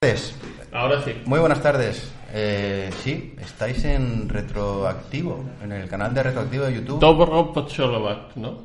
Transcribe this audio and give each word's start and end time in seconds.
tardes. 0.00 0.32
Ahora 0.72 1.02
sí. 1.02 1.12
Muy 1.24 1.40
buenas 1.40 1.60
tardes. 1.60 2.08
Eh, 2.32 2.88
sí, 3.02 3.34
estáis 3.40 3.84
en 3.84 4.28
Retroactivo, 4.28 5.44
en 5.60 5.72
el 5.72 5.88
canal 5.88 6.14
de 6.14 6.22
Retroactivo 6.22 6.66
de 6.66 6.74
YouTube. 6.74 7.00
Dobro 7.00 7.52
Pocholovac, 7.52 8.36
¿no? 8.36 8.62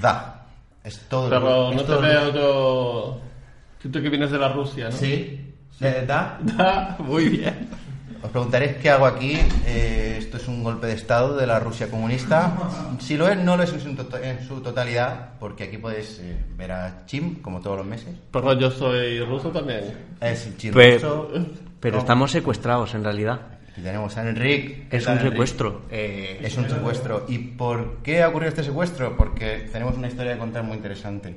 Da. 0.00 0.46
Es 0.84 1.00
todo. 1.08 1.28
Pero 1.28 1.70
es 1.70 1.76
no 1.76 1.82
te 1.82 1.96
veo 1.96 2.32
yo... 2.32 3.20
Tú 3.82 3.90
que 3.90 4.08
vienes 4.08 4.30
de 4.30 4.38
la 4.38 4.48
Rusia, 4.48 4.86
¿no? 4.90 4.96
Sí. 4.96 5.54
Eh, 5.80 6.04
da. 6.06 6.38
Da, 6.56 6.96
muy 7.00 7.30
bien. 7.30 7.68
Os 8.22 8.30
preguntaréis 8.30 8.76
qué 8.76 8.88
hago 8.88 9.06
aquí. 9.06 9.40
Eh, 9.66 10.15
es 10.46 10.48
un 10.48 10.62
golpe 10.62 10.86
de 10.86 10.92
estado 10.92 11.36
de 11.36 11.44
la 11.46 11.58
Rusia 11.58 11.90
comunista. 11.90 12.52
Si 13.00 13.16
lo 13.16 13.28
es, 13.28 13.36
no 13.38 13.56
lo 13.56 13.64
es 13.64 13.72
en 13.72 13.80
su, 13.80 13.94
to- 13.96 14.16
en 14.18 14.46
su 14.46 14.60
totalidad, 14.60 15.30
porque 15.40 15.64
aquí 15.64 15.78
podéis 15.78 16.20
eh, 16.22 16.36
ver 16.56 16.70
a 16.70 17.04
Chim, 17.06 17.42
como 17.42 17.60
todos 17.60 17.78
los 17.78 17.86
meses. 17.86 18.14
Pero 18.30 18.52
yo 18.52 18.70
soy 18.70 19.20
ruso 19.20 19.50
también. 19.50 19.82
Es 20.20 20.56
Chim 20.56 20.72
Pero, 20.72 21.28
ruso. 21.32 21.46
pero 21.80 21.98
estamos 21.98 22.30
secuestrados 22.30 22.94
en 22.94 23.02
realidad. 23.02 23.40
Aquí 23.72 23.82
tenemos 23.82 24.16
a 24.16 24.28
Enric. 24.28 24.88
¿Qué 24.88 24.96
Es 24.96 25.06
un 25.06 25.14
Enric? 25.14 25.30
secuestro. 25.32 25.82
Eh, 25.90 26.38
Es 26.42 26.56
un 26.56 26.68
secuestro. 26.70 27.24
¿Y 27.28 27.38
por 27.38 27.96
qué 28.04 28.22
ha 28.22 28.28
ocurrido 28.28 28.50
este 28.50 28.62
secuestro? 28.62 29.16
Porque 29.16 29.68
tenemos 29.72 29.96
una 29.96 30.06
historia 30.08 30.32
que 30.34 30.38
contar 30.38 30.62
muy 30.62 30.76
interesante. 30.76 31.36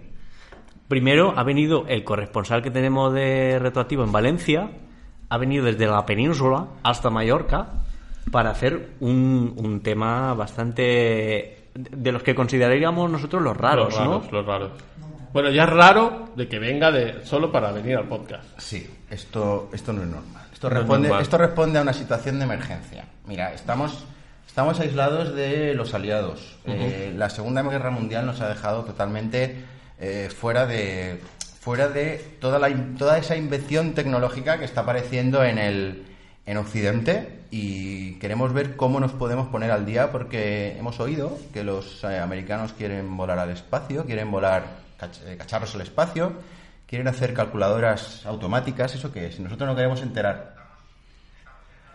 Primero 0.88 1.34
ha 1.38 1.44
venido 1.44 1.86
el 1.88 2.04
corresponsal 2.04 2.62
que 2.62 2.72
tenemos 2.72 3.14
de 3.14 3.58
Retroactivo 3.60 4.04
en 4.04 4.12
Valencia, 4.12 4.70
ha 5.30 5.38
venido 5.38 5.66
desde 5.66 5.86
la 5.88 6.06
península 6.06 6.68
hasta 6.84 7.10
Mallorca 7.10 7.70
para 8.32 8.52
hacer 8.52 8.92
un, 9.00 9.54
un 9.58 9.82
tema 9.82 10.34
bastante 10.34 11.70
de 11.74 12.12
los 12.12 12.24
que 12.24 12.36
consideraríamos 12.36 13.10
nosotros 13.10 13.42
los 13.42 13.56
raros, 13.56 13.94
los 13.94 13.98
raros, 13.98 14.26
¿no? 14.26 14.32
los 14.32 14.46
raros. 14.46 14.72
Bueno, 15.32 15.50
ya 15.52 15.64
es 15.64 15.70
raro 15.70 16.30
de 16.36 16.48
que 16.48 16.58
venga 16.58 16.92
de 16.92 17.24
solo 17.26 17.52
para 17.52 17.72
venir 17.72 17.96
al 17.98 18.08
podcast. 18.08 18.46
Sí, 18.58 18.90
esto, 19.12 19.70
esto 19.74 19.94
no 19.94 20.02
es 20.02 20.08
normal. 20.10 20.44
Esto 20.52 20.70
No 20.70 20.76
es 20.76 20.80
responde, 20.80 21.08
normal. 21.08 21.22
esto 21.24 21.38
responde 21.38 21.80
a 21.80 21.82
una 21.84 21.94
situación 21.94 22.40
de 22.40 22.46
emergencia. 22.46 23.06
Mira, 23.28 23.54
estamos, 23.54 24.06
estamos 24.48 24.80
aislados 24.80 25.36
de 25.36 25.76
los 25.76 25.94
aliados. 25.94 26.58
Eh, 26.66 27.14
la 27.16 27.30
Segunda 27.30 27.62
Guerra 27.62 27.92
Mundial 27.92 28.26
nos 28.26 28.42
ha 28.42 28.50
dejado 28.50 28.84
totalmente 28.84 29.64
eh, 30.00 30.30
fuera 30.36 30.66
de 30.66 31.22
fuera 31.60 31.90
de 31.90 32.38
toda, 32.40 32.58
la, 32.58 32.70
toda 32.98 33.18
esa 33.20 33.36
invención 33.36 33.94
tecnológica 33.94 34.58
que 34.58 34.66
está 34.66 34.82
apareciendo 34.82 35.44
en 35.44 35.60
el 35.60 36.06
en 36.50 36.58
Occidente 36.58 37.42
y 37.52 38.14
queremos 38.16 38.54
ver 38.54 38.76
cómo 38.76 39.00
nos 39.00 39.12
podemos 39.12 39.48
poner 39.50 39.70
al 39.70 39.86
día 39.86 40.12
porque 40.12 40.76
hemos 40.80 41.00
oído 41.00 41.38
que 41.54 41.64
los 41.64 42.04
eh, 42.04 42.18
americanos 42.20 42.74
quieren 42.74 43.16
volar 43.16 43.38
al 43.38 43.52
espacio, 43.52 44.04
quieren 44.04 44.32
volar 44.32 44.64
cach- 45.00 45.22
eh, 45.28 45.38
cacharros 45.38 45.76
al 45.76 45.82
espacio, 45.82 46.34
quieren 46.88 47.08
hacer 47.08 47.36
calculadoras 47.36 48.26
automáticas, 48.26 48.96
eso 48.96 49.12
que 49.12 49.32
si 49.32 49.44
nosotros 49.44 49.70
no 49.70 49.76
queremos 49.76 50.02
enterar. 50.02 50.56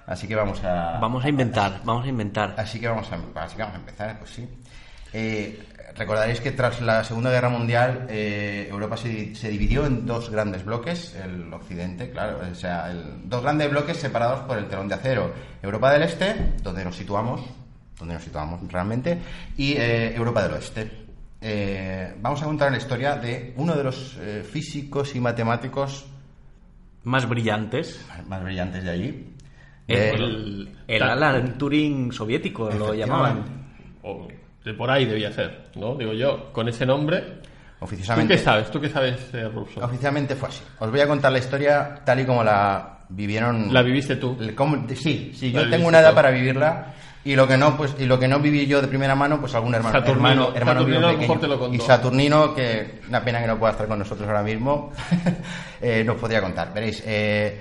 Así 0.07 0.29
que 0.29 0.37
vamos 0.37 0.63
a 0.63 0.99
Vamos 1.01 1.25
a 1.25 1.29
inventar, 1.29 1.81
vamos 1.83 2.05
a 2.05 2.09
inventar. 2.09 2.55
Así 2.57 2.79
que 2.79 2.87
vamos 2.87 3.09
a, 3.11 3.17
así 3.43 3.57
que 3.57 3.63
vamos 3.63 3.77
a 3.77 3.81
empezar, 3.81 4.19
pues 4.21 4.31
sí. 4.31 4.49
Eh, 5.13 5.67
recordaréis 5.97 6.41
que 6.41 6.53
tras 6.53 6.81
la 6.81 7.05
Segunda 7.05 7.31
Guerra 7.31 7.49
Mundial 7.49 8.07
eh, 8.09 8.67
Europa 8.71 8.97
se, 8.97 9.35
se 9.35 9.49
dividió 9.49 9.87
en 9.87 10.07
dos 10.07 10.31
grandes 10.31 10.65
bloques, 10.65 11.15
el 11.23 11.53
Occidente, 11.53 12.11
claro, 12.11 12.41
o 12.51 12.55
sea, 12.55 12.91
el- 12.91 13.29
dos 13.29 13.43
grandes 13.43 13.71
bloques 13.71 13.97
separados 13.97 14.41
por 14.41 14.59
el 14.59 14.67
telón 14.67 14.89
de 14.89 14.95
acero. 14.95 15.33
Europa 15.63 15.93
del 15.93 16.03
Este, 16.03 16.53
donde 16.63 16.85
nos 16.85 16.97
situamos, 16.97 17.41
donde 17.99 18.15
nos 18.15 18.23
situamos 18.25 18.61
realmente, 18.73 19.19
y 19.57 19.73
eh, 19.75 20.15
Europa 20.15 20.43
del 20.43 20.53
Oeste. 20.55 20.91
Eh, 21.41 22.15
vamos 22.21 22.41
a 22.43 22.47
contar 22.47 22.71
la 22.73 22.79
historia 22.79 23.17
de 23.17 23.53
uno 23.57 23.75
de 23.75 23.85
los 23.85 24.19
físicos 24.51 25.15
y 25.15 25.21
matemáticos 25.21 26.07
Más 27.05 27.29
brillantes. 27.29 28.05
más 28.27 28.43
brillantes 28.43 28.83
de 28.83 28.91
allí. 28.91 29.31
El, 29.87 30.75
el 30.89 31.03
Alan 31.03 31.59
Turing 31.59 32.11
soviético 32.13 32.71
lo 32.71 32.95
llamaban. 32.95 33.45
O 34.03 34.27
de 34.65 34.75
por 34.75 34.91
ahí 34.91 35.05
debía 35.05 35.31
ser, 35.31 35.67
¿no? 35.77 35.95
Digo 35.95 36.13
yo, 36.15 36.53
con 36.53 36.69
ese 36.69 36.87
nombre. 36.87 37.21
¿Tú 37.79 37.85
oficialmente, 37.85 38.35
qué 38.37 38.41
sabes? 38.41 38.71
¿Tú 38.71 38.81
qué 38.81 38.89
sabes 38.89 39.31
ruso? 39.53 39.85
Oficialmente 39.85 40.35
fue 40.37 40.49
así. 40.49 40.63
Os 40.79 40.91
voy 40.91 41.01
a 41.01 41.07
contar 41.07 41.31
la 41.33 41.39
historia 41.39 42.01
tal 42.05 42.21
y 42.21 42.25
como 42.25 42.43
la 42.43 43.01
vivieron. 43.11 43.73
La 43.75 43.83
viviste 43.83 44.17
tú. 44.17 44.37
el- 44.41 44.55
cómo- 44.55 44.87
sí, 44.95 45.33
sí, 45.35 45.53
yo 45.53 45.69
tengo 45.69 45.87
una 45.89 46.01
edad 46.01 46.11
tú. 46.11 46.15
para 46.17 46.31
vivirla 46.31 46.95
y 47.27 47.37
lo 47.37 47.47
que 47.47 47.57
no, 47.59 47.77
pues 47.77 47.95
y 47.99 48.07
lo 48.07 48.19
que 48.19 48.27
no 48.27 48.39
viví 48.41 48.67
yo 48.67 48.81
de 48.81 48.89
primera 48.89 49.15
mano, 49.15 49.39
pues 49.39 49.55
algún 49.55 49.75
hermano, 49.75 49.99
Saturnino. 49.99 50.53
hermano, 50.55 50.81
hermano 50.87 51.19
mejor 51.19 51.41
te 51.41 51.47
lo 51.49 51.59
contó. 51.59 51.75
y 51.75 51.81
Saturnino, 51.81 52.55
que 52.55 53.01
una 53.09 53.23
pena 53.23 53.41
que 53.43 53.47
no 53.47 53.59
pueda 53.59 53.73
estar 53.73 53.87
con 53.87 53.99
nosotros 53.99 54.27
ahora 54.27 54.43
mismo, 54.43 54.93
eh, 55.83 56.03
nos 56.05 56.17
podría 56.17 56.41
contar. 56.41 56.73
Veréis, 56.73 57.03
eh, 57.07 57.61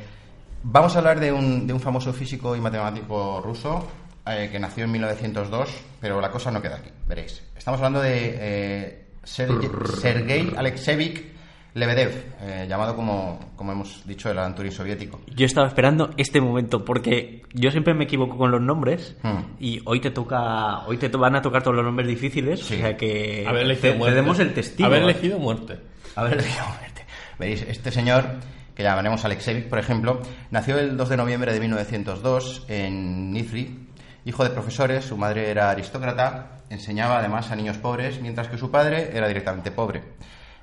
vamos 0.64 0.96
a 0.96 1.00
hablar 1.00 1.20
de 1.20 1.32
un, 1.34 1.68
de 1.68 1.74
un 1.74 1.80
famoso 1.82 2.14
físico 2.14 2.56
y 2.56 2.62
matemático 2.62 3.42
ruso 3.44 3.88
eh, 4.26 4.50
que 4.52 4.60
nació 4.60 4.86
en 4.86 4.92
1902, 4.92 5.70
pero 6.00 6.20
la 6.22 6.30
cosa 6.32 6.52
no 6.52 6.62
queda 6.62 6.78
aquí. 6.78 6.90
Veréis, 7.08 7.44
estamos 7.58 7.80
hablando 7.80 8.02
de 8.02 8.36
eh, 8.40 9.06
Sergei, 9.24 9.70
Sergei 10.00 10.54
Alexeyevich 10.56 11.34
Lebedev, 11.76 12.12
eh, 12.42 12.68
llamado 12.70 12.96
como, 12.96 13.40
como 13.56 13.72
hemos 13.72 14.06
dicho 14.06 14.30
el 14.30 14.38
Alan 14.38 14.54
Turing 14.54 14.72
soviético. 14.72 15.22
Yo 15.36 15.46
estaba 15.48 15.68
esperando 15.68 16.12
este 16.18 16.40
momento 16.40 16.86
porque 16.86 17.42
yo 17.52 17.72
siempre 17.72 17.96
me 17.96 18.04
equivoco 18.04 18.38
con 18.38 18.52
los 18.52 18.62
nombres 18.62 19.16
Hmm. 19.24 19.56
y 19.60 19.82
hoy 19.86 20.00
te 20.00 20.12
toca, 20.12 20.86
hoy 20.86 20.98
te 20.98 21.10
to- 21.10 21.18
van 21.18 21.36
a 21.36 21.42
tocar 21.42 21.64
todos 21.64 21.76
los 21.78 21.84
nombres 21.86 22.08
difíciles, 22.08 22.60
Sí. 22.60 22.76
o 22.76 22.78
sea 22.78 22.96
que 22.96 23.44
Haber 23.48 23.64
elegido 23.64 23.88
te, 23.88 23.92
te 23.94 23.98
muerte. 23.98 24.16
demos 24.16 24.40
el 24.40 24.54
testigo. 24.54 24.86
Haber 24.88 25.02
elegido 25.02 25.40
muerte. 25.40 25.80
A 26.16 26.24
ver, 26.24 26.44
digamos, 26.44 26.80
verte. 26.80 27.06
Veréis, 27.40 27.64
este 27.68 27.90
señor, 27.90 28.24
que 28.76 28.84
llamaremos 28.84 29.26
Alexeyevich, 29.26 29.68
por 29.68 29.80
ejemplo, 29.80 30.22
nació 30.52 30.78
el 30.78 30.96
2 30.96 31.10
de 31.10 31.18
noviembre 31.18 31.54
de 31.54 31.60
1902 31.60 32.66
en 32.70 33.32
Nizhny. 33.32 33.80
Hijo 34.26 34.44
de 34.44 34.50
profesores, 34.52 35.04
su 35.06 35.18
madre 35.18 35.50
era 35.52 35.70
aristócrata, 35.70 36.60
enseñaba 36.70 37.20
además 37.20 37.52
a 37.52 37.56
niños 37.56 37.78
pobres, 37.78 38.22
mientras 38.22 38.48
que 38.48 38.58
su 38.58 38.72
padre 38.72 39.12
era 39.16 39.28
directamente 39.28 39.72
pobre. 39.72 40.02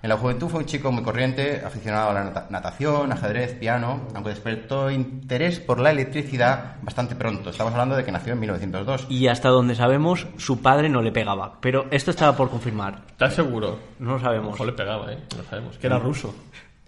En 0.02 0.08
la 0.08 0.16
juventud 0.16 0.48
fue 0.48 0.60
un 0.60 0.66
chico 0.66 0.90
muy 0.90 1.02
corriente, 1.02 1.60
aficionado 1.62 2.08
a 2.08 2.14
la 2.14 2.24
nata- 2.24 2.46
natación, 2.48 3.12
ajedrez, 3.12 3.52
piano, 3.56 4.08
aunque 4.14 4.30
despertó 4.30 4.90
interés 4.90 5.60
por 5.60 5.78
la 5.78 5.90
electricidad 5.90 6.76
bastante 6.80 7.14
pronto. 7.14 7.50
Estamos 7.50 7.74
hablando 7.74 7.96
de 7.96 8.04
que 8.04 8.10
nació 8.10 8.32
en 8.32 8.40
1902. 8.40 9.06
Y 9.10 9.26
hasta 9.28 9.50
donde 9.50 9.74
sabemos, 9.74 10.26
su 10.38 10.62
padre 10.62 10.88
no 10.88 11.02
le 11.02 11.12
pegaba. 11.12 11.58
Pero 11.60 11.84
esto 11.90 12.12
estaba 12.12 12.34
por 12.34 12.48
confirmar. 12.48 13.02
¿Estás 13.10 13.34
seguro? 13.34 13.78
No 13.98 14.06
lo 14.06 14.14
A 14.14 14.18
lo 14.18 14.24
sabemos. 14.24 14.52
mejor 14.52 14.66
le 14.68 14.72
pegaba, 14.72 15.12
¿eh? 15.12 15.18
No 15.36 15.42
sabemos. 15.44 15.76
Que 15.76 15.86
era 15.86 15.98
ruso. 15.98 16.34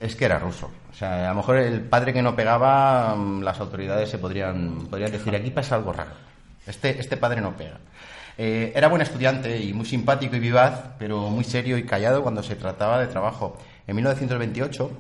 Es 0.00 0.16
que 0.16 0.24
era 0.24 0.38
ruso. 0.38 0.70
O 0.90 0.94
sea, 0.94 1.26
a 1.26 1.28
lo 1.32 1.36
mejor 1.36 1.58
el 1.58 1.82
padre 1.82 2.14
que 2.14 2.22
no 2.22 2.34
pegaba, 2.34 3.14
mm, 3.14 3.42
las 3.42 3.60
autoridades 3.60 4.08
se 4.08 4.16
podrían, 4.16 4.86
podrían 4.88 5.12
decir, 5.12 5.36
aquí 5.36 5.50
pasa 5.50 5.74
algo 5.76 5.92
raro. 5.92 6.12
Este, 6.66 7.00
este 7.00 7.16
padre 7.16 7.40
no 7.40 7.56
pega. 7.56 7.78
Eh, 8.38 8.72
era 8.74 8.88
buen 8.88 9.02
estudiante 9.02 9.60
y 9.60 9.72
muy 9.72 9.84
simpático 9.84 10.36
y 10.36 10.40
vivaz, 10.40 10.94
pero 10.98 11.28
muy 11.30 11.44
serio 11.44 11.76
y 11.76 11.84
callado 11.84 12.22
cuando 12.22 12.42
se 12.42 12.56
trataba 12.56 13.00
de 13.00 13.06
trabajo. 13.06 13.58
En 13.86 13.96
1928 13.96 14.90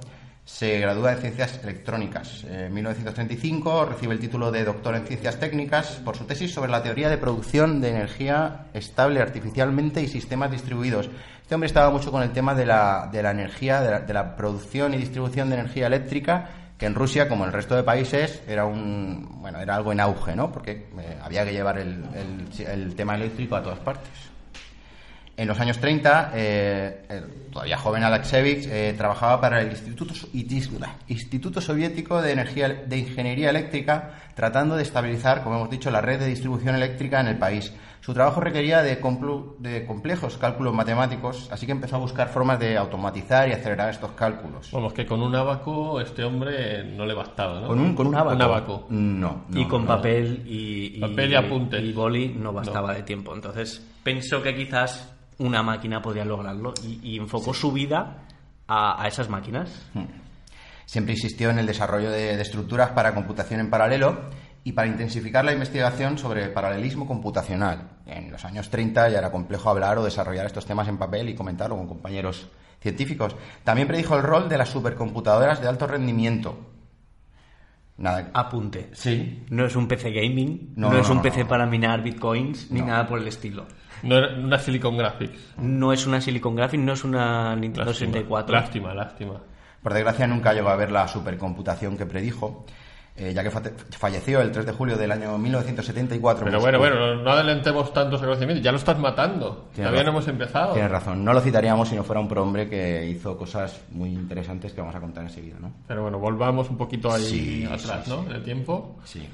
se 0.44 0.80
gradúa 0.80 1.12
en 1.12 1.18
Ciencias 1.18 1.60
Electrónicas. 1.62 2.44
En 2.44 2.74
1935 2.74 3.86
recibe 3.86 4.12
el 4.12 4.20
título 4.20 4.50
de 4.50 4.64
doctor 4.64 4.96
en 4.96 5.06
Ciencias 5.06 5.38
Técnicas 5.38 6.00
por 6.04 6.16
su 6.16 6.24
tesis 6.24 6.52
sobre 6.52 6.70
la 6.70 6.82
teoría 6.82 7.08
de 7.08 7.16
producción 7.16 7.80
de 7.80 7.90
energía 7.90 8.66
estable 8.74 9.20
artificialmente 9.20 10.02
y 10.02 10.08
sistemas 10.08 10.50
distribuidos. 10.50 11.08
Este 11.40 11.54
hombre 11.54 11.68
estaba 11.68 11.90
mucho 11.90 12.10
con 12.10 12.22
el 12.22 12.32
tema 12.32 12.54
de 12.54 12.66
la, 12.66 13.08
de 13.12 13.22
la 13.22 13.30
energía, 13.30 13.80
de 13.80 13.90
la, 13.92 14.00
de 14.00 14.12
la 14.12 14.36
producción 14.36 14.94
y 14.94 14.98
distribución 14.98 15.48
de 15.48 15.56
energía 15.56 15.86
eléctrica, 15.86 16.50
que 16.82 16.86
en 16.86 16.96
Rusia, 16.96 17.28
como 17.28 17.44
en 17.44 17.50
el 17.50 17.52
resto 17.52 17.76
de 17.76 17.84
países, 17.84 18.42
era 18.48 18.64
un 18.66 19.40
bueno 19.40 19.60
era 19.60 19.76
algo 19.76 19.92
en 19.92 20.00
auge, 20.00 20.34
¿no? 20.34 20.50
Porque 20.50 20.88
eh, 20.98 21.16
había 21.22 21.44
que 21.44 21.52
llevar 21.52 21.78
el, 21.78 22.02
el- 22.66 22.96
tema 22.96 23.14
eléctrico 23.14 23.54
a 23.54 23.62
todas 23.62 23.78
partes. 23.78 24.10
En 25.36 25.46
los 25.46 25.60
años 25.60 25.78
30, 25.78 26.32
eh, 26.34 27.02
el 27.08 27.22
todavía 27.52 27.78
joven 27.78 28.02
Alexeyevich 28.02 28.66
eh, 28.66 28.94
trabajaba 28.98 29.40
para 29.40 29.60
el 29.60 29.68
Instituto, 29.70 30.12
Instituto 31.06 31.60
Soviético 31.60 32.20
de, 32.20 32.32
Energía, 32.32 32.68
de 32.68 32.98
Ingeniería 32.98 33.50
Eléctrica, 33.50 34.10
tratando 34.34 34.74
de 34.76 34.82
estabilizar, 34.82 35.44
como 35.44 35.54
hemos 35.58 35.70
dicho, 35.70 35.88
la 35.88 36.00
red 36.00 36.18
de 36.18 36.26
distribución 36.26 36.74
eléctrica 36.74 37.20
en 37.20 37.28
el 37.28 37.38
país. 37.38 37.72
Su 38.02 38.12
trabajo 38.12 38.40
requería 38.40 38.82
de, 38.82 38.98
complejos 39.00 40.36
cálculos 40.36 40.74
matemáticos, 40.74 41.48
así 41.52 41.66
que 41.66 41.72
empezó 41.72 41.94
a 41.94 41.98
buscar 42.00 42.30
formas 42.30 42.58
de 42.58 42.76
automatizar 42.76 43.48
y 43.48 43.52
acelerar 43.52 43.90
estos 43.90 44.10
cálculos. 44.10 44.72
Vamos, 44.72 44.92
que 44.92 45.06
con 45.06 45.22
un 45.22 45.32
abaco 45.36 46.00
este 46.00 46.24
hombre 46.24 46.82
no 46.82 47.06
le 47.06 47.14
bastaba, 47.14 47.60
¿no? 47.60 47.68
¿Con 47.68 47.78
un, 47.78 47.94
con 47.94 48.08
un 48.08 48.16
abaco? 48.16 48.34
Un 48.34 48.42
abaco. 48.42 48.86
No, 48.90 49.44
no, 49.48 49.60
y 49.60 49.68
con 49.68 49.82
no. 49.82 49.88
papel 49.88 50.42
y, 50.44 50.98
Papel 50.98 51.30
y 51.30 51.34
apuntes. 51.36 51.80
y 51.80 51.92
boli 51.92 52.30
no 52.30 52.52
bastaba 52.52 52.92
de 52.92 53.04
tiempo. 53.04 53.36
Entonces 53.36 53.86
pensó 54.02 54.42
que 54.42 54.52
quizás 54.52 55.14
una 55.38 55.62
máquina 55.62 56.02
podría 56.02 56.24
lograrlo 56.24 56.74
y, 56.84 56.98
y 57.08 57.18
enfocó 57.18 57.54
su 57.54 57.70
vida 57.70 58.24
a, 58.66 59.00
a 59.00 59.06
esas 59.06 59.28
máquinas. 59.28 59.88
Siempre 60.86 61.14
insistió 61.14 61.50
en 61.50 61.60
el 61.60 61.66
desarrollo 61.66 62.10
de, 62.10 62.36
de 62.36 62.42
estructuras 62.42 62.90
para 62.90 63.14
computación 63.14 63.60
en 63.60 63.70
paralelo 63.70 64.22
y 64.64 64.72
para 64.72 64.88
intensificar 64.88 65.44
la 65.44 65.52
investigación 65.52 66.18
sobre 66.18 66.44
el 66.44 66.52
paralelismo 66.52 67.06
computacional. 67.06 67.88
En 68.06 68.30
los 68.30 68.44
años 68.44 68.70
30 68.70 69.08
ya 69.08 69.18
era 69.18 69.32
complejo 69.32 69.70
hablar 69.70 69.98
o 69.98 70.04
desarrollar 70.04 70.46
estos 70.46 70.66
temas 70.66 70.86
en 70.88 70.98
papel 70.98 71.28
y 71.28 71.34
comentarlo 71.34 71.76
con 71.76 71.88
compañeros 71.88 72.48
científicos. 72.80 73.34
También 73.64 73.88
predijo 73.88 74.16
el 74.16 74.22
rol 74.22 74.48
de 74.48 74.58
las 74.58 74.68
supercomputadoras 74.68 75.60
de 75.60 75.68
alto 75.68 75.86
rendimiento. 75.86 76.58
Nada. 77.98 78.30
Apunte. 78.34 78.88
Sí. 78.92 79.44
No 79.50 79.66
es 79.66 79.76
un 79.76 79.86
PC 79.86 80.10
gaming, 80.12 80.72
No, 80.76 80.88
no, 80.88 80.94
no, 80.94 81.00
es 81.00 81.08
un 81.10 81.16
no, 81.18 81.22
PC 81.22 81.42
no. 81.42 81.48
para 81.48 81.66
minar 81.66 82.02
bitcoins, 82.02 82.70
ni 82.70 82.80
No. 82.80 82.86
nada 82.86 83.06
por 83.06 83.18
el 83.20 83.28
estilo. 83.28 83.66
No 84.02 84.16
era 84.16 84.34
una 84.38 84.58
Silicon 84.58 84.96
Graphics. 84.96 85.54
No 85.58 85.92
es 85.92 86.06
una 86.06 86.20
Silicon 86.20 86.56
Graphics, 86.56 86.82
no 86.82 86.92
es 86.94 87.04
una 87.04 87.54
Nintendo 87.54 87.90
Lástima, 87.90 88.12
64. 88.12 88.54
lástima, 88.56 88.94
lástima. 88.94 89.40
Por 89.82 89.92
desgracia 89.94 90.26
nunca 90.26 90.52
llegó 90.52 90.70
a 90.70 90.76
ver 90.76 90.90
la 90.90 91.06
supercomputación 91.06 91.96
que 91.96 92.06
predijo, 92.06 92.64
eh, 93.16 93.32
ya 93.34 93.42
que 93.42 93.50
falleció 93.50 94.40
el 94.40 94.50
3 94.52 94.64
de 94.66 94.72
julio 94.72 94.96
del 94.96 95.12
año 95.12 95.36
1974. 95.38 96.44
Pero 96.46 96.56
en 96.56 96.62
bueno, 96.62 96.78
bueno, 96.78 97.16
no 97.16 97.30
adelantemos 97.30 97.92
tantos 97.92 98.22
acontecimientos. 98.22 98.64
Ya 98.64 98.72
lo 98.72 98.78
estás 98.78 98.98
matando. 98.98 99.68
Tienes 99.74 99.90
Todavía 99.90 100.04
no 100.04 100.10
hemos 100.10 100.28
empezado. 100.28 100.72
Tienes 100.72 100.90
razón, 100.90 101.24
no 101.24 101.32
lo 101.32 101.40
citaríamos 101.40 101.88
si 101.88 101.96
no 101.96 102.04
fuera 102.04 102.20
un 102.20 102.28
prohombre 102.28 102.68
que 102.68 103.06
hizo 103.06 103.36
cosas 103.36 103.80
muy 103.90 104.10
interesantes 104.10 104.72
que 104.72 104.80
vamos 104.80 104.96
a 104.96 105.00
contar 105.00 105.24
enseguida, 105.24 105.56
¿no? 105.60 105.72
Pero 105.86 106.02
bueno, 106.02 106.18
volvamos 106.18 106.70
un 106.70 106.78
poquito 106.78 107.12
ahí 107.12 107.22
Sí, 107.22 107.64
atrás, 107.66 108.02
sí, 108.04 108.10
¿no? 108.10 108.20
sí. 108.22 108.26
En 108.30 108.32
el 108.36 108.42
tiempo. 108.42 108.96
Sí. 109.04 109.28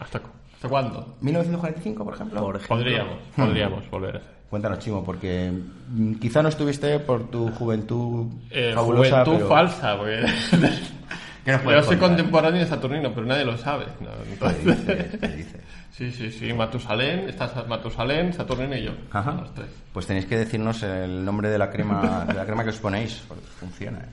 ¿Hasta, 0.00 0.18
cu- 0.18 0.30
¿Hasta 0.54 0.68
cuándo? 0.68 1.14
1945, 1.20 2.04
por 2.04 2.14
ejemplo. 2.14 2.40
Por 2.40 2.56
ejemplo. 2.56 2.76
Podríamos, 2.76 3.18
podríamos 3.36 3.90
volver 3.90 4.16
a 4.16 4.18
ese. 4.18 4.28
Cuéntanos, 4.50 4.78
Chimo, 4.80 5.02
porque 5.04 5.50
mm, 5.88 6.14
quizá 6.14 6.42
no 6.42 6.48
estuviste 6.48 6.98
por 7.00 7.28
tu 7.30 7.50
juventud 7.52 8.26
Eh, 8.50 8.72
fabulosa, 8.74 9.10
juventud 9.24 9.32
pero... 9.36 9.48
falsa, 9.48 9.96
porque 9.96 10.24
¿Qué 10.50 10.56
nos 10.56 10.92
yo 11.46 11.82
soy 11.82 11.96
contemporáneo 11.96 12.60
de 12.60 12.66
Saturnino, 12.66 13.12
pero 13.14 13.26
nadie 13.26 13.44
lo 13.44 13.56
sabe. 13.58 13.86
No, 14.00 14.08
¿Qué 14.24 14.32
entonces- 14.32 14.64
dices? 14.86 15.20
¿Qué 15.20 15.28
dices? 15.28 15.60
Sí, 15.92 16.10
sí, 16.10 16.30
sí, 16.32 16.52
Matusalén, 16.52 17.28
estás 17.28 17.52
Matusalén, 17.68 18.32
Saturnino 18.32 18.74
y 18.76 18.82
yo. 18.84 18.92
Ajá. 19.12 19.32
Los 19.32 19.54
tres. 19.54 19.68
Pues 19.92 20.06
tenéis 20.06 20.26
que 20.26 20.36
decirnos 20.36 20.82
el 20.82 21.24
nombre 21.24 21.48
de 21.50 21.58
la 21.58 21.70
crema, 21.70 22.24
de 22.26 22.34
la 22.34 22.44
crema 22.44 22.64
que 22.64 22.70
os 22.70 22.78
ponéis, 22.78 23.22
porque 23.28 23.44
funciona. 23.60 23.98
¿eh? 24.00 24.08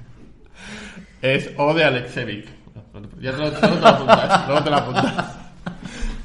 Es 1.21 1.49
O 1.57 1.73
de 1.73 1.83
Alexevic. 1.83 2.45
Ya 3.19 3.31
te 3.31 3.37
lo, 3.37 3.51
te 3.51 3.67
lo 3.67 3.87
apuntas. 3.87 4.47
luego 4.47 4.63
te 4.63 4.69
lo 4.69 4.75
apuntas. 4.75 5.37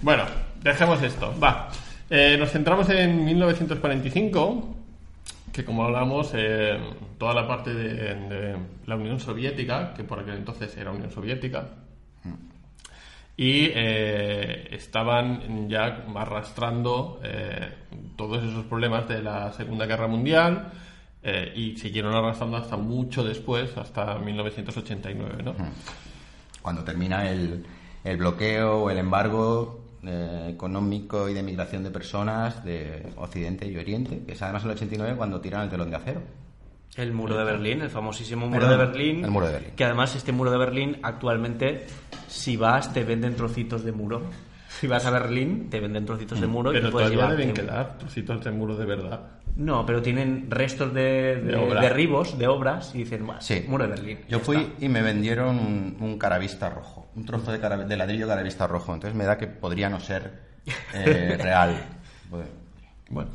Bueno, 0.03 0.25
dejemos 0.63 1.03
esto. 1.03 1.35
Va. 1.43 1.69
Eh, 2.11 2.37
nos 2.39 2.51
centramos 2.51 2.89
en 2.91 3.25
1945, 3.25 4.77
que 5.57 5.65
como 5.65 5.85
hablamos, 5.85 6.33
eh, 6.35 6.79
toda 7.19 7.35
la 7.35 7.49
parte 7.49 7.73
de, 7.73 8.15
de 8.15 8.57
la 8.85 8.97
Unión 8.97 9.19
Soviética, 9.19 9.95
que 9.95 10.05
por 10.05 10.21
aquel 10.21 10.35
entonces 10.37 10.77
era 10.77 10.93
Unión 10.93 11.11
Soviética, 11.11 11.69
y 13.37 13.71
eh, 13.75 14.69
estaban 14.73 15.69
ya 15.69 16.07
arrastrando 16.15 17.21
eh, 17.23 17.71
todos 18.17 18.43
esos 18.43 18.65
problemas 18.65 19.07
de 19.09 19.23
la 19.23 19.53
Segunda 19.53 19.85
Guerra 19.85 20.07
Mundial 20.07 20.73
eh, 21.23 21.53
y 21.55 21.77
siguieron 21.77 22.15
arrastrando 22.15 22.57
hasta 22.57 22.79
mucho 22.79 23.23
después, 23.23 23.77
hasta 23.77 24.19
1989, 24.19 25.43
¿no? 25.43 25.55
Cuando 26.63 26.83
termina 26.83 27.31
el, 27.31 27.67
el 28.05 28.17
bloqueo 28.17 28.85
o 28.85 28.91
el 28.91 28.99
embargo 28.99 29.86
eh, 30.07 30.49
económico 30.51 31.29
y 31.29 31.35
de 31.35 31.43
migración 31.43 31.83
de 31.83 31.91
personas 31.91 32.65
de 32.65 33.13
Occidente 33.17 33.67
y 33.67 33.77
Oriente, 33.77 34.23
que 34.27 34.33
es 34.33 34.43
además 34.43 34.65
el 34.65 34.71
89 34.71 35.17
cuando 35.17 35.41
tiran 35.41 35.63
el 35.63 35.69
telón 35.71 35.91
de 35.91 35.97
acero. 35.97 36.23
El 36.97 37.13
muro 37.13 37.37
de 37.37 37.45
Berlín, 37.45 37.83
el 37.83 37.91
famosísimo 37.91 38.47
muro 38.47 38.61
Perdón, 38.61 38.79
de 38.79 38.87
Berlín. 38.87 39.25
el 39.25 39.31
muro 39.31 39.47
de 39.47 39.53
Berlín. 39.53 39.73
Que 39.77 39.85
además 39.85 40.15
este 40.17 40.33
muro 40.33 40.51
de 40.51 40.59
Berlín 40.59 40.99
actualmente, 41.03 41.87
si 42.29 42.57
vas, 42.57 42.93
te 42.93 43.05
venden 43.05 43.37
trocitos 43.37 43.85
de 43.85 43.93
muro. 43.93 44.23
Si 44.81 44.87
vas 44.87 45.07
a 45.07 45.11
Berlín, 45.11 45.69
te 45.71 45.81
venden 45.81 46.05
trocitos 46.05 46.41
de 46.41 46.47
muro 46.47 46.71
y 46.71 46.75
Pero 46.75 46.89
te 46.89 46.93
puedes 46.93 47.11
todavía 47.11 47.25
llevar. 47.35 47.39
deben 47.39 47.55
quedar 47.55 47.99
trocitos 47.99 48.45
de 48.45 48.51
muro 48.51 48.77
de 48.77 48.85
verdad. 48.87 49.21
No, 49.57 49.87
pero 49.87 50.03
tienen 50.03 50.51
restos 50.51 50.93
de, 50.93 51.37
de, 51.37 51.41
De 51.53 51.57
obra. 51.57 51.81
derribos, 51.81 52.39
de 52.39 52.47
obras, 52.47 52.95
y 52.95 52.99
dicen, 52.99 53.27
"Buah, 53.27 53.41
Sí. 53.41 53.65
muro 53.69 53.85
de 53.85 53.91
Berlín. 53.91 54.19
Yo 54.29 54.39
fui 54.41 54.57
está". 54.59 54.85
y 54.85 54.89
me 54.91 55.01
vendieron 55.01 55.59
un, 55.59 55.97
un 55.99 56.19
caravista 56.19 56.69
rojo, 56.69 57.09
un 57.17 57.25
trozo 57.25 57.53
de, 57.53 57.59
cara- 57.59 57.79
de 57.79 57.97
ladrillo 57.97 58.27
caravista 58.29 58.67
rojo. 58.67 58.93
Entonces 58.93 59.17
me 59.17 59.25
da 59.25 59.39
que 59.39 59.47
podría 59.47 59.89
no 59.89 59.99
ser 59.99 60.43
eh, 60.93 61.39
real. 61.43 61.75
Bueno, 63.09 63.31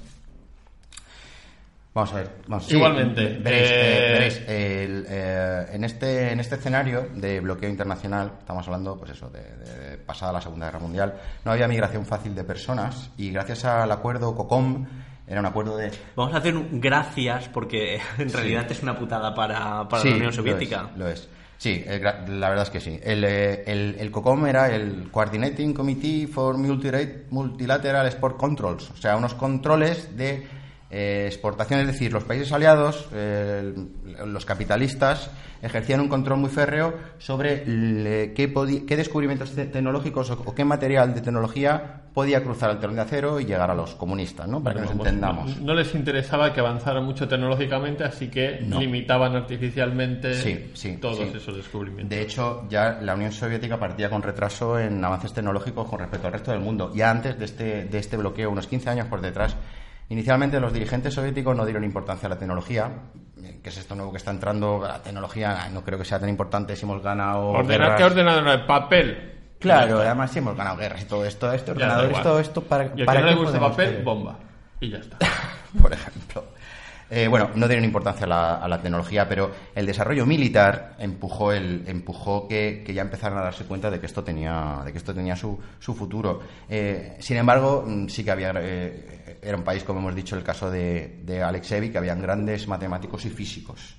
Vamos 1.93 2.13
a 2.13 2.15
ver. 2.15 2.29
Vamos, 2.47 2.71
Igualmente, 2.71 3.21
veréis, 3.41 3.69
eh, 3.71 3.75
eh, 3.75 4.11
veréis, 4.13 4.41
el, 4.47 5.05
eh, 5.09 5.65
en, 5.73 5.83
este, 5.83 6.31
en 6.31 6.39
este 6.39 6.55
escenario 6.55 7.09
de 7.15 7.41
bloqueo 7.41 7.69
internacional, 7.69 8.31
estamos 8.39 8.65
hablando, 8.65 8.97
pues 8.97 9.11
eso, 9.11 9.29
de, 9.29 9.41
de 9.41 9.97
pasada 9.97 10.31
la 10.31 10.39
Segunda 10.39 10.67
Guerra 10.67 10.79
Mundial, 10.79 11.13
no 11.43 11.51
había 11.51 11.67
migración 11.67 12.05
fácil 12.05 12.33
de 12.33 12.45
personas 12.45 13.11
y 13.17 13.31
gracias 13.31 13.65
al 13.65 13.91
acuerdo 13.91 14.33
COCOM, 14.33 14.85
era 15.27 15.41
un 15.41 15.45
acuerdo 15.45 15.75
de... 15.75 15.91
Vamos 16.15 16.33
a 16.33 16.37
hacer 16.37 16.55
un 16.55 16.79
gracias 16.79 17.49
porque 17.49 17.99
en 18.17 18.31
realidad 18.31 18.71
es 18.71 18.81
una 18.81 18.97
putada 18.97 19.35
para, 19.35 19.85
para 19.89 20.01
Sí, 20.01 20.09
la 20.11 20.15
Unión 20.15 20.29
lo 20.29 20.35
Soviética. 20.35 20.89
es, 20.93 20.97
Lo 20.97 21.07
es. 21.09 21.29
Sí, 21.57 21.83
el 21.85 22.01
la 22.01 22.49
verdad 22.49 22.63
es 22.63 22.69
que 22.69 22.79
sí. 22.79 22.99
El, 23.03 23.23
el, 23.25 23.95
el 23.99 24.11
COCOM 24.11 24.47
era 24.47 24.73
el 24.73 25.11
Coordinating 25.11 25.73
Committee 25.73 26.25
for 26.25 26.57
Multilateral 26.57 28.07
Export 28.07 28.37
Controls, 28.37 28.89
o 28.91 28.95
sea, 28.97 29.17
unos 29.17 29.33
controles 29.35 30.15
de 30.15 30.60
eh, 30.91 31.23
exportación, 31.27 31.79
es 31.79 31.87
decir, 31.87 32.11
los 32.11 32.23
países 32.25 32.51
aliados, 32.51 33.07
eh, 33.13 33.73
los 34.25 34.45
capitalistas, 34.45 35.31
ejercían 35.61 36.01
un 36.01 36.09
control 36.09 36.39
muy 36.39 36.49
férreo 36.49 36.95
sobre 37.19 37.63
le- 37.65 38.33
qué, 38.33 38.51
podi- 38.53 38.85
qué 38.85 38.97
descubrimientos 38.97 39.51
te- 39.51 39.65
tecnológicos 39.67 40.29
o, 40.31 40.41
o 40.45 40.53
qué 40.55 40.65
material 40.65 41.13
de 41.13 41.21
tecnología 41.21 42.01
podía 42.13 42.43
cruzar 42.43 42.71
el 42.71 42.79
telón 42.79 42.95
de 42.95 43.03
acero 43.03 43.39
y 43.39 43.45
llegar 43.45 43.71
a 43.71 43.75
los 43.75 43.95
comunistas, 43.95 44.47
¿no? 44.47 44.61
Para 44.61 44.75
que 44.75 44.81
nos 44.81 44.89
vamos, 44.89 45.07
entendamos. 45.07 45.57
No, 45.59 45.65
no 45.67 45.73
les 45.75 45.95
interesaba 45.95 46.51
que 46.51 46.59
avanzara 46.59 46.99
mucho 46.99 47.25
tecnológicamente, 47.27 48.03
así 48.03 48.27
que 48.29 48.59
No. 48.65 48.79
limitaban 48.79 49.33
artificialmente 49.35 50.33
Sí, 50.33 50.71
sí, 50.73 50.97
todos 50.97 51.19
sí. 51.19 51.31
esos 51.37 51.55
descubrimientos. 51.55 52.09
De 52.09 52.21
hecho, 52.21 52.65
ya 52.69 52.99
la 53.01 53.13
Unión 53.15 53.31
Soviética 53.31 53.79
partía 53.79 54.09
con 54.09 54.21
retraso 54.23 54.77
en 54.77 55.03
avances 55.05 55.31
tecnológicos 55.31 55.87
con 55.87 55.99
respecto 55.99 56.27
al 56.27 56.33
resto 56.33 56.51
del 56.51 56.59
mundo. 56.59 56.91
Ya 56.93 57.09
antes 57.11 57.37
de 57.39 57.45
este, 57.45 57.85
de 57.85 57.97
este 57.97 58.17
bloqueo, 58.17 58.49
unos 58.49 58.67
15 58.67 58.89
años 58.89 59.07
por 59.07 59.21
detrás, 59.21 59.55
inicialmente 60.11 60.59
los 60.59 60.73
dirigentes 60.73 61.13
soviéticos 61.13 61.55
no 61.55 61.65
dieron 61.65 61.83
importancia 61.83 62.27
a 62.27 62.29
la 62.29 62.37
tecnología. 62.37 62.91
que 63.63 63.69
es 63.69 63.77
esto 63.77 63.95
nuevo 63.95 64.11
que 64.11 64.17
está 64.17 64.31
entrando? 64.31 64.83
La 64.85 65.01
tecnología 65.01 65.69
no 65.71 65.83
creo 65.83 65.97
que 65.97 66.05
sea 66.05 66.19
tan 66.19 66.29
importante 66.29 66.75
si 66.75 66.83
hemos 66.83 67.01
ganado. 67.01 67.47
Ordenar 67.49 67.95
que 67.95 68.03
ordenador 68.03 68.47
en 68.47 68.67
papel. 68.67 69.31
Claro, 69.59 69.99
además 69.99 70.31
si 70.31 70.39
hemos 70.39 70.55
ganado 70.57 70.77
guerras 70.77 71.01
y 71.01 71.05
todo 71.05 71.23
esto. 71.23 71.51
Este 71.53 71.71
ordenador, 71.71 72.11
esto, 72.11 72.39
esto, 72.39 72.63
para, 72.63 72.91
Y 72.95 73.01
al 73.01 73.05
para 73.05 73.19
que 73.19 73.25
no 73.25 73.31
le 73.31 73.37
gusta 73.37 73.59
papel, 73.59 74.03
bomba. 74.03 74.37
Y 74.79 74.89
ya 74.89 74.97
está. 74.97 75.17
por 75.81 75.93
ejemplo. 75.93 76.45
Eh, 77.13 77.27
bueno, 77.27 77.49
no 77.55 77.67
dieron 77.67 77.83
importancia 77.83 78.25
a 78.25 78.29
la, 78.29 78.55
a 78.55 78.67
la 78.69 78.81
tecnología, 78.81 79.27
pero 79.27 79.51
el 79.75 79.85
desarrollo 79.85 80.25
militar 80.25 80.95
empujó 80.97 81.51
el 81.51 81.83
empujó 81.85 82.47
que, 82.47 82.83
que 82.85 82.93
ya 82.93 83.01
empezaran 83.01 83.37
a 83.37 83.41
darse 83.41 83.65
cuenta 83.65 83.91
de 83.91 83.99
que 83.99 84.05
esto 84.05 84.23
tenía 84.23 84.81
de 84.85 84.93
que 84.93 84.97
esto 84.97 85.13
tenía 85.13 85.35
su, 85.35 85.59
su 85.77 85.93
futuro. 85.93 86.41
Eh, 86.69 87.17
sin 87.19 87.35
embargo, 87.35 87.83
mm, 87.85 88.07
sí 88.07 88.23
que 88.23 88.31
había 88.31 88.53
eh, 88.55 89.20
era 89.41 89.57
un 89.57 89.63
país, 89.63 89.83
como 89.83 89.99
hemos 89.99 90.15
dicho, 90.15 90.35
el 90.35 90.43
caso 90.43 90.69
de, 90.69 91.21
de 91.23 91.41
Alexevi, 91.41 91.89
que 91.89 91.97
habían 91.97 92.21
grandes 92.21 92.67
matemáticos 92.67 93.25
y 93.25 93.29
físicos. 93.29 93.95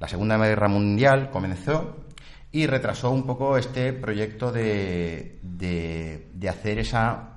La 0.00 0.08
Segunda 0.08 0.36
Guerra 0.38 0.68
Mundial 0.68 1.30
comenzó 1.30 2.04
y 2.52 2.66
retrasó 2.66 3.10
un 3.10 3.26
poco 3.26 3.58
este 3.58 3.92
proyecto 3.92 4.50
de, 4.52 5.38
de, 5.42 6.28
de 6.32 6.48
hacer 6.48 6.78
esa 6.78 7.34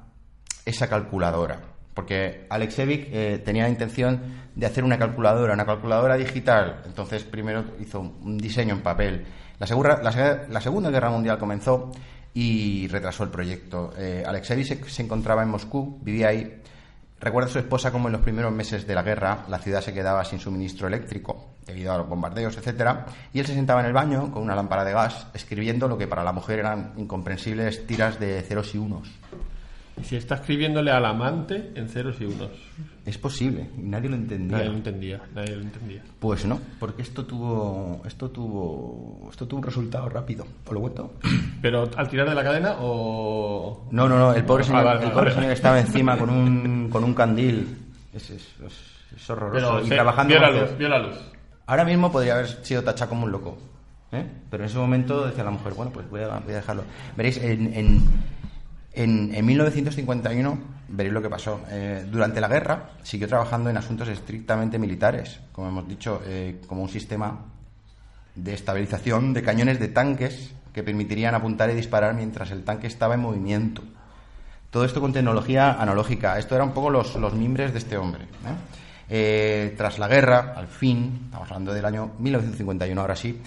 esa 0.63 0.87
calculadora. 0.87 1.59
Porque 1.93 2.45
Alexevic 2.49 3.07
eh, 3.11 3.41
tenía 3.43 3.63
la 3.63 3.69
intención 3.69 4.21
de 4.55 4.65
hacer 4.65 4.83
una 4.83 4.97
calculadora, 4.97 5.53
una 5.53 5.65
calculadora 5.65 6.15
digital. 6.15 6.83
Entonces, 6.85 7.23
primero 7.23 7.65
hizo 7.81 7.99
un 7.99 8.37
diseño 8.37 8.75
en 8.75 8.81
papel. 8.81 9.25
La, 9.59 9.67
segura- 9.67 10.01
la 10.01 10.45
la 10.49 10.61
Segunda 10.61 10.89
Guerra 10.91 11.09
Mundial 11.09 11.37
comenzó 11.37 11.91
y 12.33 12.87
retrasó 12.87 13.23
el 13.23 13.29
proyecto. 13.31 13.91
Eh, 13.97 14.23
se, 14.43 14.63
se 14.63 15.01
encontraba 15.01 15.43
en 15.43 15.49
Moscú, 15.49 15.99
vivía 16.01 16.29
ahí. 16.29 16.60
Recuerda 17.21 17.49
a 17.49 17.53
su 17.53 17.59
esposa 17.59 17.91
como 17.91 18.07
en 18.07 18.13
los 18.13 18.21
primeros 18.21 18.51
meses 18.51 18.87
de 18.87 18.95
la 18.95 19.03
guerra 19.03 19.45
la 19.47 19.59
ciudad 19.59 19.81
se 19.81 19.93
quedaba 19.93 20.25
sin 20.25 20.39
suministro 20.39 20.87
eléctrico 20.87 21.51
debido 21.67 21.93
a 21.93 21.97
los 21.99 22.09
bombardeos, 22.09 22.57
etcétera, 22.57 23.05
y 23.31 23.39
él 23.39 23.45
se 23.45 23.53
sentaba 23.53 23.81
en 23.81 23.85
el 23.85 23.93
baño 23.93 24.31
con 24.31 24.41
una 24.41 24.55
lámpara 24.55 24.83
de 24.83 24.93
gas 24.93 25.27
escribiendo 25.35 25.87
lo 25.87 25.99
que 25.99 26.07
para 26.07 26.23
la 26.23 26.31
mujer 26.31 26.57
eran 26.57 26.93
incomprensibles 26.97 27.85
tiras 27.85 28.19
de 28.19 28.41
ceros 28.41 28.73
y 28.73 28.79
unos. 28.79 29.20
Y 30.01 30.05
si 30.05 30.15
está 30.15 30.35
escribiéndole 30.35 30.91
al 30.91 31.05
amante 31.05 31.71
en 31.75 31.87
ceros 31.87 32.15
y 32.19 32.25
unos. 32.25 32.49
Es 33.05 33.17
posible, 33.17 33.69
y 33.77 33.81
nadie 33.81 34.09
lo 34.09 34.15
entendía. 34.15 34.57
Nadie 34.57 34.69
lo 34.69 34.75
entendía, 34.75 35.21
nadie 35.33 35.55
lo 35.55 35.61
entendía. 35.61 36.03
Pues 36.19 36.45
no, 36.45 36.59
porque 36.79 37.01
esto 37.01 37.25
tuvo, 37.25 38.01
esto 38.05 38.29
tuvo, 38.29 39.27
esto 39.31 39.47
tuvo 39.47 39.59
un 39.59 39.65
resultado 39.65 40.07
rápido. 40.09 40.45
¿Os 40.65 40.71
lo 40.73 40.81
cuento? 40.81 41.13
Pero 41.61 41.89
al 41.95 42.07
tirar 42.09 42.29
de 42.29 42.35
la 42.35 42.43
cadena 42.43 42.75
o... 42.79 43.87
No, 43.91 44.07
no, 44.09 44.17
no. 44.19 44.33
El 44.33 44.43
pobre 44.45 44.63
Ah, 44.63 44.67
señor, 44.67 44.83
vale, 44.85 44.99
el 44.99 45.03
vale, 45.05 45.13
pobre 45.13 45.29
vale. 45.29 45.35
señor 45.35 45.51
estaba 45.53 45.79
encima 45.79 46.17
con 46.17 46.29
un, 46.29 46.89
con 46.91 47.03
un 47.03 47.13
candil. 47.13 47.77
Es, 48.13 48.29
es, 48.29 48.55
es- 48.65 48.91
es 49.15 49.29
horroroso. 49.29 49.73
Pero 49.75 49.85
y 49.85 49.89
trabajando. 49.89 50.31
vio 50.33 50.39
la 50.41 50.49
luz, 50.51 50.77
vio 50.77 50.87
la 50.89 50.99
luz. 50.99 51.17
Ahora 51.67 51.83
mismo 51.83 52.11
podría 52.11 52.33
haber 52.35 52.47
sido 52.47 52.81
tachado 52.83 53.09
como 53.09 53.25
un 53.25 53.31
loco. 53.31 53.57
¿eh? 54.13 54.25
Pero 54.49 54.63
en 54.63 54.69
ese 54.69 54.77
momento 54.77 55.25
decía 55.25 55.43
la 55.43 55.51
mujer, 55.51 55.73
bueno, 55.73 55.91
pues 55.91 56.09
voy 56.09 56.21
a, 56.21 56.27
voy 56.39 56.53
a 56.53 56.57
dejarlo. 56.57 56.83
Veréis, 57.17 57.37
en, 57.37 57.73
en, 57.73 58.01
en, 58.93 59.33
en 59.33 59.45
1951, 59.45 60.59
veréis 60.91 61.13
lo 61.13 61.21
que 61.21 61.29
pasó. 61.29 61.61
Eh, 61.69 62.05
durante 62.09 62.41
la 62.41 62.47
guerra 62.47 62.91
siguió 63.03 63.27
trabajando 63.27 63.69
en 63.69 63.77
asuntos 63.77 64.07
estrictamente 64.09 64.77
militares, 64.77 65.39
como 65.51 65.69
hemos 65.69 65.87
dicho, 65.87 66.21
eh, 66.25 66.61
como 66.67 66.83
un 66.83 66.89
sistema 66.89 67.45
de 68.35 68.53
estabilización 68.53 69.33
de 69.33 69.41
cañones 69.41 69.79
de 69.79 69.87
tanques 69.87 70.53
que 70.73 70.83
permitirían 70.83 71.35
apuntar 71.35 71.69
y 71.69 71.73
disparar 71.73 72.13
mientras 72.13 72.51
el 72.51 72.63
tanque 72.63 72.87
estaba 72.87 73.15
en 73.15 73.21
movimiento. 73.21 73.81
Todo 74.69 74.85
esto 74.85 75.01
con 75.01 75.11
tecnología 75.11 75.73
analógica. 75.73 76.37
Esto 76.39 76.55
eran 76.55 76.69
un 76.69 76.73
poco 76.73 76.89
los, 76.89 77.33
mimbres 77.33 77.73
de 77.73 77.79
este 77.79 77.97
hombre. 77.97 78.25
¿eh? 79.09 79.73
Tras 79.75 79.99
la 79.99 80.07
guerra, 80.07 80.53
al 80.55 80.67
fin, 80.67 81.23
estamos 81.25 81.49
hablando 81.49 81.73
del 81.73 81.83
año 81.83 82.11
1951 82.19 83.01
ahora 83.01 83.17
sí, 83.17 83.37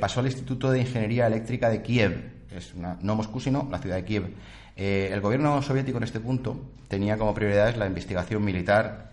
pasó 0.00 0.18
al 0.18 0.26
Instituto 0.26 0.72
de 0.72 0.80
Ingeniería 0.80 1.28
Eléctrica 1.28 1.70
de 1.70 1.82
Kiev, 1.82 2.40
es 2.50 2.74
una, 2.74 2.98
no 3.00 3.14
Moscú, 3.14 3.38
sino 3.38 3.68
la 3.70 3.78
ciudad 3.78 3.94
de 3.94 4.04
Kiev. 4.04 4.34
El 4.80 5.20
gobierno 5.20 5.60
soviético 5.62 5.98
en 5.98 6.04
este 6.04 6.20
punto 6.20 6.58
tenía 6.88 7.18
como 7.18 7.34
prioridades 7.34 7.76
la 7.76 7.86
investigación 7.86 8.44
militar 8.44 9.10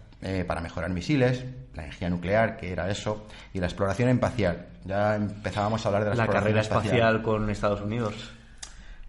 para 0.48 0.62
mejorar 0.62 0.90
misiles, 0.92 1.44
la 1.76 1.84
energía 1.84 2.10
nuclear, 2.10 2.58
que 2.58 2.72
era 2.72 2.90
eso, 2.90 3.28
y 3.54 3.60
la 3.60 3.68
exploración 3.68 4.10
espacial. 4.10 4.68
Ya 4.86 5.16
empezábamos 5.16 5.86
a 5.86 5.90
hablar 5.90 6.06
de 6.06 6.10
la, 6.12 6.16
la 6.16 6.28
carrera 6.28 6.62
espacial 6.62 7.22
con 7.22 7.50
Estados 7.50 7.82
Unidos. 7.82 8.32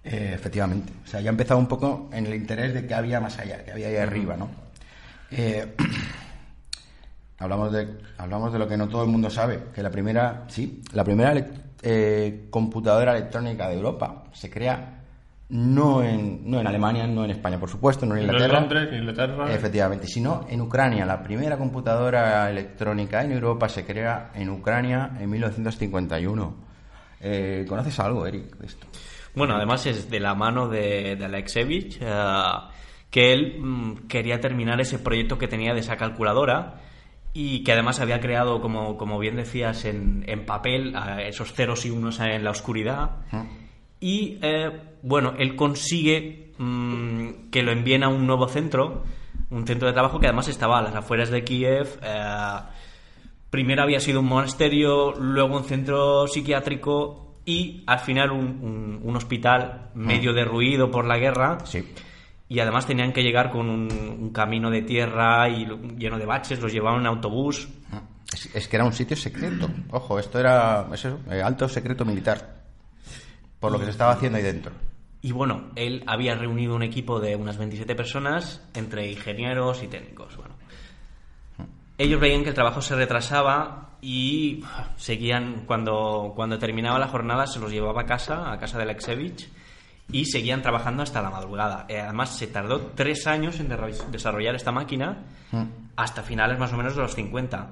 Eh, 0.05 0.33
efectivamente. 0.35 0.93
O 1.05 1.07
sea, 1.07 1.21
ya 1.21 1.31
empezaba 1.31 1.61
un 1.61 1.67
poco 1.67 2.09
en 2.12 2.27
el 2.27 2.35
interés 2.35 2.73
de 2.73 2.87
que 2.87 2.95
había 2.95 3.21
más 3.21 3.38
allá, 3.38 3.65
que 3.65 3.73
había 3.73 3.88
ahí 3.88 3.97
arriba, 3.97 4.37
¿no? 4.37 4.49
Eh, 5.31 5.75
hablamos, 7.38 7.73
de, 7.73 7.99
hablamos 8.17 8.53
de 8.53 8.59
lo 8.59 8.67
que 8.67 8.77
no 8.77 8.88
todo 8.88 9.03
el 9.03 9.11
mundo 9.11 9.29
sabe, 9.29 9.65
que 9.75 9.83
la 9.83 9.91
primera, 9.91 10.45
sí, 10.49 10.83
la 10.93 11.05
primera 11.05 11.35
eh, 11.83 12.47
computadora 12.49 13.17
electrónica 13.17 13.69
de 13.69 13.75
Europa 13.75 14.25
se 14.33 14.49
crea 14.49 14.98
no 15.50 16.02
en, 16.02 16.50
no 16.50 16.61
en 16.61 16.67
Alemania, 16.67 17.07
no 17.07 17.25
en 17.25 17.31
España, 17.31 17.59
por 17.59 17.69
supuesto, 17.69 18.05
no 18.07 18.17
en 18.17 18.23
Inglaterra. 18.23 18.61
No 18.61 18.81
en 18.81 18.95
Inglaterra. 18.95 19.55
Efectivamente, 19.55 20.07
sino 20.07 20.47
en 20.49 20.61
Ucrania. 20.61 21.07
La 21.07 21.23
primera 21.23 21.57
computadora 21.57 22.50
electrónica 22.50 23.25
en 23.25 23.33
Europa 23.33 23.69
se 23.69 23.85
crea 23.85 24.31
en 24.35 24.50
Ucrania 24.50 25.12
en 25.19 25.31
1951. 25.31 26.69
¿Conoces 27.67 27.99
algo, 28.00 28.26
Eric, 28.26 28.57
de 28.57 28.67
esto? 28.67 28.87
Bueno, 29.35 29.55
además 29.55 29.87
es 29.87 30.11
de 30.11 30.21
la 30.21 30.35
mano 30.35 30.69
de, 30.69 31.17
de 31.17 31.25
Alexevich, 31.25 31.99
eh, 32.00 32.43
que 33.11 33.33
él 33.33 33.61
mm, 33.61 34.09
quería 34.09 34.40
terminar 34.40 34.81
ese 34.81 34.99
proyecto 34.99 35.38
que 35.38 35.49
tenía 35.49 35.75
de 35.75 35.81
esa 35.81 35.97
calculadora 35.97 36.81
y 37.33 37.62
que 37.62 37.73
además 37.73 38.00
había 38.00 38.21
creado, 38.21 38.61
como, 38.61 38.97
como 38.97 39.19
bien 39.19 39.37
decías, 39.37 39.85
en, 39.85 40.25
en 40.26 40.45
papel 40.45 40.95
esos 41.21 41.52
ceros 41.52 41.87
y 41.87 41.90
unos 41.90 42.19
en 42.21 42.43
la 42.43 42.50
oscuridad. 42.50 43.11
Y 44.00 44.38
eh, 44.43 44.71
bueno, 45.02 45.35
él 45.38 45.57
consigue 45.57 46.52
mm, 46.59 47.50
que 47.50 47.62
lo 47.62 47.73
envíen 47.73 48.05
a 48.05 48.09
un 48.09 48.26
nuevo 48.26 48.49
centro, 48.49 49.02
un 49.50 49.67
centro 49.67 49.88
de 49.88 49.95
trabajo 49.95 50.21
que 50.21 50.26
además 50.26 50.49
estaba 50.49 50.78
a 50.78 50.83
las 50.83 50.95
afueras 50.95 51.31
de 51.31 51.45
Kiev. 51.45 51.99
Eh, 52.02 52.59
primero 53.50 53.83
había 53.83 54.00
sido 54.00 54.21
un 54.21 54.26
monasterio, 54.26 55.12
luego 55.12 55.57
un 55.57 55.64
centro 55.64 56.26
psiquiátrico 56.26 57.28
y 57.45 57.83
al 57.87 58.00
final 58.00 58.31
un, 58.31 59.00
un, 59.02 59.17
hospital 59.17 59.90
medio 59.95 60.35
derruido 60.35 60.90
por 60.90 61.07
la 61.07 61.17
guerra. 61.17 61.59
Sí. 61.64 61.83
Y 62.50 62.61
además 62.61 62.87
tenían 62.87 63.12
que 63.12 63.23
llegar 63.23 63.50
con 63.50 63.69
un, 63.69 64.31
camino 64.33 64.71
de 64.71 64.83
tierra 64.83 65.49
y 65.49 65.67
lleno 65.97 66.19
de 66.19 66.26
baches, 66.26 66.61
los 66.61 66.73
llevaban 66.73 67.00
en 67.00 67.07
autobús. 67.07 67.69
Es, 68.55 68.69
que 68.69 68.76
era 68.76 68.85
un 68.85 68.93
sitio 68.93 69.17
secreto. 69.17 69.69
Ojo, 69.90 70.19
esto 70.19 70.38
era 70.38 70.87
eso, 70.93 71.21
eh, 71.31 71.43
alto 71.43 71.69
secreto 71.69 72.05
militar. 72.05 72.58
Por 73.61 73.73
lo 73.73 73.79
que 73.79 73.85
se 73.85 73.91
estaba 73.91 74.12
haciendo 74.12 74.38
ahí 74.38 74.45
dentro. 74.45 74.73
Y 75.21 75.33
bueno, 75.33 75.71
él 75.75 76.05
había 76.07 76.35
reunido 76.35 76.77
un 76.77 76.83
equipo 76.83 77.19
de 77.19 77.35
unas 77.35 77.59
27 77.59 77.95
personas, 77.95 78.62
entre 78.75 79.11
ingenieros 79.11 79.83
y 79.83 79.88
técnicos. 79.88 80.37
Bueno, 80.37 80.55
ellos 81.99 82.21
veían 82.21 82.45
que 82.45 82.50
el 82.50 82.55
trabajo 82.55 82.81
se 82.81 82.95
retrasaba 82.95 83.97
y 84.00 84.62
seguían, 84.97 85.65
cuando, 85.67 86.33
cuando 86.37 86.59
terminaba 86.59 87.00
la 87.00 87.09
jornada, 87.09 87.49
se 87.49 87.59
los 87.59 87.73
llevaba 87.73 88.03
a 88.03 88.07
casa, 88.07 88.53
a 88.53 88.59
casa 88.59 88.77
de 88.79 88.85
Alexevich, 88.85 89.49
y 90.11 90.25
seguían 90.27 90.62
trabajando 90.62 91.03
hasta 91.03 91.21
la 91.21 91.31
madrugada. 91.31 91.87
Eh, 91.88 92.00
además, 92.00 92.37
se 92.38 92.47
tardó 92.47 92.93
tres 92.95 93.27
años 93.27 93.59
en 93.59 93.69
desarrollar 94.12 94.55
esta 94.55 94.71
máquina, 94.71 95.25
mm. 95.50 95.65
hasta 95.97 96.23
finales 96.23 96.59
más 96.61 96.73
o 96.73 96.77
menos 96.77 96.95
de 96.95 97.03
los 97.03 97.15
50. 97.17 97.71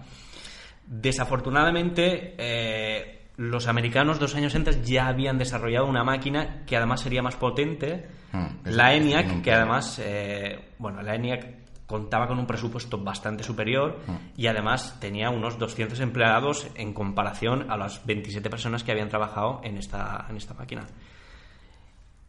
Desafortunadamente, 0.89 2.35
eh, 2.37 3.16
los 3.37 3.69
americanos 3.69 4.19
dos 4.19 4.35
años 4.35 4.55
antes 4.55 4.83
ya 4.83 5.09
habían 5.09 5.39
desarrollado 5.39 5.87
una 5.87 6.05
máquina 6.05 6.65
que 6.65 6.77
además 6.77 7.01
sería 7.01 7.23
más 7.23 7.37
potente, 7.37 8.09
mm, 8.33 8.47
la 8.65 8.95
ENIAC, 8.95 9.43
que 9.43 9.53
además, 9.53 10.01
eh, 10.03 10.73
bueno, 10.79 11.03
la 11.03 11.15
ENIAC 11.15 11.67
contaba 11.87 12.27
con 12.27 12.39
un 12.39 12.47
presupuesto 12.47 12.99
bastante 12.99 13.45
superior 13.45 14.01
mm. 14.07 14.41
y 14.41 14.47
además 14.47 14.99
tenía 15.01 15.31
unos 15.31 15.59
200 15.59 16.01
empleados 16.01 16.67
en 16.75 16.93
comparación 16.93 17.71
a 17.71 17.77
las 17.77 18.05
27 18.07 18.51
personas 18.51 18.83
que 18.83 18.93
habían 18.93 19.09
trabajado 19.09 19.61
en 19.63 19.77
esta, 19.77 20.27
en 20.29 20.37
esta 20.37 20.55
máquina. 20.55 20.87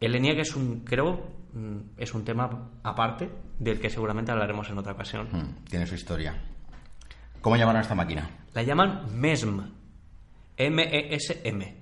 El 0.00 0.14
ENIAC 0.14 0.38
es 0.38 0.54
un, 0.54 0.80
creo, 0.80 1.32
mm, 1.54 1.78
es 1.96 2.14
un 2.14 2.24
tema 2.24 2.70
aparte 2.84 3.30
del 3.58 3.80
que 3.80 3.90
seguramente 3.90 4.30
hablaremos 4.30 4.68
en 4.70 4.78
otra 4.78 4.92
ocasión. 4.92 5.28
Mm, 5.32 5.64
tiene 5.64 5.86
su 5.86 5.94
historia. 5.94 6.36
¿Cómo 7.40 7.56
llamaron 7.56 7.78
a 7.78 7.82
esta 7.82 7.94
máquina? 7.94 8.28
La 8.52 8.62
llaman 8.62 9.06
MESM. 9.14 9.77
M-E-S-M. 10.58 11.78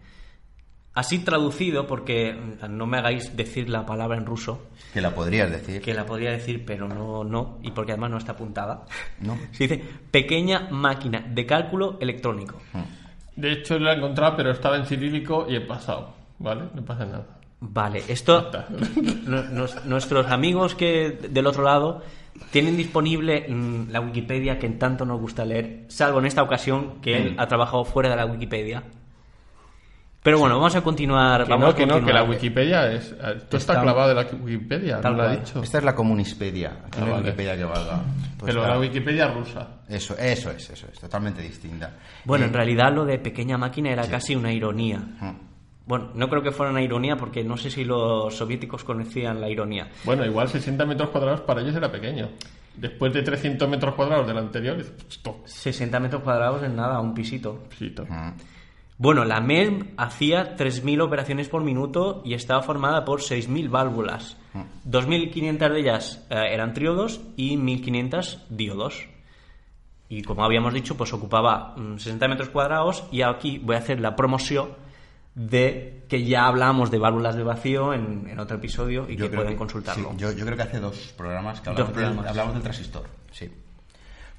Así 0.95 1.19
traducido, 1.19 1.87
porque 1.87 2.35
no 2.71 2.87
me 2.87 2.97
hagáis 2.97 3.37
decir 3.37 3.69
la 3.69 3.85
palabra 3.85 4.17
en 4.17 4.25
ruso. 4.25 4.69
Que 4.95 5.03
la 5.03 5.15
podrías 5.15 5.51
decir. 5.51 5.83
Que 5.83 5.93
la 5.93 6.07
podría 6.07 6.31
decir, 6.31 6.65
pero 6.65 6.89
no, 6.89 7.23
no, 7.23 7.59
y 7.63 7.71
porque 7.73 7.93
además 7.93 8.13
no 8.13 8.19
está 8.19 8.33
apuntada. 8.33 8.87
No. 9.21 9.37
Se 9.53 9.69
dice 9.69 9.85
pequeña 10.11 10.69
máquina 10.71 11.21
de 11.21 11.45
cálculo 11.45 11.99
electrónico. 12.01 12.57
Hmm. 12.73 12.85
De 13.37 13.53
hecho, 13.53 13.79
lo 13.79 13.91
he 13.91 13.95
encontrado, 13.95 14.37
pero 14.37 14.51
estaba 14.51 14.77
en 14.77 14.87
cirílico 14.87 15.47
y 15.47 15.57
he 15.57 15.61
pasado. 15.61 16.15
¿Vale? 16.39 16.65
No 16.75 16.83
pasa 16.83 17.05
nada. 17.05 17.27
Vale, 17.61 18.03
esto. 18.09 18.51
nuestros 19.85 20.27
amigos 20.29 20.75
que 20.75 21.11
del 21.11 21.47
otro 21.47 21.63
lado 21.63 22.03
tienen 22.51 22.77
disponible 22.77 23.47
mm, 23.49 23.91
la 23.91 24.01
Wikipedia 24.01 24.59
que 24.59 24.67
en 24.67 24.79
tanto 24.79 25.05
nos 25.05 25.21
gusta 25.21 25.45
leer, 25.45 25.85
salvo 25.89 26.19
en 26.19 26.27
esta 26.27 26.43
ocasión 26.43 27.01
que 27.01 27.17
él 27.17 27.37
ha 27.39 27.47
trabajado 27.47 27.85
fuera 27.85 28.11
de 28.11 28.17
la 28.17 28.27
Wikipedia. 28.27 28.83
Pero 30.27 30.41
bueno, 30.41 30.57
vamos 30.57 30.75
a 30.75 30.81
continuar. 30.81 31.45
Que 31.45 31.51
vamos 31.51 31.69
no, 31.69 31.75
que 31.77 31.87
no, 31.87 32.05
que 32.05 32.13
la 32.13 32.25
Wikipedia 32.25 32.91
es. 32.91 33.13
Esto 33.13 33.59
está, 33.59 33.81
clavado 33.81 34.11
en 34.11 34.17
la 34.17 34.27
Wikipedia, 34.43 35.01
tal 35.01 35.17
lo 35.17 35.23
ha 35.23 35.37
dicho. 35.37 35.63
Esta 35.63 35.79
es 35.79 35.85
la 35.85 35.95
Comunispedia, 35.95 36.79
ah, 36.91 37.05
la 37.05 37.17
Wikipedia 37.19 37.57
que 37.57 37.65
valga. 37.65 38.03
Pues 38.37 38.53
Pero 38.53 38.67
la 38.67 38.77
Wikipedia 38.77 39.29
rusa. 39.29 39.69
Eso, 39.89 40.17
eso 40.19 40.51
es, 40.51 40.69
eso 40.69 40.89
es, 40.93 40.99
totalmente 40.99 41.43
distinta. 41.43 41.93
Bueno, 42.25 42.47
en 42.47 42.51
eh, 42.51 42.55
realidad 42.55 42.93
lo 42.93 43.05
de 43.05 43.21
pequeña 43.21 43.57
máquina 43.57 43.91
era 43.91 44.09
casi 44.09 44.35
una 44.35 44.53
ironía. 44.53 45.01
Bueno, 45.87 46.11
no 46.15 46.29
creo 46.29 46.43
que 46.43 46.51
fuera 46.51 46.73
una 46.73 46.83
ironía 46.83 47.17
porque 47.17 47.45
no 47.45 47.57
sé 47.57 47.71
si 47.71 47.85
los 47.85 48.35
soviéticos 48.35 48.83
conocían 48.83 49.41
la 49.41 49.49
ironía. 49.49 49.89
Bueno, 50.05 50.27
igual 50.27 50.49
60 50.49 50.85
metros 50.85 51.11
cuadrados 51.11 51.43
para 51.43 51.63
ellos 51.63 51.77
era 51.77 51.91
pequeño. 51.91 52.29
Después 52.77 53.13
de 53.15 53.23
300 53.23 53.69
metros 53.69 53.95
cuadrados 53.95 54.27
del 54.27 54.37
anterior, 54.37 54.85
60 55.45 56.01
metros 56.01 56.23
cuadrados 56.23 56.63
en 56.65 56.75
nada, 56.75 57.01
un 57.01 57.15
pisito. 57.15 57.65
pisito. 57.71 58.05
Bueno, 58.99 59.25
la 59.25 59.41
MELM 59.41 59.95
hacía 59.97 60.57
3.000 60.57 61.03
operaciones 61.03 61.49
por 61.49 61.63
minuto 61.63 62.23
y 62.25 62.35
estaba 62.35 62.63
formada 62.63 63.05
por 63.05 63.21
6.000 63.21 63.71
válvulas. 63.71 64.37
2.500 64.89 65.73
de 65.73 65.81
ellas 65.81 66.27
eh, 66.31 66.37
eran 66.51 66.73
triodos 66.73 67.21
y 67.37 67.57
1.500 67.57 68.47
diodos. 68.49 69.07
Y 70.09 70.23
como 70.23 70.45
habíamos 70.45 70.75
dicho, 70.75 70.97
pues 70.97 71.13
ocupaba 71.13 71.75
60 71.77 72.27
mm, 72.27 72.31
metros 72.31 72.49
cuadrados 72.49 73.05
y 73.13 73.23
aquí 73.23 73.59
voy 73.59 73.77
a 73.77 73.81
hacer 73.81 74.01
la 74.01 74.17
promoción 74.17 74.86
de 75.37 76.07
que 76.09 76.25
ya 76.25 76.47
hablamos 76.47 76.91
de 76.91 76.99
válvulas 76.99 77.37
de 77.37 77.43
vacío 77.43 77.93
en, 77.93 78.39
otro 78.41 78.57
episodio 78.57 79.07
y 79.09 79.17
que 79.17 79.29
pueden 79.29 79.55
consultarlo. 79.55 80.17
yo, 80.17 80.35
creo 80.35 80.57
que 80.57 80.63
hace 80.63 80.81
dos 80.81 81.13
programas 81.17 81.61
que 81.61 81.71
hablamos, 81.71 82.55
Del, 82.55 82.63
transistor. 82.63 83.05
Sí. 83.31 83.53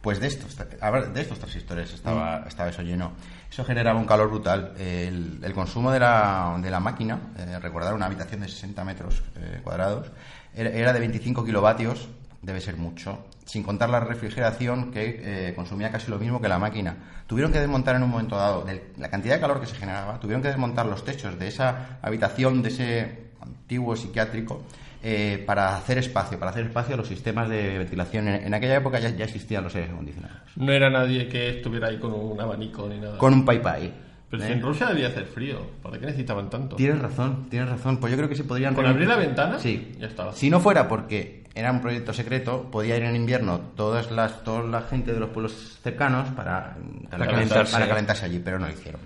Pues 0.02 0.20
de 0.20 0.28
estos, 0.28 0.58
de 0.58 1.22
estos 1.22 1.38
transistores 1.38 1.94
estaba, 1.94 2.40
mm. 2.40 2.48
estaba 2.48 2.70
eso 2.70 2.82
lleno. 2.82 3.14
Eso 3.50 3.64
generaba 3.64 4.00
un 4.00 4.08
calor 4.08 4.30
brutal. 4.30 4.74
El, 4.78 5.52
consumo 5.54 5.92
de 5.92 6.00
la, 6.00 6.58
de 6.60 6.72
la 6.72 6.80
máquina, 6.80 7.20
eh, 7.38 7.60
recordar 7.60 7.94
una 7.94 8.08
habitación 8.08 8.42
de 8.42 8.48
60 8.48 8.84
metros 8.84 9.24
eh, 9.36 9.62
cuadrados, 9.64 10.12
era, 10.56 10.94
de 10.94 11.00
25 11.00 11.46
kilovatios, 11.46 12.08
debe 12.42 12.60
ser 12.60 12.78
mucho, 12.78 13.24
sin 13.48 13.64
contar 13.64 13.90
la 13.90 14.02
refrigeración 14.02 14.92
que 14.92 15.22
eh, 15.24 15.54
consumía 15.56 15.90
casi 15.90 16.12
lo 16.12 16.20
mismo 16.20 16.42
que 16.42 16.50
la 16.50 16.60
máquina. 16.60 16.98
Tuvieron 17.28 17.52
que 17.52 17.60
desmontar 17.60 17.96
en 17.96 18.04
un 18.04 18.10
momento 18.10 18.36
dado, 18.36 18.66
de 18.66 18.92
la 18.98 19.10
cantidad 19.10 19.36
de 19.36 19.42
calor 19.42 19.62
que 19.62 19.66
se 19.66 19.76
generaba, 19.76 20.20
tuvieron 20.20 20.42
que 20.42 20.50
desmontar 20.50 20.86
los 20.86 21.06
techos 21.06 21.40
de 21.40 21.48
esa 21.48 21.98
habitación, 22.02 22.62
de 22.62 22.70
ese 22.70 23.18
antiguo 23.42 23.96
psiquiátrico, 23.96 24.64
eh, 25.02 25.42
para 25.46 25.78
hacer 25.78 25.98
espacio, 25.98 26.38
para 26.38 26.52
hacer 26.52 26.66
espacio 26.66 26.96
a 26.96 26.98
los 26.98 27.08
sistemas 27.08 27.48
de 27.48 27.78
ventilación. 27.78 28.28
En, 28.28 28.54
aquella 28.54 28.76
época 28.78 29.00
ya, 29.00 29.24
existían 29.24 29.64
los 29.64 29.74
aires 29.76 29.92
acondicionados. 29.92 30.40
No 30.58 30.74
era 30.74 30.90
nadie 30.90 31.30
que 31.30 31.50
estuviera 31.50 31.88
ahí 31.88 32.00
con 32.00 32.14
un 32.14 32.40
abanico 32.42 32.90
ni 32.90 33.00
nada. 33.00 33.18
Con 33.18 33.34
un 33.34 33.46
pai 33.46 33.62
pai. 33.62 33.94
Pero 34.30 34.44
si 34.44 34.52
en 34.52 34.60
¿eh? 34.60 34.62
Rusia 34.62 34.88
debía 34.88 35.08
hacer 35.08 35.26
frío, 35.26 35.60
¿para 35.82 35.98
qué 35.98 36.06
necesitaban 36.06 36.50
tanto? 36.50 36.76
Tienes 36.76 37.00
razón, 37.00 37.48
tienes 37.50 37.70
razón. 37.70 37.98
Pues 37.98 38.12
yo 38.12 38.18
creo 38.18 38.28
que 38.28 38.36
se 38.36 38.44
podrían... 38.44 38.76
¿Con 38.76 38.86
abrir 38.86 39.08
la 39.08 39.16
ventana? 39.16 39.58
Sí. 39.58 39.96
Ya 39.98 40.08
estaba. 40.08 40.34
Si 40.34 40.50
no 40.50 40.60
fuera 40.60 40.90
porque 40.90 41.47
era 41.58 41.72
un 41.72 41.82
proyecto 41.82 42.14
secreto, 42.14 42.70
podía 42.72 42.98
ir 42.98 43.04
en 43.04 43.16
invierno 43.16 43.60
todas 43.76 44.12
las, 44.12 44.44
toda 44.44 44.64
la 44.64 44.82
gente 44.84 45.14
de 45.14 45.20
los 45.20 45.30
pueblos 45.30 45.80
cercanos 45.82 46.30
para, 46.30 46.78
calentarse. 47.10 47.74
para 47.74 47.88
calentarse 47.88 48.26
allí, 48.26 48.40
pero 48.40 48.60
no 48.60 48.68
lo 48.68 48.74
hicieron. 48.74 49.02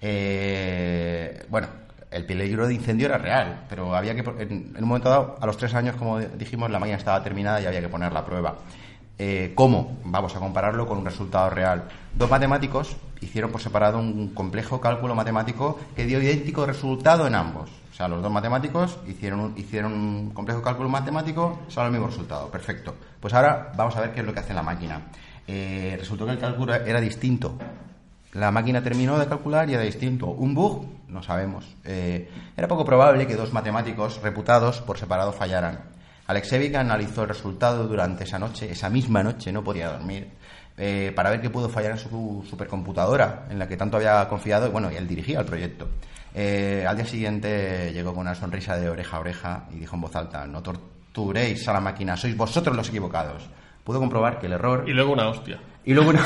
Eh, 0.00 1.44
bueno, 1.50 1.68
el 2.10 2.24
peligro 2.24 2.66
de 2.66 2.74
incendio 2.74 3.06
era 3.06 3.18
real, 3.18 3.64
pero 3.68 3.94
había 3.94 4.14
que, 4.14 4.20
en, 4.20 4.72
en 4.74 4.82
un 4.82 4.88
momento 4.88 5.10
dado, 5.10 5.36
a 5.38 5.46
los 5.46 5.56
tres 5.56 5.74
años, 5.74 5.96
como 5.96 6.18
dijimos, 6.18 6.70
la 6.70 6.78
máquina 6.78 6.96
estaba 6.96 7.22
terminada 7.22 7.60
y 7.60 7.66
había 7.66 7.80
que 7.80 7.88
ponerla 7.88 8.20
a 8.20 8.24
prueba. 8.24 8.56
Eh, 9.18 9.52
¿Cómo? 9.54 9.98
Vamos 10.04 10.34
a 10.34 10.40
compararlo 10.40 10.86
con 10.86 10.98
un 10.98 11.04
resultado 11.04 11.50
real. 11.50 11.84
Dos 12.14 12.30
matemáticos 12.30 12.96
hicieron 13.20 13.52
por 13.52 13.60
separado 13.60 13.98
un 13.98 14.34
complejo 14.34 14.80
cálculo 14.80 15.14
matemático 15.14 15.78
que 15.94 16.06
dio 16.06 16.20
idéntico 16.20 16.66
resultado 16.66 17.26
en 17.26 17.34
ambos. 17.34 17.81
O 17.92 17.94
sea, 17.94 18.08
los 18.08 18.22
dos 18.22 18.32
matemáticos 18.32 18.98
hicieron 19.06 19.40
un, 19.40 19.58
hicieron 19.58 19.92
un 19.92 20.30
complejo 20.30 20.62
cálculo 20.62 20.88
matemático, 20.88 21.60
salió 21.68 21.88
el 21.88 21.92
mismo 21.92 22.06
resultado. 22.06 22.50
Perfecto. 22.50 22.94
Pues 23.20 23.34
ahora 23.34 23.70
vamos 23.76 23.94
a 23.96 24.00
ver 24.00 24.14
qué 24.14 24.20
es 24.20 24.26
lo 24.26 24.32
que 24.32 24.40
hace 24.40 24.54
la 24.54 24.62
máquina. 24.62 25.02
Eh, 25.46 25.94
resultó 25.98 26.24
que 26.24 26.32
el 26.32 26.38
cálculo 26.38 26.74
era 26.74 27.00
distinto. 27.02 27.58
La 28.32 28.50
máquina 28.50 28.82
terminó 28.82 29.18
de 29.18 29.26
calcular 29.26 29.68
y 29.68 29.74
era 29.74 29.82
distinto. 29.82 30.28
¿Un 30.28 30.54
bug? 30.54 30.86
No 31.08 31.22
sabemos. 31.22 31.66
Eh, 31.84 32.30
era 32.56 32.66
poco 32.66 32.82
probable 32.86 33.26
que 33.26 33.36
dos 33.36 33.52
matemáticos 33.52 34.22
reputados 34.22 34.80
por 34.80 34.96
separado 34.96 35.30
fallaran. 35.32 35.80
Alexevic 36.28 36.74
analizó 36.76 37.24
el 37.24 37.28
resultado 37.28 37.86
durante 37.86 38.24
esa 38.24 38.38
noche, 38.38 38.72
esa 38.72 38.88
misma 38.88 39.22
noche, 39.22 39.52
no 39.52 39.62
podía 39.62 39.92
dormir, 39.92 40.30
eh, 40.78 41.12
para 41.14 41.28
ver 41.28 41.42
qué 41.42 41.50
pudo 41.50 41.68
fallar 41.68 41.92
en 41.92 41.98
su 41.98 42.42
supercomputadora, 42.48 43.48
en 43.50 43.58
la 43.58 43.68
que 43.68 43.76
tanto 43.76 43.98
había 43.98 44.26
confiado, 44.28 44.70
bueno, 44.70 44.90
y 44.90 44.96
él 44.96 45.06
dirigía 45.06 45.40
el 45.40 45.44
proyecto. 45.44 45.88
Eh, 46.34 46.84
al 46.88 46.96
día 46.96 47.06
siguiente 47.06 47.92
llegó 47.92 48.12
con 48.12 48.22
una 48.22 48.34
sonrisa 48.34 48.76
de 48.76 48.88
oreja 48.88 49.16
a 49.16 49.20
oreja 49.20 49.64
y 49.72 49.78
dijo 49.80 49.96
en 49.96 50.00
voz 50.02 50.16
alta, 50.16 50.46
no 50.46 50.62
torturéis 50.62 51.66
a 51.68 51.72
la 51.74 51.80
máquina, 51.80 52.16
sois 52.16 52.36
vosotros 52.36 52.74
los 52.76 52.88
equivocados. 52.88 53.42
Pudo 53.84 53.98
comprobar 53.98 54.38
que 54.38 54.46
el 54.46 54.52
error... 54.52 54.84
Y 54.86 54.92
luego 54.92 55.12
una 55.12 55.28
hostia. 55.28 55.58
Y 55.84 55.92
luego 55.92 56.10
una... 56.10 56.24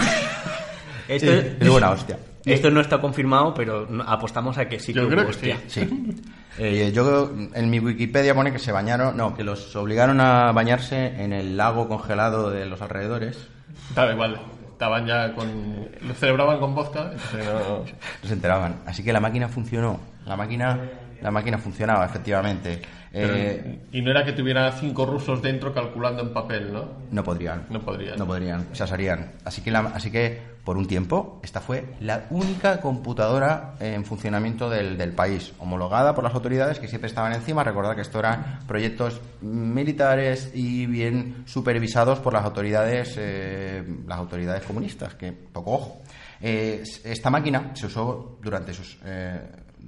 Esto, 1.09 1.33
Sí, 1.33 1.57
y 1.61 1.65
luego 1.65 1.77
una 1.77 1.91
hostia. 1.91 2.19
esto 2.45 2.71
no 2.71 2.81
está 2.81 3.01
confirmado, 3.01 3.55
pero 3.55 3.89
apostamos 4.07 4.59
a 4.59 4.69
que 4.69 4.79
sí 4.79 4.93
que 4.93 4.99
Yo 5.01 5.07
hubo 5.07 5.11
creo 5.11 5.25
que 5.25 5.31
hostia. 5.31 5.61
sí. 5.67 5.81
Sí. 5.85 6.23
Eh, 6.59 6.91
yo 6.93 7.31
en 7.55 7.71
mi 7.71 7.79
Wikipedia 7.79 8.35
pone 8.35 8.51
que 8.51 8.59
se 8.59 8.73
bañaron, 8.73 9.17
no, 9.17 9.37
que 9.37 9.45
los 9.45 9.77
obligaron 9.77 10.21
a 10.21 10.53
bañarse 10.53 11.23
en 11.23 11.33
el 11.33 11.57
lago 11.57 11.87
congelado 11.87 12.51
de 12.51 12.65
los 12.65 12.81
alrededores. 12.81 13.47
Da 13.95 14.11
igual. 14.11 14.41
Estaban 14.77 15.07
ya 15.07 15.33
con. 15.33 15.89
Lo 16.07 16.13
celebraban 16.13 16.61
con 16.61 16.75
vodka. 16.75 17.11
entonces 17.11 17.47
no- 17.47 18.29
se 18.29 18.35
enteraban. 18.35 18.77
Así 18.85 19.03
que 19.03 19.11
la 19.11 19.21
máquina 19.21 19.49
funcionó. 19.49 19.99
La 20.27 20.37
máquina, 20.37 20.79
la 21.21 21.31
máquina 21.31 21.59
funcionaba, 21.59 22.05
efectivamente. 22.07 22.81
pero- 23.13 23.35
Eh, 23.35 23.79
y 23.93 24.03
no 24.03 24.11
era 24.11 24.25
que 24.25 24.33
tuviera 24.33 24.71
cinco 24.73 25.07
rusos 25.07 25.41
dentro 25.41 25.73
calculando 25.73 26.23
en 26.23 26.33
papel, 26.35 26.73
¿no? 26.73 26.85
no 27.11 27.25
podrían. 27.25 27.65
No 27.71 27.81
podrían. 27.81 28.19
No 28.19 28.27
podrían. 28.27 28.67
Se 28.73 28.83
asarían. 28.83 29.33
Así 29.45 29.63
que, 29.63 29.71
la- 29.71 29.93
así 29.95 30.11
que, 30.11 30.39
por 30.65 30.77
un 30.77 30.87
tiempo, 30.87 31.41
esta 31.45 31.61
fue 31.61 31.85
la 32.01 32.27
única 32.31 32.81
computadora 32.81 33.75
en 33.81 34.05
funcionamiento 34.05 34.69
del, 34.69 34.99
del 34.99 35.13
país, 35.13 35.53
homologada 35.61 36.15
por 36.15 36.25
las 36.25 36.35
autoridades 36.35 36.79
que 36.81 36.89
siempre 36.89 37.09
estaban 37.09 37.33
encima. 37.33 37.63
Recordad 37.65 37.95
que 37.95 38.03
esto 38.03 38.19
eran 38.19 38.59
proyectos 38.67 39.21
militares 39.41 40.51
y 40.55 40.87
bien 40.87 41.45
supervisados 41.47 42.19
por 42.19 42.33
las 42.33 42.45
autoridades, 42.45 43.15
eh, 43.19 43.83
las 44.07 44.19
autoridades 44.19 44.65
comunistas, 44.65 45.15
que 45.15 45.33
poco 45.33 45.73
ojo. 45.73 46.03
Eh, 46.41 46.83
esta 47.05 47.31
máquina 47.31 47.71
se 47.75 47.87
usó 47.87 48.39
durante 48.43 48.75
sus, 48.75 48.99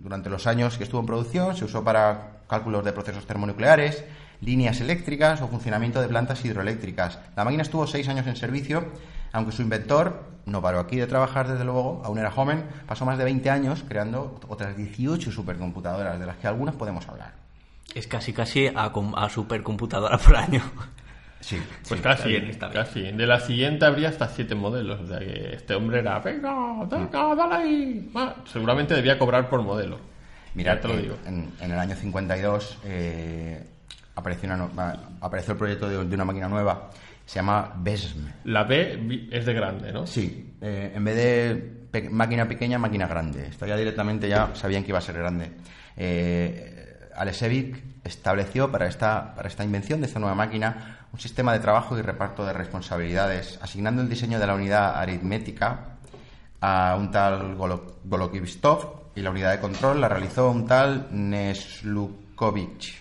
durante 0.03 0.31
los 0.31 0.47
años 0.47 0.79
que 0.79 0.85
estuvo 0.85 1.01
en 1.01 1.07
producción, 1.07 1.57
se 1.57 1.65
usó 1.65 1.85
para 1.85 2.43
cálculos 2.49 2.85
de 2.85 2.93
procesos 2.93 3.27
termonucleares, 3.27 4.05
líneas 4.41 4.81
eléctricas 4.81 5.41
o 5.43 5.49
funcionamiento 5.49 6.01
de 6.01 6.09
plantas 6.09 6.45
hidroeléctricas. 6.45 7.19
La 7.37 7.45
máquina 7.45 7.63
estuvo 7.63 7.87
seis 7.87 8.09
años 8.09 8.27
en 8.27 8.37
servicio, 8.37 8.87
aunque 9.33 9.53
su 9.53 9.63
inventor 9.63 10.25
no 10.47 10.63
paró 10.63 10.81
aquí 10.81 10.97
de 10.97 11.07
trabajar, 11.07 11.49
desde 11.49 11.65
luego, 11.65 12.03
aún 12.05 12.19
era 12.19 12.31
joven, 12.31 12.65
pasó 12.87 13.05
más 13.05 13.19
de 13.19 13.25
20 13.25 13.51
años 13.51 13.85
creando 13.87 14.41
otras 14.49 14.77
18 14.77 15.31
supercomputadoras, 15.31 16.19
de 16.19 16.27
las 16.27 16.37
que 16.39 16.47
algunas 16.47 16.75
podemos 16.75 17.07
hablar. 17.09 17.35
Es 17.95 18.07
casi 18.07 18.33
casi 18.33 18.69
a, 18.69 18.93
a 19.17 19.29
supercomputadora 19.29 20.19
por 20.19 20.37
año. 20.37 20.63
Sí, 21.41 21.57
Pues 21.89 22.01
Sí, 22.01 22.05
casi, 22.05 22.29
bien, 22.29 22.59
casi. 22.73 23.03
De 23.13 23.27
la 23.27 23.41
siguiente 23.41 23.85
habría 23.85 24.09
hasta 24.09 24.29
siete 24.29 24.55
modelos. 24.55 25.01
O 25.01 25.07
sea 25.07 25.19
que 25.21 25.55
este 25.55 25.75
hombre 25.75 26.01
era, 26.01 26.19
venga, 26.19 26.85
venga, 26.85 27.35
dale 27.35 27.55
ahí. 27.55 28.11
Va. 28.15 28.35
Seguramente 28.45 28.95
debía 28.95 29.19
cobrar 29.19 29.49
por 29.49 29.63
modelo. 29.63 29.99
Mira, 30.55 30.75
Ya 30.75 30.81
te 30.81 30.89
lo 30.89 30.97
digo. 30.97 31.17
En, 31.27 31.53
en 31.61 31.71
el 31.71 31.79
año 31.79 31.95
52 31.95 32.79
eh, 32.85 33.65
apareció, 34.17 34.49
una 34.53 34.99
apareció 35.21 35.53
el 35.53 35.59
proyecto 35.59 35.89
de, 35.89 36.05
de 36.05 36.15
una 36.15 36.25
máquina 36.25 36.49
nueva, 36.49 36.91
se 37.25 37.37
llama 37.37 37.73
BESM. 37.77 38.27
La 38.45 38.65
B 38.65 39.29
es 39.31 39.47
de 39.47 39.55
grande, 39.55 39.93
¿no? 39.93 40.07
Sí, 40.07 40.55
eh, 40.61 40.93
en 40.95 41.05
vez 41.05 41.15
de 41.17 41.55
pe- 41.93 42.11
máquina 42.11 42.49
pequeña, 42.49 42.79
máquina 42.79 43.07
grande. 43.07 43.47
Esto 43.47 43.65
ya 43.67 43.77
directamente 43.77 44.29
ya 44.29 44.51
sabían 44.55 44.83
que 44.83 44.89
iba 44.91 44.99
a 44.99 45.03
ser 45.03 45.17
grande. 45.19 45.53
Eh, 45.97 47.09
Alexevic 47.17 47.83
estableció 48.05 48.71
para 48.73 48.87
esta, 48.89 49.35
para 49.35 49.49
esta 49.49 49.65
invención 49.65 50.01
de 50.01 50.07
esta 50.07 50.19
nueva 50.19 50.35
máquina 50.35 50.98
un 51.13 51.19
sistema 51.21 51.53
de 51.53 51.61
trabajo 51.61 51.99
y 51.99 52.03
reparto 52.03 52.45
de 52.45 52.53
responsabilidades, 52.53 53.59
asignando 53.63 54.03
el 54.03 54.09
diseño 54.09 54.39
de 54.39 54.47
la 54.47 54.55
unidad 54.55 54.97
aritmética 55.01 55.97
a 56.61 56.97
un 56.99 57.11
tal 57.11 57.57
Golo- 57.57 57.95
Golokivistov 58.05 59.11
y 59.15 59.23
la 59.23 59.31
unidad 59.31 59.53
de 59.53 59.61
control 59.61 60.01
la 60.01 60.09
realizó 60.09 60.51
un 60.51 60.67
tal 60.67 61.09
Neslukovich. 61.11 62.97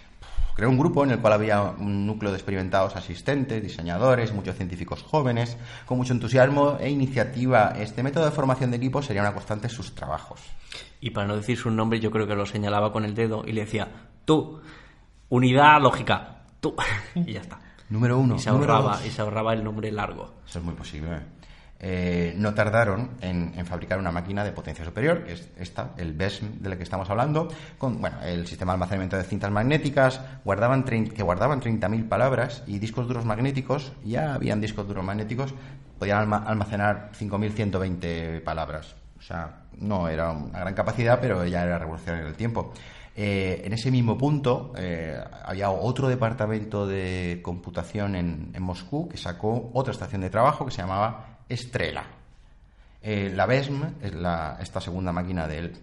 Creó 0.55 0.69
un 0.69 0.77
grupo 0.79 1.03
en 1.03 1.11
el 1.11 1.19
cual 1.19 1.33
había 1.33 1.61
un 1.61 2.07
núcleo 2.07 2.31
de 2.31 2.37
experimentados 2.37 2.95
asistentes, 2.95 3.61
diseñadores, 3.61 4.33
muchos 4.33 4.55
científicos 4.55 5.03
jóvenes, 5.03 5.55
con 5.85 5.97
mucho 5.99 6.13
entusiasmo 6.13 6.77
e 6.79 6.89
iniciativa. 6.89 7.73
Este 7.77 8.01
método 8.01 8.25
de 8.25 8.31
formación 8.31 8.71
de 8.71 8.77
equipo 8.77 9.03
sería 9.03 9.21
una 9.21 9.33
constante 9.33 9.67
en 9.67 9.73
sus 9.73 9.93
trabajos. 9.93 10.39
Y 10.99 11.11
para 11.11 11.27
no 11.27 11.35
decir 11.35 11.57
su 11.59 11.69
nombre, 11.69 11.99
yo 11.99 12.09
creo 12.09 12.25
que 12.25 12.33
lo 12.33 12.47
señalaba 12.47 12.91
con 12.91 13.05
el 13.05 13.13
dedo 13.13 13.43
y 13.45 13.51
le 13.51 13.61
decía, 13.65 13.87
tú, 14.25 14.59
unidad 15.29 15.79
lógica, 15.79 16.37
tú. 16.59 16.75
y 17.15 17.33
ya 17.33 17.41
está. 17.41 17.59
Número 17.89 18.17
uno. 18.17 18.35
y, 18.35 18.39
se 18.39 18.51
número 18.51 18.73
ahorraba, 18.73 18.97
dos. 18.97 19.05
y 19.05 19.09
se 19.11 19.21
ahorraba 19.21 19.53
el 19.53 19.63
nombre 19.63 19.91
largo. 19.91 20.33
Eso 20.47 20.59
es 20.59 20.65
muy 20.65 20.73
posible. 20.73 21.19
Eh, 21.79 22.33
no 22.37 22.55
tardaron 22.55 23.11
en, 23.21 23.53
en 23.55 23.65
fabricar 23.67 23.99
una 23.99 24.11
máquina 24.11 24.43
de 24.43 24.51
potencia 24.51 24.83
superior, 24.83 25.23
que 25.23 25.33
es 25.33 25.47
esta, 25.59 25.91
el 25.97 26.13
BESM 26.13 26.59
de 26.59 26.69
la 26.69 26.75
que 26.75 26.81
estamos 26.81 27.07
hablando, 27.09 27.49
con 27.77 28.01
bueno, 28.01 28.17
el 28.23 28.47
sistema 28.47 28.71
de 28.71 28.75
almacenamiento 28.77 29.15
de 29.15 29.23
cintas 29.23 29.51
magnéticas, 29.51 30.19
guardaban 30.43 30.83
que 30.83 31.21
guardaban 31.21 31.61
30.000 31.61 32.07
palabras 32.09 32.63
y 32.65 32.79
discos 32.79 33.07
duros 33.07 33.25
magnéticos, 33.25 33.91
ya 34.03 34.33
habían 34.33 34.59
discos 34.59 34.87
duros 34.87 35.05
magnéticos, 35.05 35.53
podían 35.99 36.17
alma- 36.17 36.43
almacenar 36.47 37.11
5.120 37.17 38.41
palabras. 38.43 38.95
O 39.19 39.21
sea, 39.21 39.61
no 39.77 40.07
era 40.09 40.31
una 40.31 40.59
gran 40.59 40.73
capacidad, 40.73 41.19
pero 41.21 41.45
ya 41.45 41.63
era 41.63 41.77
revolucionario 41.77 42.27
el 42.27 42.35
tiempo. 42.35 42.73
Eh, 43.19 43.63
en 43.65 43.73
ese 43.73 43.89
mismo 43.89 44.15
punto 44.15 44.73
eh, 44.77 45.19
había 45.43 45.71
otro 45.71 46.07
departamento 46.07 46.85
de 46.85 47.39
computación 47.41 48.15
en, 48.15 48.53
Moscú 48.59 49.09
que 49.09 49.17
sacó 49.17 49.71
otra 49.73 49.91
estación 49.91 50.21
de 50.21 50.29
trabajo 50.29 50.65
que 50.65 50.71
se 50.71 50.83
llamaba 50.83 51.39
Estrela. 51.49 52.03
Eh, 53.01 53.31
la 53.35 53.47
BESM 53.47 53.83
es 54.03 54.13
esta 54.61 54.79
segunda 54.81 55.11
máquina 55.11 55.47
de 55.47 55.57
él. 55.57 55.77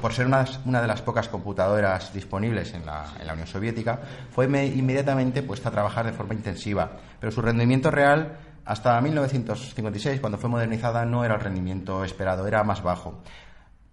Por 0.00 0.14
ser 0.14 0.26
una, 0.26 0.44
de 0.44 0.86
las 0.86 1.02
pocas 1.02 1.28
computadoras 1.28 2.14
disponibles 2.14 2.72
en 2.72 2.86
la, 2.86 3.04
Unión 3.32 3.46
Soviética, 3.46 4.00
fue 4.30 4.48
me- 4.48 4.66
inmediatamente 4.66 5.42
puesta 5.42 5.68
a 5.68 5.72
trabajar 5.72 6.06
de 6.06 6.12
forma 6.12 6.32
intensiva. 6.32 6.90
Pero 7.20 7.30
su 7.30 7.42
rendimiento 7.42 7.90
real, 7.90 8.38
hasta 8.64 8.98
1956, 9.00 10.20
cuando 10.20 10.38
fue 10.38 10.48
modernizada, 10.48 11.04
no 11.04 11.22
era 11.22 11.34
el 11.34 11.40
rendimiento 11.42 12.02
esperado, 12.02 12.46
era 12.46 12.64
más 12.64 12.82
bajo. 12.82 13.22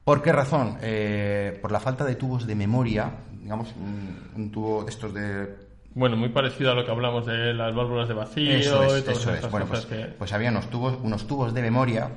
¿Por 0.05 0.21
qué 0.21 0.31
razón? 0.31 0.77
Eh, 0.83 1.57
por 1.61 1.71
la 1.71 1.79
falta 1.79 2.05
de 2.05 2.15
tubos 2.15 2.45
de 2.45 2.53
memoria, 2.53 3.11
digamos, 3.41 3.73
un, 3.75 4.29
un 4.35 4.51
tubo 4.51 4.83
de 4.83 4.91
estos 4.91 5.11
de 5.15 5.55
Bueno, 5.95 6.15
muy 6.15 6.29
parecido 6.29 6.71
a 6.71 6.75
lo 6.75 6.85
que 6.85 6.91
hablamos 6.91 7.25
de 7.25 7.55
las 7.55 7.73
válvulas 7.75 8.07
de 8.07 8.13
vacío 8.13 8.51
eso 8.51 8.83
y 8.83 8.85
es, 8.97 9.03
todas 9.03 9.19
eso 9.19 9.33
es. 9.33 9.49
Bueno, 9.49 9.65
pues, 9.65 9.87
que... 9.87 10.05
pues 10.17 10.31
había 10.31 10.51
unos 10.51 10.69
tubos, 10.69 10.99
unos 11.01 11.25
tubos 11.25 11.55
de 11.55 11.61
memoria, 11.63 12.11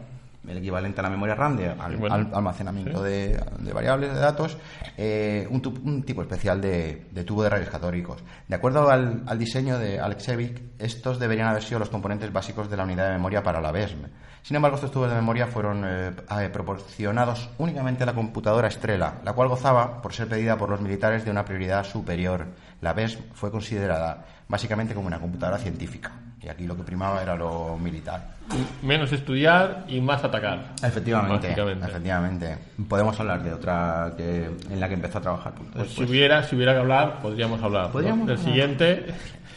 el 0.49 0.59
equivalente 0.59 1.01
a 1.01 1.03
la 1.03 1.11
memoria 1.11 1.35
RAM, 1.35 1.57
de, 1.57 1.69
al, 1.71 1.97
Bueno, 1.97 2.15
al 2.15 2.31
almacenamiento 2.33 3.03
de, 3.03 3.41
de 3.59 3.73
variables, 3.73 4.13
de 4.13 4.19
datos, 4.19 4.57
eh, 4.97 5.47
un, 5.51 6.03
tipo 6.03 6.23
especial 6.23 6.61
de, 6.61 7.07
de 7.11 7.25
tubo 7.25 7.43
de 7.43 7.51
rayos 7.51 7.69
catódicos. 7.69 8.23
De 8.47 8.55
acuerdo 8.55 8.91
al, 8.91 9.23
al 9.27 9.39
diseño 9.39 9.79
de 9.79 10.01
Alexevic, 10.01 10.61
estos 10.79 11.19
deberían 11.19 11.49
haber 11.49 11.63
sido 11.63 11.79
los 11.79 11.91
componentes 11.91 12.33
básicos 12.33 12.71
de 12.71 12.77
la 12.77 12.85
unidad 12.85 13.07
de 13.07 13.13
memoria 13.13 13.43
para 13.43 13.61
la 13.61 13.73
BESM. 13.73 14.07
Sin 14.43 14.57
embargo, 14.57 14.77
estos 14.77 14.91
tubos 14.91 15.11
de 15.11 15.17
memoria 15.17 15.47
fueron 15.47 15.85
eh, 15.85 16.13
proporcionados 16.53 17.51
únicamente 17.59 18.05
a 18.05 18.07
la 18.07 18.15
computadora 18.15 18.69
Estrella, 18.69 19.15
la 19.25 19.33
cual 19.35 19.49
gozaba, 19.49 20.01
por 20.01 20.15
ser 20.15 20.29
pedida 20.29 20.57
por 20.57 20.71
los 20.71 20.81
militares, 20.81 21.25
de 21.25 21.31
una 21.31 21.45
prioridad 21.45 21.85
superior. 21.85 22.47
La 22.81 22.95
BESM 22.95 23.21
fue 23.35 23.51
considerada 23.51 24.25
básicamente 24.49 24.95
como 24.95 25.07
una 25.07 25.19
computadora 25.21 25.59
científica, 25.59 26.13
y 26.43 26.49
aquí 26.49 26.67
lo 26.67 26.77
que 26.77 26.83
primaba 26.83 27.23
era 27.23 27.37
lo 27.37 27.77
militar. 27.77 28.39
Menos 28.83 29.13
estudiar 29.13 29.85
y 29.89 30.01
más 30.01 30.25
atacar. 30.25 30.73
Efectivamente, 30.83 31.53
efectivamente. 31.53 32.57
Podemos 32.89 33.19
hablar 33.21 33.43
de 33.43 33.53
otra 33.53 34.15
que, 34.17 34.51
en 34.71 34.81
la 34.81 34.89
que 34.89 34.95
empezó 34.95 35.19
a 35.19 35.21
trabajar. 35.21 35.53
Pues 35.75 35.91
si 35.91 36.05
hubiera, 36.05 36.43
si 36.43 36.57
hubiera 36.57 36.73
que 36.73 36.79
hablar, 36.79 37.21
podríamos 37.21 37.63
hablar. 37.63 37.87
¿no? 37.87 37.93
Podríamos 37.93 38.27
El 38.29 38.37
hablar. 38.37 38.45
siguiente, 38.47 39.07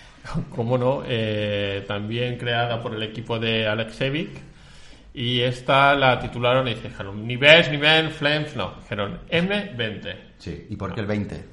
como 0.56 0.77
no, 0.77 1.04
eh, 1.08 1.86
también 1.88 2.38
creada 2.38 2.82
por 2.82 2.93
el 2.93 3.04
equipo 3.04 3.39
de 3.39 3.67
Alexevic 3.67 4.30
Y 5.13 5.41
esta 5.41 5.95
la 5.95 6.19
titularon 6.19 6.67
y 6.67 6.73
dijeron, 6.73 7.25
ni 7.25 7.38
BES, 7.38 7.71
ni 7.71 7.77
BEN, 7.77 8.12
Flames, 8.12 8.56
no. 8.56 8.73
Dijeron 8.82 9.19
M20. 9.30 10.15
Sí. 10.38 10.67
¿Y 10.69 10.75
por 10.75 10.93
qué 10.93 11.01
el 11.01 11.08
20? 11.08 11.45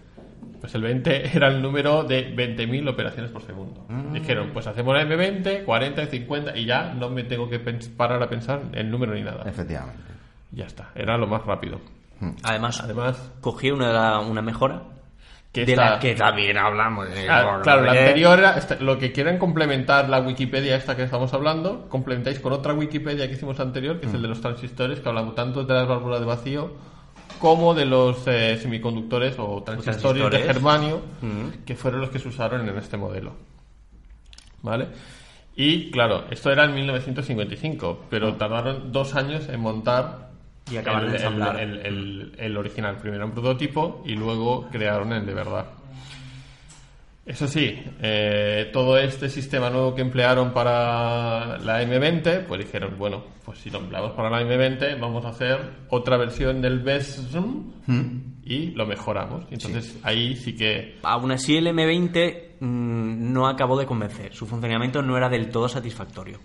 Pues 0.61 0.75
el 0.75 0.83
20 0.83 1.31
era 1.37 1.49
el 1.49 1.62
número 1.62 2.03
de 2.05 2.35
20.000 2.35 2.88
operaciones 2.88 3.31
por 3.31 3.42
segundo. 3.42 3.87
Dijeron, 4.12 4.51
pues 4.53 4.66
hacemos 4.66 4.94
la 4.94 5.05
M20, 5.05 5.64
40, 5.64 6.07
50 6.07 6.57
y 6.57 6.64
ya 6.66 6.92
no 6.94 7.11
me 7.11 7.23
tengo 7.25 7.49
que 7.49 7.59
parar 7.97 8.23
a 8.23 8.29
pensar 8.29 8.61
el 8.73 8.90
número 8.90 9.14
ni 9.14 9.23
nada. 9.23 9.44
Efectivamente. 9.49 10.03
Ya 10.53 10.64
está, 10.66 10.90
era 10.94 11.16
lo 11.16 11.27
más 11.27 11.44
rápido. 11.44 11.81
Además, 12.42 12.81
Además, 12.83 13.31
cogí 13.40 13.71
una, 13.71 14.18
una 14.21 14.42
mejora 14.42 14.83
que 15.53 15.64
de 15.64 15.73
esta- 15.73 15.90
la 15.92 15.99
que 16.01 16.14
también 16.16 16.59
hablamos. 16.59 17.09
de- 17.09 17.29
Ah, 17.29 17.61
claro, 17.62 17.83
la 17.83 17.92
de- 17.92 18.01
anterior, 18.01 18.38
era- 18.38 18.57
esta- 18.59 18.75
lo 18.81 18.99
que 18.99 19.12
quieren 19.12 19.38
complementar 19.38 20.09
la 20.09 20.21
Wikipedia 20.21 20.75
esta 20.75 20.97
que 20.97 21.05
estamos 21.05 21.33
hablando, 21.33 21.88
complementáis 21.88 22.40
con 22.40 22.53
otra 22.53 22.75
Wikipedia 22.75 23.29
que 23.29 23.35
hicimos 23.35 23.61
anterior, 23.61 24.01
que 24.01 24.07
es 24.07 24.14
el 24.14 24.23
de 24.23 24.29
los 24.29 24.40
transistores, 24.40 24.99
que 25.01 25.09
hablamos 25.09 25.35
tanto 25.37 25.62
de 25.64 25.73
las 25.75 25.87
válvulas 25.87 26.18
de 26.21 26.27
vacío 26.27 26.73
como 27.38 27.74
de 27.74 27.87
los 27.87 28.27
eh, 28.27 28.59
semiconductores 28.61 29.37
o 29.38 29.62
transistores, 29.62 30.22
de 30.31 30.38
germanio, 30.55 31.01
que 31.64 31.74
fueron 31.77 32.01
los 32.01 32.11
que 32.11 32.18
se 32.18 32.29
usaron 32.29 32.68
en 32.68 32.77
este 32.77 32.96
modelo. 32.96 33.33
¿Vale? 34.62 34.88
Y 35.57 35.90
claro, 35.90 36.24
esto 36.31 36.51
era 36.53 36.64
en 36.64 36.74
1955, 36.74 38.05
pero 38.11 38.35
tardaron 38.35 38.92
dos 38.92 39.14
años 39.14 39.48
en 39.48 39.61
montar 39.61 40.29
Y 40.70 40.77
acabar 40.77 41.11
de 41.11 41.16
el, 41.62 41.79
el- 41.79 41.79
el- 41.87 42.33
el 42.38 42.57
original. 42.57 42.96
Primero 42.98 43.24
un 43.27 43.33
prototipo 43.33 44.03
y 44.05 44.14
luego 44.14 44.68
crearon 44.70 45.12
el 45.12 45.24
de 45.27 45.35
verdad. 45.35 45.66
Eso 47.29 47.47
sí, 47.47 47.79
eh, 48.01 48.71
todo 48.73 48.97
este 48.97 49.29
sistema 49.29 49.69
nuevo 49.69 49.95
que 49.95 50.01
emplearon 50.01 50.55
para 50.55 51.59
la 51.59 51.83
M20, 51.83 52.47
pues 52.47 52.64
dijeron, 52.64 52.95
bueno, 52.99 53.23
pues 53.45 53.59
si 53.59 53.69
lo 53.69 53.81
empleamos 53.81 54.12
para 54.12 54.31
la 54.31 54.41
M20, 54.41 54.99
vamos 54.99 55.27
a 55.27 55.29
hacer 55.29 55.59
otra 55.91 56.17
versión 56.17 56.62
del 56.62 56.79
BESM 56.79 58.23
y 58.45 58.71
lo 58.71 58.87
mejoramos. 58.87 59.45
Entonces 59.51 59.99
ahí 60.05 60.37
sí 60.37 60.57
que 60.57 60.97
Aún 61.03 61.31
así, 61.31 61.55
el 61.59 61.67
M20 61.67 62.57
mm, 62.61 63.31
no 63.33 63.47
acabó 63.47 63.79
de 63.79 63.85
convencer. 63.85 64.35
Su 64.35 64.47
funcionamiento 64.47 65.03
no 65.03 65.14
era 65.19 65.29
del 65.29 65.51
todo 65.51 65.69
satisfactorio. 65.69 66.38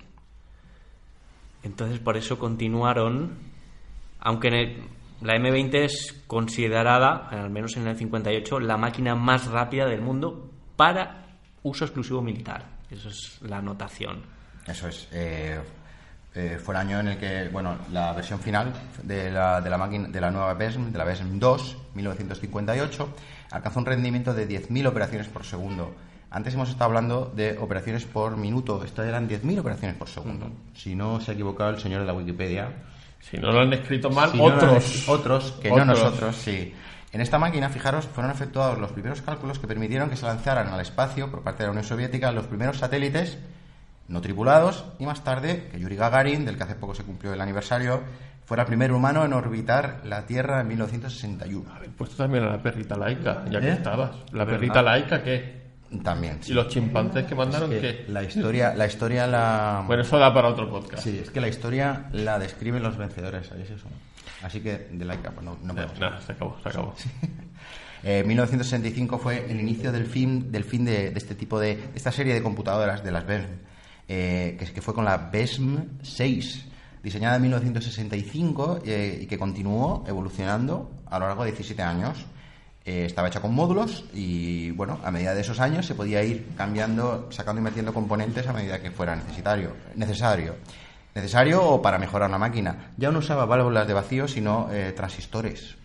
Entonces, 1.63 1.99
por 1.99 2.17
eso 2.17 2.37
continuaron. 2.37 3.37
Aunque 4.19 4.49
en 4.49 4.53
el- 4.53 4.77
la 5.21 5.35
M20 5.37 5.85
es 5.85 6.23
considerada, 6.27 7.29
al 7.29 7.49
menos 7.49 7.77
en 7.77 7.87
el 7.87 7.95
58, 7.95 8.59
la 8.59 8.75
máquina 8.75 9.15
más 9.15 9.47
rápida 9.47 9.85
del 9.85 10.01
mundo 10.01 10.49
para 10.75 11.25
uso 11.63 11.85
exclusivo 11.85 12.21
militar. 12.21 12.63
Eso 12.89 13.09
es 13.09 13.41
la 13.41 13.57
anotación. 13.57 14.21
Eso 14.67 14.87
es. 14.87 15.07
eh, 15.11 15.59
eh, 16.35 16.59
fue 16.63 16.73
el 16.73 16.81
año 16.81 16.99
en 16.99 17.09
el 17.09 17.17
que, 17.17 17.47
bueno, 17.49 17.77
la 17.91 18.11
versión 18.13 18.39
final 18.39 18.73
de 19.03 19.29
la, 19.29 19.61
de 19.61 19.69
la 19.69 19.77
máquina, 19.77 20.07
de 20.07 20.19
la 20.19 20.31
nueva 20.31 20.53
BESM, 20.55 20.91
de 20.91 20.97
la 20.97 21.03
BESM 21.03 21.37
2, 21.37 21.77
1958, 21.93 23.15
alcanzó 23.51 23.79
un 23.79 23.85
rendimiento 23.85 24.33
de 24.33 24.47
10.000 24.49 24.87
operaciones 24.87 25.27
por 25.27 25.43
segundo. 25.45 25.93
Antes 26.31 26.55
hemos 26.55 26.69
estado 26.69 26.85
hablando 26.85 27.31
de 27.35 27.55
operaciones 27.59 28.05
por 28.05 28.35
minuto. 28.37 28.83
Esto 28.83 29.03
eran 29.03 29.29
10.000 29.29 29.59
operaciones 29.59 29.95
por 29.95 30.09
segundo. 30.09 30.49
Si 30.73 30.95
no 30.95 31.19
se 31.21 31.29
ha 31.31 31.33
equivocado 31.35 31.69
el 31.69 31.79
señor 31.79 32.01
de 32.01 32.07
la 32.07 32.13
Wikipedia, 32.13 32.71
si 33.19 33.37
no 33.37 33.51
lo 33.51 33.59
han 33.59 33.71
escrito 33.73 34.09
mal, 34.09 34.31
si 34.31 34.37
no 34.37 34.47
lo 34.47 34.53
han 34.53 34.57
otros. 34.57 35.07
otros, 35.07 35.51
que 35.61 35.69
Otros. 35.71 35.85
no 35.87 35.93
nosotros, 35.93 36.35
sí. 36.35 36.73
En 37.13 37.21
esta 37.21 37.37
máquina, 37.37 37.69
fijaros, 37.69 38.05
fueron 38.07 38.31
efectuados 38.31 38.79
los 38.79 38.91
primeros 38.91 39.21
cálculos 39.21 39.59
que 39.59 39.67
permitieron 39.67 40.09
que 40.09 40.15
se 40.15 40.25
lanzaran 40.25 40.67
al 40.69 40.79
espacio 40.81 41.29
por 41.29 41.43
parte 41.43 41.61
de 41.63 41.67
la 41.67 41.71
Unión 41.71 41.85
Soviética 41.85 42.31
los 42.31 42.47
primeros 42.47 42.79
satélites 42.79 43.37
no 44.07 44.19
tripulados 44.19 44.83
y 44.99 45.05
más 45.05 45.23
tarde 45.23 45.69
que 45.71 45.79
Yuri 45.79 45.95
Gagarin, 45.95 46.43
del 46.43 46.57
que 46.57 46.63
hace 46.63 46.75
poco 46.75 46.93
se 46.95 47.03
cumplió 47.03 47.33
el 47.33 47.39
aniversario, 47.39 48.01
fuera 48.45 48.63
el 48.63 48.67
primer 48.67 48.91
humano 48.91 49.23
en 49.23 49.31
orbitar 49.31 50.01
la 50.05 50.25
Tierra 50.25 50.59
en 50.61 50.67
1961. 50.69 51.69
Puesto 51.97 52.17
también 52.17 52.43
a 52.43 52.49
la 52.49 52.61
perrita 52.61 52.97
laica, 52.97 53.45
ya 53.49 53.61
que 53.61 53.69
¿Eh? 53.69 53.73
estabas. 53.73 54.11
La 54.33 54.45
perrita 54.45 54.81
laica, 54.81 55.23
¿qué? 55.23 55.61
También. 56.03 56.39
¿Y 56.47 56.53
los 56.53 56.67
chimpancés 56.69 57.25
que 57.25 57.35
mandaron 57.35 57.69
Que 57.69 57.79
qué? 57.79 58.05
la 58.07 58.23
historia, 58.23 58.73
la 58.75 58.87
historia 58.87 59.27
la 59.27 59.83
Bueno, 59.85 60.01
eso 60.01 60.17
da 60.17 60.33
para 60.33 60.49
otro 60.49 60.67
podcast. 60.69 61.03
sí, 61.03 61.19
es 61.23 61.29
que 61.29 61.39
la 61.39 61.47
historia 61.47 62.07
la 62.11 62.39
describen 62.39 62.81
los 62.81 62.97
vencedores, 62.97 63.47
¿sabéis 63.47 63.69
eso? 63.69 63.87
Así 64.41 64.59
que 64.61 64.87
de 64.91 65.05
pues 65.05 65.43
no, 65.43 65.57
no 65.61 65.73
podemos 65.73 65.99
nada, 65.99 66.21
se 66.21 66.31
acabó, 66.33 66.57
se 66.61 66.69
acabó. 66.69 66.93
Eh, 68.05 68.21
1965 68.25 69.17
fue 69.17 69.49
el 69.49 69.61
inicio 69.61 69.89
del 69.93 70.05
fin, 70.05 70.51
del 70.51 70.65
fin 70.65 70.83
de, 70.83 71.11
de 71.11 71.17
este 71.17 71.35
tipo 71.35 71.57
de, 71.57 71.77
de 71.77 71.91
esta 71.95 72.11
serie 72.11 72.33
de 72.33 72.43
computadoras 72.43 73.01
de 73.01 73.11
las 73.13 73.25
BESM, 73.25 73.47
eh, 74.09 74.57
que, 74.59 74.65
que 74.65 74.81
fue 74.81 74.93
con 74.93 75.05
la 75.05 75.15
BESM 75.15 76.01
6, 76.01 76.65
diseñada 77.03 77.35
en 77.35 77.41
1965 77.43 78.79
eh, 78.85 79.19
y 79.21 79.25
que 79.25 79.37
continuó 79.37 80.03
evolucionando 80.07 80.91
a 81.05 81.19
lo 81.19 81.27
largo 81.27 81.43
de 81.43 81.51
17 81.51 81.81
años. 81.81 82.25
Eh, 82.85 83.05
estaba 83.05 83.29
hecha 83.29 83.39
con 83.39 83.53
módulos 83.53 84.03
y, 84.13 84.71
bueno, 84.71 84.99
a 85.03 85.11
medida 85.11 85.33
de 85.33 85.41
esos 85.41 85.59
años 85.59 85.85
se 85.85 85.95
podía 85.95 86.21
ir 86.23 86.47
cambiando, 86.57 87.31
sacando 87.31 87.61
y 87.61 87.63
metiendo 87.63 87.93
componentes 87.93 88.45
a 88.47 88.53
medida 88.53 88.81
que 88.81 88.91
fuera 88.91 89.15
necesario. 89.15 89.73
Necesario, 89.95 90.55
necesario 91.15 91.63
o 91.63 91.81
para 91.81 91.97
mejorar 91.97 92.29
la 92.29 92.37
máquina. 92.37 92.91
Ya 92.97 93.11
no 93.11 93.19
usaba 93.19 93.45
válvulas 93.45 93.87
de 93.87 93.93
vacío, 93.93 94.27
sino 94.27 94.69
eh, 94.71 94.91
transistores, 94.95 95.75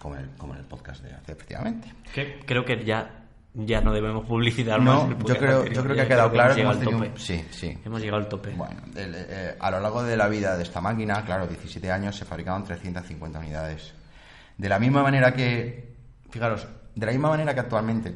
como 0.00 0.16
en, 0.16 0.22
el, 0.24 0.30
como 0.36 0.54
en 0.54 0.60
el 0.60 0.66
podcast 0.66 1.02
de 1.02 1.14
hace, 1.14 1.32
efectivamente. 1.32 1.92
Que 2.14 2.40
creo 2.46 2.64
que 2.64 2.84
ya, 2.84 3.24
ya 3.54 3.80
no 3.80 3.92
debemos 3.92 4.26
publicitar 4.26 4.80
No, 4.80 5.06
más. 5.06 5.18
yo 5.26 5.36
creo, 5.38 5.64
yo 5.66 5.82
creo 5.82 5.94
que 5.96 6.02
ha 6.02 6.08
quedado 6.08 6.30
claro 6.30 6.54
que 6.54 6.60
hemos 6.62 6.76
llegado 6.78 6.98
al 7.02 7.08
tope. 7.08 7.20
Sí, 7.20 7.44
sí. 7.50 7.78
Hemos 7.84 8.00
llegado 8.00 8.22
al 8.22 8.28
tope. 8.28 8.50
Bueno, 8.50 8.82
el- 8.94 9.14
eh, 9.16 9.56
a 9.58 9.70
lo 9.70 9.80
largo 9.80 10.02
de 10.02 10.16
la 10.16 10.28
vida 10.28 10.56
de 10.56 10.62
esta 10.62 10.80
máquina, 10.80 11.24
claro, 11.24 11.46
17 11.46 11.90
años, 11.90 12.16
se 12.16 12.24
fabricaban 12.24 12.64
350 12.64 13.38
unidades. 13.38 13.92
De 14.58 14.68
la 14.68 14.78
misma 14.78 15.02
manera 15.02 15.32
que, 15.32 15.94
fijaros, 16.30 16.66
de 16.94 17.06
la 17.06 17.12
misma 17.12 17.30
manera 17.30 17.54
que 17.54 17.60
actualmente 17.60 18.14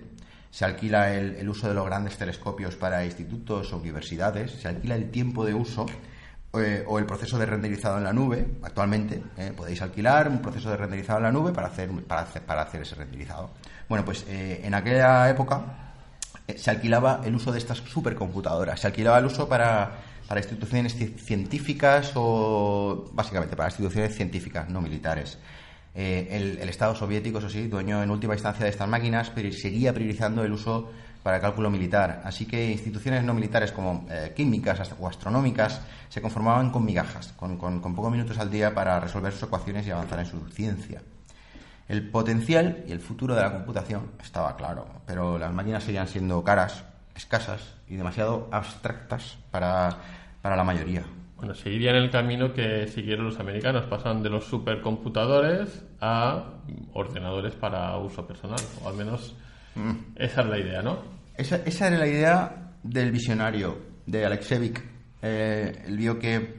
se 0.51 0.65
alquila 0.65 1.13
el, 1.15 1.35
el 1.37 1.49
uso 1.49 1.69
de 1.69 1.75
los 1.75 1.85
grandes 1.85 2.17
telescopios 2.17 2.75
para 2.77 3.05
institutos 3.05 3.73
o 3.73 3.77
universidades, 3.79 4.53
se 4.53 4.69
alquila 4.69 4.95
el 4.95 5.11
tiempo 5.11 5.45
de 5.45 5.53
uso 5.55 5.85
eh, 6.55 6.85
o 6.87 6.99
el 6.99 7.07
proceso 7.07 7.39
de 7.39 7.47
renderizado 7.47 7.99
en 7.99 8.05
la 8.05 8.13
nube. 8.13 8.47
Actualmente 8.63 9.23
eh, 9.37 9.53
podéis 9.57 9.83
alquilar 9.83 10.29
un 10.29 10.41
proceso 10.41 10.71
de 10.71 10.77
renderizado 10.77 11.19
en 11.19 11.25
la 11.25 11.33
nube 11.33 11.53
para 11.53 11.69
hacer, 11.69 11.91
para 12.05 12.23
hacer, 12.23 12.43
para 12.43 12.63
hacer 12.63 12.83
ese 12.83 12.95
renderizado. 12.95 13.51
Bueno, 13.89 14.05
pues 14.05 14.25
eh, 14.29 14.61
en 14.65 14.75
aquella 14.75 15.29
época 15.29 15.63
se 16.57 16.71
alquilaba 16.71 17.21
el 17.25 17.35
uso 17.35 17.53
de 17.53 17.59
estas 17.59 17.79
supercomputadoras. 17.79 18.81
Se 18.81 18.87
alquilaba 18.87 19.19
el 19.19 19.27
uso 19.27 19.49
para, 19.49 19.99
para 20.27 20.41
instituciones 20.41 20.99
ci- 20.99 21.17
científicas 21.19 22.13
o 22.15 23.11
básicamente 23.13 23.55
para 23.55 23.69
instituciones 23.69 24.15
científicas, 24.15 24.69
no 24.69 24.81
militares. 24.81 25.39
El, 25.95 26.59
el 26.59 26.69
Estado 26.69 26.95
soviético, 26.95 27.39
eso 27.39 27.51
sí, 27.51 27.67
dueño 27.67 28.03
en 28.03 28.11
última 28.11 28.35
instancia 28.35 28.65
de 28.65 28.71
estas 28.71 28.89
máquinas, 28.89 29.31
pero 29.35 29.51
seguía 29.51 29.93
priorizando 29.93 30.45
el 30.45 30.53
uso 30.53 30.93
para 31.23 31.41
cálculo 31.41 31.71
militar. 31.71 32.23
Así 32.25 32.47
que 32.47 32.71
instituciones 32.71 33.25
no 33.25 33.35
militares 33.35 33.73
como 33.73 34.07
eh, 34.11 34.33
químicas 34.37 34.81
o 34.99 35.09
astronómicas 35.09 35.81
se 36.09 36.23
conformaban 36.23 36.71
con 36.71 36.85
migajas, 36.85 37.33
con, 37.37 37.57
con, 37.57 37.81
con 37.81 37.95
pocos 37.95 38.13
minutos 38.13 38.39
al 38.39 38.51
día 38.51 38.75
para 38.75 38.99
resolver 39.01 39.33
sus 39.33 39.45
ecuaciones 39.45 39.87
y 39.87 39.91
avanzar 39.91 40.19
en 40.21 40.27
su 40.27 40.47
ciencia. 40.49 41.03
El 41.89 42.11
potencial 42.11 42.85
y 42.87 42.93
el 42.93 43.01
futuro 43.01 43.35
de 43.35 43.43
la 43.43 43.53
computación 43.53 44.11
estaba 44.23 44.57
claro, 44.57 44.87
pero 45.07 45.39
las 45.39 45.53
máquinas 45.53 45.85
seguían 45.85 46.07
siendo 46.07 46.45
caras, 46.45 46.85
escasas 47.15 47.75
y 47.89 47.97
demasiado 47.97 48.49
abstractas 48.53 49.39
para, 49.51 49.97
para 50.43 50.57
la 50.57 50.65
mayoría. 50.65 51.05
Bueno, 51.39 51.55
seguirían 51.55 51.95
el 51.95 52.11
camino 52.11 52.53
que 52.53 52.89
siguieron 52.89 53.27
los 53.27 53.39
americanos. 53.39 53.85
Pasaron 53.85 54.25
de 54.25 54.29
los 54.29 54.45
supercomputadores 54.45 55.85
a 56.01 56.47
ordenadores 56.95 57.55
para 57.55 57.97
uso 57.97 58.27
personal. 58.27 58.59
O 58.83 58.89
al 58.89 58.97
menos 58.97 59.37
Mm. 59.79 60.13
esa 60.17 60.41
es 60.43 60.47
la 60.49 60.59
idea, 60.59 60.83
¿no? 60.83 60.99
Esa, 61.37 61.57
esa 61.65 61.87
era 61.89 61.99
la 61.99 62.07
idea 62.07 62.73
del 62.83 63.13
visionario, 63.13 63.79
de 64.07 64.27
Alexevich. 64.27 64.81
Eh, 65.23 65.85
él 65.87 65.97
vio 65.97 66.19
que, 66.19 66.57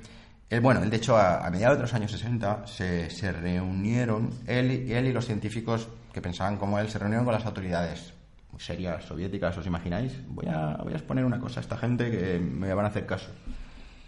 él, 0.50 0.62
bueno, 0.62 0.82
él 0.84 0.90
de 0.90 0.98
hecho 0.98 1.18
a, 1.18 1.46
a 1.46 1.50
mediados 1.52 1.78
de 1.78 1.82
los 1.84 1.94
años 1.94 2.12
60 2.12 2.66
se, 2.68 3.10
se 3.10 3.32
reunieron, 3.32 4.30
él, 4.48 4.72
y- 4.88 4.94
él 4.94 5.08
y 5.08 5.14
los 5.14 5.26
científicos 5.26 5.88
que 6.14 6.22
pensaban 6.22 6.58
como 6.58 6.80
él, 6.80 6.90
se 6.90 6.98
reunieron 7.00 7.26
con 7.26 7.34
las 7.34 7.46
autoridades 7.46 8.14
muy 8.52 8.60
serias 8.62 9.04
soviéticas, 9.06 9.58
¿os 9.58 9.66
imagináis? 9.68 10.14
Voy 10.28 10.48
a, 10.48 10.78
voy 10.84 10.94
a 10.94 10.96
exponer 10.98 11.24
una 11.26 11.40
cosa 11.40 11.60
a 11.60 11.64
esta 11.64 11.78
gente 11.78 12.10
que 12.10 12.40
me 12.40 12.74
van 12.74 12.86
a 12.86 12.90
hacer 12.90 13.06
caso. 13.06 13.30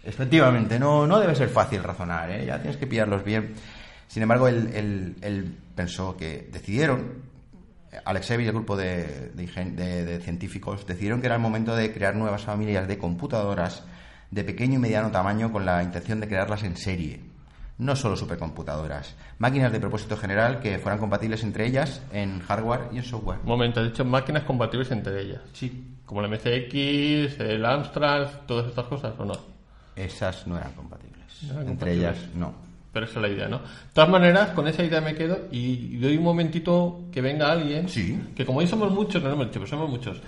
Efectivamente, 0.04 0.78
no, 0.80 1.06
no 1.06 1.20
debe 1.20 1.34
ser 1.34 1.48
fácil 1.48 1.82
razonar, 1.82 2.30
¿eh? 2.30 2.44
ya 2.46 2.58
tienes 2.60 2.76
que 2.76 2.86
pillarlos 2.86 3.24
bien. 3.24 3.54
Sin 4.08 4.22
embargo, 4.22 4.48
él, 4.48 4.70
él- 4.74 5.16
él 5.22 5.56
pensó 5.74 6.16
que 6.16 6.48
decidieron, 6.52 7.22
Alexei 8.04 8.42
y 8.42 8.46
el 8.46 8.52
grupo 8.52 8.76
de, 8.76 9.30
de 9.34 10.20
científicos 10.20 10.86
decidieron 10.86 11.20
que 11.20 11.26
era 11.26 11.36
el 11.36 11.42
momento 11.42 11.74
de 11.76 11.92
crear 11.92 12.14
nuevas 12.16 12.42
familias 12.42 12.88
de 12.88 12.98
computadoras 12.98 13.84
de 14.30 14.44
pequeño 14.44 14.74
y 14.76 14.78
mediano 14.78 15.10
tamaño 15.10 15.52
con 15.52 15.66
la 15.66 15.82
intención 15.82 16.18
de 16.20 16.28
crearlas 16.28 16.62
en 16.62 16.76
serie. 16.76 17.20
No 17.78 17.96
solo 17.96 18.16
supercomputadoras, 18.16 19.14
máquinas 19.38 19.72
de 19.72 19.80
propósito 19.80 20.16
general 20.16 20.60
que 20.60 20.78
fueran 20.78 20.98
compatibles 21.00 21.42
entre 21.42 21.66
ellas 21.66 22.00
en 22.12 22.40
hardware 22.40 22.88
y 22.92 22.98
en 22.98 23.02
software. 23.04 23.40
Un 23.40 23.48
momento, 23.48 23.80
has 23.80 23.86
dicho 23.86 24.04
máquinas 24.04 24.44
compatibles 24.44 24.90
entre 24.90 25.20
ellas. 25.20 25.40
Sí, 25.52 25.96
Como 26.06 26.20
el 26.22 26.30
MCX, 26.30 27.40
el 27.40 27.64
Amstrad, 27.64 28.28
todas 28.46 28.68
estas 28.68 28.86
cosas, 28.86 29.14
¿o 29.18 29.24
no? 29.24 29.34
Esas 29.96 30.46
no 30.46 30.56
eran 30.56 30.72
compatibles. 30.72 31.42
No 31.42 31.52
eran 31.54 31.68
Entre 31.68 31.90
compatibles. 31.96 32.18
ellas, 32.24 32.34
no. 32.36 32.54
Pero 32.92 33.06
esa 33.06 33.16
es 33.16 33.22
la 33.22 33.28
idea, 33.28 33.48
¿no? 33.48 33.58
De 33.58 33.64
todas 33.94 34.10
maneras, 34.10 34.50
con 34.50 34.68
esa 34.68 34.82
idea 34.84 35.00
me 35.00 35.14
quedo 35.14 35.46
y 35.50 35.96
doy 35.96 36.16
un 36.18 36.24
momentito 36.24 37.00
que 37.10 37.22
venga 37.22 37.50
alguien. 37.50 37.88
Sí. 37.88 38.20
Que 38.36 38.44
como 38.44 38.58
hoy 38.58 38.66
somos 38.66 38.90
muchos, 38.92 39.22
no 39.22 39.28
lo 39.28 39.34
hemos 39.34 39.46
dicho, 39.46 39.60
pero 39.60 39.70
somos 39.70 39.88
muchos. 39.88 40.18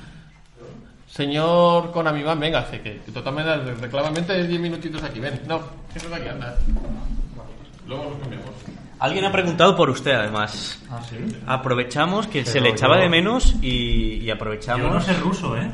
Señor 1.07 1.92
Konami 1.92 2.24
Man, 2.24 2.40
venga, 2.40 2.64
sé 2.66 2.81
que 2.81 2.94
de 3.07 3.12
todas 3.12 3.33
maneras, 3.35 3.79
reclamamente 3.81 4.46
10 4.46 4.61
minutitos 4.61 5.03
aquí, 5.03 5.20
ven. 5.20 5.42
No, 5.46 5.61
¿qué 5.92 5.98
es 5.98 6.07
aquí? 6.12 6.29
Anda. 6.29 6.57
Luego 7.87 8.05
nos 8.11 8.18
cambiamos. 8.18 8.50
Alguien 8.98 9.24
ha 9.27 9.31
preguntado 9.33 9.77
por 9.77 9.90
usted, 9.90 10.12
además. 10.12 10.83
Ah, 10.90 11.00
sí. 11.09 11.16
Aprovechamos 11.46 12.27
que 12.27 12.44
se 12.46 12.61
le 12.61 12.70
echaba 12.70 12.96
yo- 12.96 13.03
de 13.03 13.09
menos 13.11 13.55
y, 13.61 14.14
y 14.22 14.31
aprovechamos. 14.31 14.87
Yo 14.87 14.92
no 14.94 15.00
sé 15.00 15.12
ruso, 15.20 15.57
¿eh? 15.59 15.70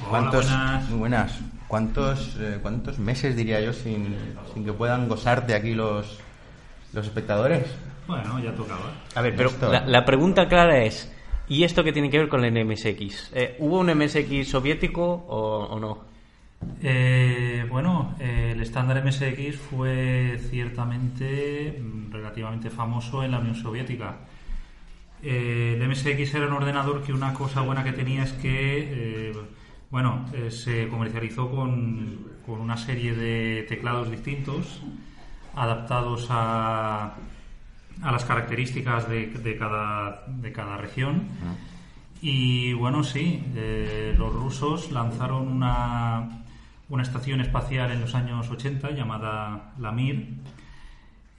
Hola, 0.00 0.10
¿Cuántos, 0.10 0.46
buenas. 0.46 0.88
muy 0.90 0.98
buenas. 0.98 1.32
¿Cuántos, 1.68 2.36
eh, 2.40 2.58
¿Cuántos 2.60 2.98
meses, 2.98 3.36
diría 3.36 3.60
yo, 3.60 3.72
sin, 3.72 4.16
sin 4.52 4.64
que 4.64 4.72
puedan 4.72 5.08
gozarte 5.08 5.54
aquí 5.54 5.74
los, 5.74 6.18
los 6.92 7.06
espectadores? 7.06 7.66
Bueno, 8.06 8.38
ya 8.38 8.54
tocaba. 8.54 8.92
A 9.14 9.22
ver, 9.22 9.34
pero 9.34 9.50
la, 9.70 9.84
la 9.86 10.04
pregunta 10.04 10.46
clara 10.46 10.84
es: 10.84 11.10
¿y 11.48 11.64
esto 11.64 11.82
qué 11.82 11.92
tiene 11.92 12.10
que 12.10 12.18
ver 12.18 12.28
con 12.28 12.44
el 12.44 12.64
MSX? 12.64 13.30
Eh, 13.34 13.56
¿Hubo 13.58 13.78
un 13.80 13.92
MSX 13.94 14.48
soviético 14.48 15.02
o, 15.04 15.66
o 15.70 15.80
no? 15.80 16.14
Eh, 16.82 17.66
bueno, 17.68 18.14
eh, 18.20 18.52
el 18.54 18.60
estándar 18.62 19.04
MSX 19.04 19.56
fue 19.56 20.38
ciertamente 20.50 21.78
mm, 21.80 22.12
relativamente 22.12 22.70
famoso 22.70 23.22
en 23.24 23.30
la 23.32 23.38
Unión 23.38 23.54
Soviética. 23.54 24.16
Eh, 25.22 25.78
el 25.78 25.88
MSX 25.88 26.34
era 26.34 26.46
un 26.46 26.52
ordenador 26.52 27.02
que 27.02 27.12
una 27.12 27.32
cosa 27.32 27.62
buena 27.62 27.82
que 27.82 27.92
tenía 27.92 28.24
es 28.24 28.32
que, 28.32 29.30
eh, 29.30 29.32
bueno, 29.94 30.26
eh, 30.32 30.50
se 30.50 30.88
comercializó 30.88 31.48
con, 31.48 32.18
con 32.44 32.60
una 32.60 32.76
serie 32.76 33.14
de 33.14 33.64
teclados 33.68 34.10
distintos 34.10 34.82
adaptados 35.54 36.26
a, 36.30 37.14
a 38.02 38.10
las 38.10 38.24
características 38.24 39.08
de, 39.08 39.26
de 39.28 39.56
cada, 39.56 40.24
de 40.26 40.50
cada 40.50 40.78
región. 40.78 41.28
Y 42.20 42.72
bueno, 42.72 43.04
sí, 43.04 43.44
eh, 43.54 44.16
los 44.18 44.34
rusos 44.34 44.90
lanzaron 44.90 45.46
una, 45.46 46.42
una 46.88 47.02
estación 47.04 47.40
espacial 47.40 47.92
en 47.92 48.00
los 48.00 48.16
años 48.16 48.50
80 48.50 48.90
llamada 48.90 49.74
la 49.78 49.92
Mir, 49.92 50.26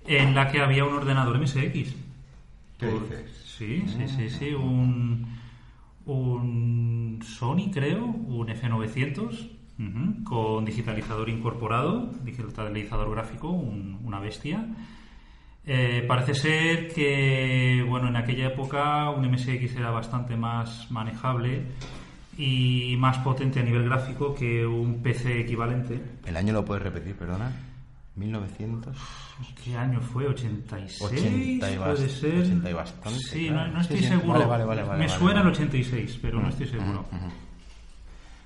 en 0.08 0.34
la 0.34 0.50
que 0.50 0.62
había 0.62 0.86
un 0.86 0.94
ordenador 0.94 1.42
MSX. 1.42 1.94
¿Qué 2.78 2.88
dices? 2.88 3.54
Sí, 3.58 3.84
sí, 3.86 4.08
sí, 4.08 4.30
sí, 4.30 4.54
un, 4.54 5.35
un 6.06 7.20
Sony, 7.24 7.72
creo, 7.72 8.04
un 8.06 8.48
F900, 8.50 9.50
ujú, 9.80 10.24
con 10.24 10.66
digitalizador 10.66 11.30
incorporado, 11.30 12.12
digitalizador 12.24 13.12
gráfico, 13.12 13.50
un- 13.50 14.00
una 14.04 14.20
bestia. 14.20 14.66
Eh, 15.68 16.06
parece 16.08 16.36
ser 16.36 16.94
que, 16.94 17.84
bueno, 17.90 18.08
en 18.10 18.16
aquella 18.18 18.48
época 18.48 19.10
un 19.10 19.26
MSX 19.26 19.76
era 19.76 19.90
bastante 19.90 20.36
más 20.38 20.92
manejable 20.92 21.64
y 22.38 22.96
más 23.00 23.18
potente 23.20 23.60
a 23.60 23.64
nivel 23.64 23.86
gráfico 23.86 24.36
que 24.36 24.66
un 24.66 25.02
PC 25.02 25.40
equivalente. 25.42 26.00
¿El 26.26 26.38
año 26.38 26.54
lo 26.54 26.64
puedes 26.64 26.84
repetir, 26.84 27.16
perdona? 27.16 27.52
1900. 28.16 28.96
¿Qué 29.66 29.76
año 29.76 30.00
fue? 30.00 30.28
¿86? 30.28 31.02
80 31.02 31.72
y 31.72 31.78
puede 31.78 32.08
ser. 32.10 32.36
80 32.40 32.70
y 32.70 32.74
bastante, 32.74 33.20
Sí, 33.20 33.48
claro. 33.48 33.68
no, 33.70 33.74
no 33.74 33.82
estoy 33.82 33.98
Sí, 33.98 34.04
sí. 34.04 34.10
seguro. 34.10 34.34
Vale, 34.34 34.46
vale, 34.46 34.64
vale, 34.66 34.82
vale, 34.84 35.00
Me 35.00 35.08
vale, 35.08 35.20
suena 35.20 35.40
vale. 35.42 35.50
el 35.50 35.56
86, 35.56 36.20
pero 36.22 36.40
no 36.40 36.50
estoy 36.50 36.68
seguro. 36.68 37.06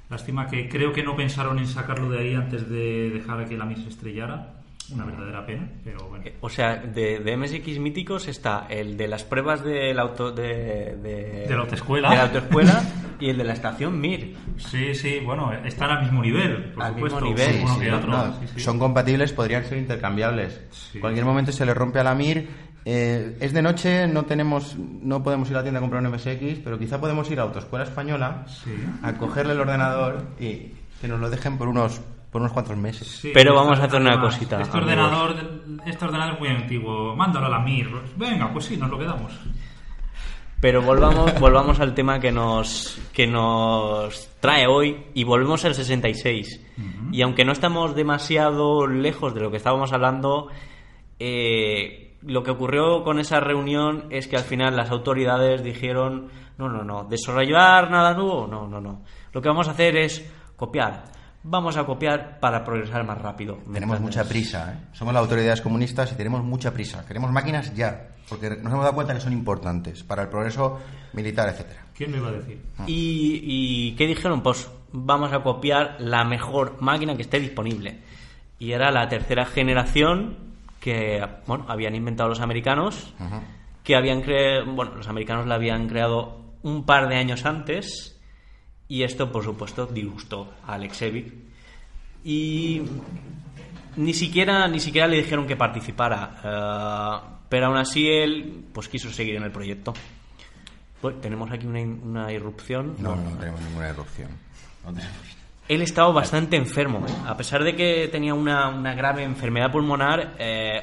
Lástima 0.10 0.48
que 0.48 0.70
creo 0.70 0.92
que 0.94 1.04
no 1.04 1.16
pensaron 1.18 1.60
en 1.60 1.68
sacarlo 1.68 2.10
de 2.10 2.20
ahí 2.20 2.34
antes 2.36 2.68
de 2.70 3.10
dejar 3.12 3.48
que 3.48 3.58
la 3.58 3.66
MIR 3.66 3.78
se 3.84 3.90
estrellara. 3.90 4.59
Una 4.94 5.06
verdadera 5.06 5.46
pena, 5.46 5.70
pero 5.84 6.08
bueno. 6.10 6.24
Eh, 6.26 6.36
O 6.42 6.50
sea, 6.50 6.76
de, 6.78 7.20
de 7.20 7.38
MSX 7.38 7.80
míticos 7.80 8.28
está 8.28 8.66
el 8.70 8.98
de 8.98 9.08
las 9.08 9.24
pruebas 9.24 9.64
del 9.64 9.98
auto, 10.00 10.32
de, 10.32 10.96
de, 11.02 11.46
De 11.48 11.56
la 11.56 11.62
autoescuela. 11.62 12.10
de 12.10 12.16
la 12.16 12.24
autoescuela 12.24 12.84
y 13.20 13.30
el 13.30 13.38
de 13.38 13.44
la 13.44 13.54
estación 13.54 14.00
MIR. 14.00 14.36
Sí, 14.58 14.96
sí, 14.96 15.20
bueno, 15.24 15.52
están 15.66 15.92
al 15.92 16.04
mismo 16.04 16.22
nivel, 16.22 16.72
por 16.74 16.84
Al 16.84 16.96
mismo 16.96 17.10
supuesto. 17.20 17.26
nivel, 17.52 17.62
uno 17.64 17.74
Sí, 17.76 17.80
que 17.82 17.86
sí, 17.86 17.92
otro. 17.92 18.10
no, 18.12 18.40
Sí, 18.40 18.48
sí. 18.56 18.60
Son 18.62 18.80
compatibles, 18.80 19.34
podrían 19.34 19.64
ser 19.66 19.78
intercambiables. 19.78 20.60
Sí. 20.72 21.00
Cualquier 21.00 21.26
momento 21.26 21.52
se 21.52 21.66
le 21.66 21.74
rompe 21.74 22.00
a 22.00 22.04
la 22.04 22.16
MIR. 22.16 22.48
eh, 22.86 23.38
es 23.42 23.54
de 23.54 23.62
noche, 23.62 24.08
no 24.08 24.24
tenemos, 24.26 24.76
no 24.78 25.22
podemos 25.22 25.50
ir 25.50 25.56
a 25.56 25.60
la 25.60 25.64
tienda 25.64 25.80
a 25.80 25.82
comprar 25.82 26.02
un 26.04 26.10
MSX, 26.12 26.60
pero 26.64 26.80
quizá 26.80 27.00
podemos 27.00 27.30
ir 27.30 27.40
a 27.40 27.44
Autoescuela 27.44 27.84
Española 27.86 28.46
Sí. 28.48 28.72
a 29.04 29.14
cogerle 29.14 29.54
el 29.54 29.60
ordenador 29.60 30.24
y 30.40 30.72
que 31.02 31.08
nos 31.08 31.20
lo 31.20 31.30
dejen 31.30 31.58
por 31.58 31.68
unos, 31.68 32.02
por 32.32 32.42
unos 32.42 32.54
cuantos 32.54 32.78
meses. 32.78 33.08
Sí, 33.08 33.32
Pero 33.34 33.56
vamos 33.56 33.80
a 33.80 33.86
hacer 33.86 34.00
una 34.02 34.20
cosita, 34.20 34.62
Este 34.62 34.78
amigos. 34.78 34.92
ordenador, 34.94 35.36
este 35.86 36.06
ordenador 36.06 36.34
es 36.36 36.40
muy 36.40 36.50
antiguo. 36.50 37.16
Mándalo 37.16 37.48
a 37.48 37.50
la 37.50 37.60
MIR. 37.60 37.90
Venga, 38.18 38.52
pues 38.54 38.66
sí, 38.66 38.78
nos 38.78 38.90
lo 38.90 39.00
quedamos. 39.00 39.34
Pero 40.62 40.82
volvamos, 40.82 41.34
volvamos 41.40 41.80
al 41.80 41.94
tema 41.94 42.20
que 42.20 42.32
nos, 42.32 43.00
que 43.14 43.26
nos 43.28 44.30
trae 44.40 44.68
hoy 44.68 45.06
y 45.14 45.24
volvemos 45.24 45.64
al 45.66 45.74
66. 45.74 46.66
Y 47.12 47.22
aunque 47.22 47.44
no 47.46 47.52
estamos 47.52 47.96
demasiado 47.96 48.86
lejos 48.88 49.34
de 49.34 49.42
lo 49.42 49.52
que 49.52 49.58
estábamos 49.58 49.92
hablando, 49.94 50.50
eh, 51.20 52.18
lo 52.22 52.44
que 52.44 52.52
ocurrió 52.52 53.04
con 53.04 53.20
esa 53.20 53.40
reunión 53.40 54.06
es 54.10 54.28
que 54.28 54.38
al 54.38 54.44
final 54.44 54.76
las 54.76 54.92
autoridades 54.92 55.64
dijeron, 55.64 56.28
no, 56.58 56.70
no, 56.70 56.84
no, 56.84 57.06
desarrollar 57.06 57.90
nada 57.90 58.14
nuevo, 58.14 58.48
no, 58.48 58.68
no, 58.68 58.80
no. 58.80 59.02
Lo 59.34 59.42
que 59.42 59.50
vamos 59.50 59.68
a 59.68 59.72
hacer 59.72 59.98
es 59.98 60.30
copiar. 60.56 61.04
Vamos 61.44 61.78
a 61.78 61.86
copiar 61.86 62.40
para 62.40 62.66
progresar 62.66 63.06
más 63.06 63.18
rápido. 63.18 63.60
Tenemos 63.72 64.02
mucha 64.02 64.26
prisa, 64.26 64.74
¿eh? 64.74 64.88
Somos 64.94 65.14
las 65.14 65.22
autoridades 65.22 65.62
comunistas 65.62 66.12
y 66.12 66.16
tenemos 66.16 66.44
mucha 66.44 66.74
prisa. 66.74 67.06
Queremos 67.06 67.32
máquinas 67.32 67.74
ya, 67.74 68.10
porque 68.28 68.50
nos 68.50 68.74
hemos 68.74 68.84
dado 68.84 68.94
cuenta 68.94 69.14
que 69.14 69.22
son 69.22 69.32
importantes 69.32 70.04
para 70.04 70.24
el 70.24 70.30
progreso 70.30 70.80
militar, 71.14 71.48
etcétera. 71.50 71.86
¿Quién 71.96 72.12
me 72.12 72.18
iba 72.18 72.28
a 72.28 72.34
decir? 72.34 72.62
¿Y, 72.88 73.42
y 73.44 73.96
qué 73.96 74.06
dijeron? 74.06 74.42
Pues 74.42 74.70
vamos 74.92 75.32
a 75.32 75.42
copiar 75.42 75.96
la 76.00 76.26
mejor 76.26 76.82
máquina 76.82 77.16
que 77.16 77.22
esté 77.22 77.40
disponible. 77.40 78.00
Y 78.60 78.74
era 78.74 78.92
la 78.92 79.08
tercera 79.08 79.46
generación 79.46 80.50
que 80.80 81.26
bueno, 81.46 81.66
habían 81.68 81.96
inventado 81.96 82.30
los 82.30 82.42
americanos, 82.42 83.14
que 83.84 83.96
habían 83.96 84.22
creado, 84.22 84.66
bueno, 84.74 84.96
los 84.96 85.08
americanos 85.08 85.46
la 85.46 85.56
habían 85.56 85.88
creado 85.88 86.40
un 86.64 86.86
par 86.86 87.08
de 87.08 87.16
años 87.16 87.46
antes 87.46 88.19
y 88.90 89.04
esto, 89.04 89.32
por 89.32 89.44
supuesto, 89.44 89.86
disgustó 89.86 90.52
a 90.66 90.74
Alexevic 90.74 91.32
y 92.26 92.82
ni 93.96 94.14
siquiera 94.14 94.68
ni 94.68 94.80
siquiera 94.80 95.08
le 95.08 95.18
dijeron 95.18 95.48
que 95.48 95.56
participara, 95.56 96.42
eh, 96.44 97.30
pero 97.48 97.68
aún 97.68 97.78
así 97.78 98.08
él 98.10 98.66
pues 98.74 98.90
quiso 98.90 99.10
seguir 99.10 99.36
en 99.36 99.44
el 99.44 99.52
proyecto. 99.52 99.94
Pues, 101.00 101.22
tenemos 101.22 101.50
aquí 101.52 101.66
una, 101.66 101.80
una 101.82 102.34
irrupción. 102.34 102.96
No, 103.00 103.16
no 103.16 103.38
tenemos 103.38 103.62
ninguna 103.62 103.90
erupción. 103.90 104.30
No 104.84 104.92
tenemos. 104.92 105.16
Él 105.70 105.84
estaba 105.84 106.12
bastante 106.12 106.58
enfermo, 106.58 107.06
¿eh? 107.08 107.12
a 107.28 107.38
pesar 107.38 107.64
de 107.64 107.76
que 107.76 108.10
tenía 108.12 108.34
una, 108.34 108.70
una 108.70 108.96
grave 108.96 109.22
enfermedad 109.24 109.72
pulmonar, 109.72 110.36
eh, 110.40 110.82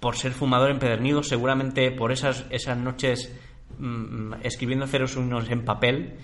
por 0.00 0.16
ser 0.16 0.32
fumador 0.32 0.70
empedernido, 0.70 1.22
seguramente 1.22 1.90
por 1.90 2.12
esas, 2.12 2.46
esas 2.48 2.78
noches 2.78 3.30
mm, 3.78 4.34
escribiendo 4.42 4.86
ceros 4.86 5.16
unos 5.16 5.50
en 5.50 5.66
papel, 5.66 6.14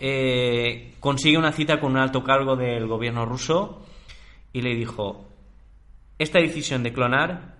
eh, 0.00 0.94
consigue 1.00 1.38
una 1.38 1.52
cita 1.52 1.80
con 1.80 1.92
un 1.92 1.98
alto 1.98 2.22
cargo 2.22 2.56
del 2.56 2.86
gobierno 2.86 3.24
ruso 3.24 3.84
y 4.52 4.62
le 4.62 4.74
dijo, 4.74 5.26
esta 6.18 6.38
decisión 6.38 6.82
de 6.82 6.92
clonar 6.92 7.56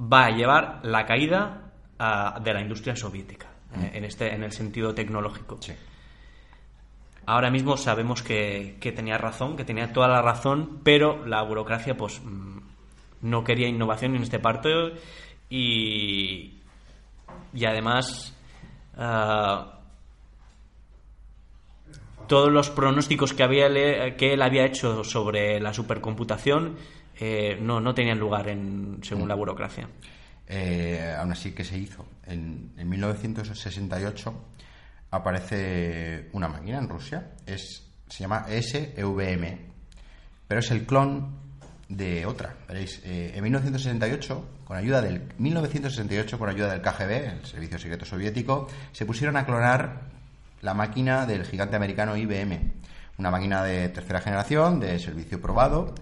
va 0.00 0.26
a 0.26 0.30
llevar 0.30 0.80
la 0.82 1.06
caída 1.06 1.72
ah, 1.98 2.40
de 2.42 2.52
la 2.52 2.60
industria 2.60 2.94
soviética, 2.96 3.48
eh, 3.76 3.92
en, 3.94 4.04
este, 4.04 4.32
en 4.34 4.42
el 4.44 4.52
sentido 4.52 4.94
tecnológico. 4.94 5.58
Sí. 5.60 5.72
Ahora 7.26 7.50
mismo 7.50 7.76
sabemos 7.76 8.22
que, 8.22 8.76
que 8.80 8.92
tenía 8.92 9.16
razón, 9.16 9.56
que 9.56 9.64
tenía 9.64 9.92
toda 9.92 10.08
la 10.08 10.20
razón, 10.20 10.80
pero 10.84 11.24
la 11.26 11.42
burocracia 11.42 11.96
pues 11.96 12.20
mm, 12.22 12.58
no 13.22 13.42
quería 13.42 13.68
innovación 13.68 14.14
en 14.14 14.22
este 14.22 14.38
parte 14.38 14.70
y, 15.48 16.60
y 17.54 17.64
además 17.64 18.36
ah, 18.98 19.73
todos 22.26 22.52
los 22.52 22.70
pronósticos 22.70 23.34
que, 23.34 23.42
había 23.42 23.68
que 24.16 24.34
él 24.34 24.42
había 24.42 24.64
hecho 24.64 25.04
sobre 25.04 25.60
la 25.60 25.72
supercomputación 25.72 26.76
eh, 27.18 27.56
no, 27.60 27.80
no 27.80 27.94
tenían 27.94 28.18
lugar 28.18 28.48
en, 28.48 28.98
según 29.02 29.28
la 29.28 29.34
burocracia. 29.34 29.88
Eh, 30.46 31.14
aún 31.18 31.32
así, 31.32 31.52
¿qué 31.52 31.64
se 31.64 31.78
hizo? 31.78 32.06
En, 32.26 32.72
en 32.76 32.88
1968 32.88 34.34
aparece 35.10 36.28
una 36.32 36.48
máquina 36.48 36.78
en 36.78 36.88
Rusia, 36.88 37.30
es, 37.46 37.86
se 38.08 38.20
llama 38.20 38.46
SVM, 38.48 39.58
pero 40.48 40.60
es 40.60 40.70
el 40.70 40.84
clon 40.84 41.38
de 41.88 42.26
otra. 42.26 42.56
Veréis, 42.66 43.00
eh, 43.04 43.32
en 43.34 43.42
1968, 43.42 44.48
con 44.64 44.76
ayuda 44.76 45.00
del 45.00 45.22
1968, 45.38 46.38
con 46.38 46.48
ayuda 46.48 46.72
del 46.72 46.82
KGB, 46.82 47.10
el 47.10 47.44
Servicio 47.44 47.78
Secreto 47.78 48.04
Soviético, 48.04 48.66
se 48.92 49.06
pusieron 49.06 49.36
a 49.36 49.46
clonar 49.46 50.13
la 50.64 50.72
máquina 50.72 51.26
del 51.26 51.44
gigante 51.44 51.76
americano 51.76 52.16
IBM. 52.16 52.72
Una 53.18 53.30
máquina 53.30 53.62
de 53.62 53.90
tercera 53.90 54.22
generación, 54.22 54.80
de 54.80 54.98
servicio 54.98 55.40
probado, 55.40 55.94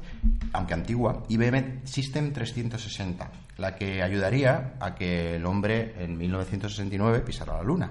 aunque 0.52 0.72
antigua, 0.72 1.24
IBM 1.28 1.84
System 1.84 2.32
360, 2.32 3.28
la 3.58 3.74
que 3.74 4.02
ayudaría 4.04 4.74
a 4.78 4.94
que 4.94 5.34
el 5.34 5.46
hombre 5.46 5.96
en 5.98 6.16
1969 6.16 7.20
pisara 7.20 7.56
la 7.56 7.64
luna, 7.64 7.90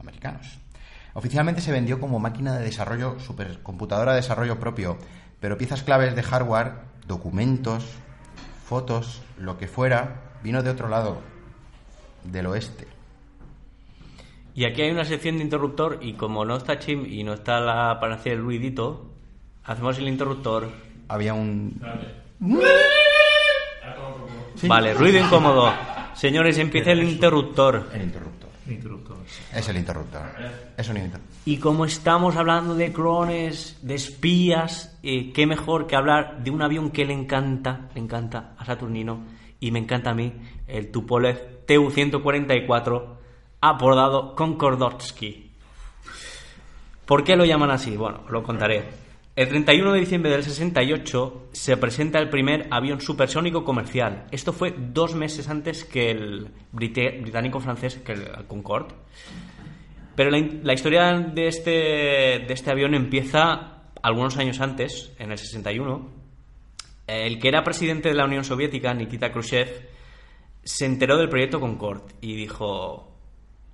americanos. 0.00 0.58
Oficialmente 1.12 1.60
se 1.60 1.70
vendió 1.70 2.00
como 2.00 2.18
máquina 2.18 2.56
de 2.56 2.64
desarrollo, 2.64 3.20
supercomputadora 3.20 4.12
de 4.12 4.22
desarrollo 4.22 4.58
propio, 4.58 4.96
pero 5.38 5.58
piezas 5.58 5.82
claves 5.82 6.16
de 6.16 6.22
hardware, 6.22 6.72
documentos, 7.06 7.84
fotos, 8.64 9.22
lo 9.36 9.58
que 9.58 9.68
fuera, 9.68 10.32
vino 10.42 10.62
de 10.62 10.70
otro 10.70 10.88
lado, 10.88 11.20
del 12.24 12.46
oeste. 12.46 12.95
Y 14.56 14.64
aquí 14.64 14.80
hay 14.80 14.90
una 14.90 15.04
sección 15.04 15.36
de 15.36 15.44
interruptor 15.44 15.98
y 16.00 16.14
como 16.14 16.46
no 16.46 16.56
está 16.56 16.78
Chim 16.78 17.04
y 17.06 17.22
no 17.22 17.34
está 17.34 17.60
la 17.60 18.00
para 18.00 18.14
hacer 18.14 18.32
el 18.32 18.40
ruidito, 18.40 19.10
hacemos 19.64 19.98
el 19.98 20.08
interruptor. 20.08 20.70
Había 21.08 21.34
un... 21.34 21.78
Vale, 24.62 24.94
ruido 24.94 25.22
incómodo. 25.22 25.70
Señores, 26.14 26.56
empieza 26.56 26.92
el 26.92 27.02
interruptor. 27.02 27.90
El 27.92 28.04
interruptor. 28.04 28.48
Interruptor. 28.66 29.18
Es 29.54 29.68
el 29.68 29.76
interruptor. 29.76 30.22
Es 30.74 30.88
un 30.88 30.96
interruptor. 30.96 31.36
Y 31.44 31.58
como 31.58 31.84
estamos 31.84 32.34
hablando 32.36 32.74
de 32.74 32.94
clones, 32.94 33.78
de 33.82 33.94
espías, 33.94 34.98
eh, 35.02 35.34
qué 35.34 35.46
mejor 35.46 35.86
que 35.86 35.96
hablar 35.96 36.42
de 36.42 36.50
un 36.50 36.62
avión 36.62 36.92
que 36.92 37.04
le 37.04 37.12
encanta, 37.12 37.90
le 37.94 38.00
encanta 38.00 38.54
a 38.56 38.64
Saturnino 38.64 39.22
y 39.60 39.70
me 39.70 39.80
encanta 39.80 40.12
a 40.12 40.14
mí, 40.14 40.32
el 40.66 40.90
Tupolev 40.90 41.66
Tu-144, 41.66 43.15
apodado 43.60 44.34
Konkordotsky. 44.34 45.50
¿Por 47.06 47.24
qué 47.24 47.36
lo 47.36 47.44
llaman 47.44 47.70
así? 47.70 47.96
Bueno, 47.96 48.24
lo 48.28 48.42
contaré. 48.42 48.84
El 49.36 49.48
31 49.48 49.92
de 49.92 50.00
diciembre 50.00 50.30
del 50.30 50.42
68 50.42 51.48
se 51.52 51.76
presenta 51.76 52.18
el 52.18 52.30
primer 52.30 52.68
avión 52.70 53.00
supersónico 53.00 53.64
comercial. 53.64 54.26
Esto 54.30 54.52
fue 54.52 54.74
dos 54.76 55.14
meses 55.14 55.48
antes 55.48 55.84
que 55.84 56.10
el 56.10 56.48
británico-francés, 56.72 57.96
que 57.96 58.12
el 58.12 58.46
Concorde. 58.46 58.94
Pero 60.14 60.30
la, 60.30 60.38
la 60.62 60.72
historia 60.72 61.12
de 61.12 61.48
este, 61.48 61.70
de 61.70 62.48
este 62.48 62.70
avión 62.70 62.94
empieza 62.94 63.90
algunos 64.02 64.38
años 64.38 64.60
antes, 64.60 65.12
en 65.18 65.30
el 65.30 65.38
61. 65.38 66.08
El 67.06 67.38
que 67.38 67.48
era 67.48 67.62
presidente 67.62 68.08
de 68.08 68.14
la 68.14 68.24
Unión 68.24 68.42
Soviética, 68.42 68.94
Nikita 68.94 69.30
Khrushchev, 69.30 69.68
se 70.64 70.86
enteró 70.86 71.18
del 71.18 71.28
proyecto 71.28 71.60
Concorde 71.60 72.14
y 72.22 72.34
dijo, 72.34 73.05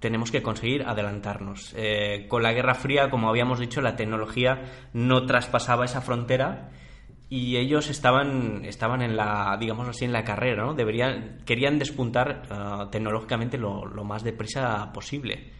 tenemos 0.03 0.33
que 0.33 0.43
conseguir 0.43 0.83
adelantarnos. 0.83 1.73
Eh, 1.77 2.27
con 2.29 2.43
la 2.43 2.53
Guerra 2.53 2.75
Fría, 2.75 3.09
como 3.09 3.31
habíamos 3.31 3.61
dicho, 3.61 3.81
la 3.81 3.95
tecnología 3.95 4.65
no 4.93 5.25
traspasaba 5.27 5.85
esa 5.85 6.01
frontera 6.01 6.71
y 7.31 7.57
ellos 7.57 7.89
estaban, 7.89 8.65
estaban 8.65 9.01
en 9.01 9.17
la, 9.17 9.57
digamos 9.59 9.89
así, 9.89 10.05
en 10.05 10.13
la 10.13 10.25
carrera, 10.25 10.65
¿no? 10.67 10.75
Deberían, 10.75 11.39
querían 11.47 11.79
despuntar 11.79 12.43
ah, 12.51 12.89
tecnológicamente 12.91 13.57
lo, 13.57 13.87
lo 13.87 14.03
más 14.03 14.25
deprisa 14.25 14.93
posible. 14.93 15.53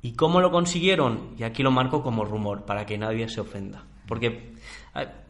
¿Y 0.00 0.12
cómo 0.12 0.40
lo 0.40 0.52
consiguieron? 0.52 1.34
Y 1.36 1.42
aquí 1.42 1.64
lo 1.64 1.72
marco 1.72 2.02
como 2.02 2.24
rumor, 2.24 2.64
para 2.64 2.86
que 2.86 2.96
nadie 2.96 3.28
se 3.28 3.40
ofenda. 3.40 3.84
Porque 4.06 4.54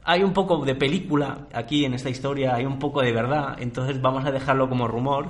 hay 0.04 0.22
un 0.22 0.32
poco 0.34 0.64
de 0.64 0.74
película 0.74 1.48
aquí 1.54 1.86
en 1.86 1.94
esta 1.94 2.10
historia, 2.10 2.54
hay 2.54 2.66
un 2.66 2.78
poco 2.78 3.00
de 3.00 3.12
verdad, 3.12 3.56
entonces 3.58 4.00
vamos 4.00 4.24
a 4.26 4.30
dejarlo 4.30 4.68
como 4.68 4.86
rumor, 4.86 5.28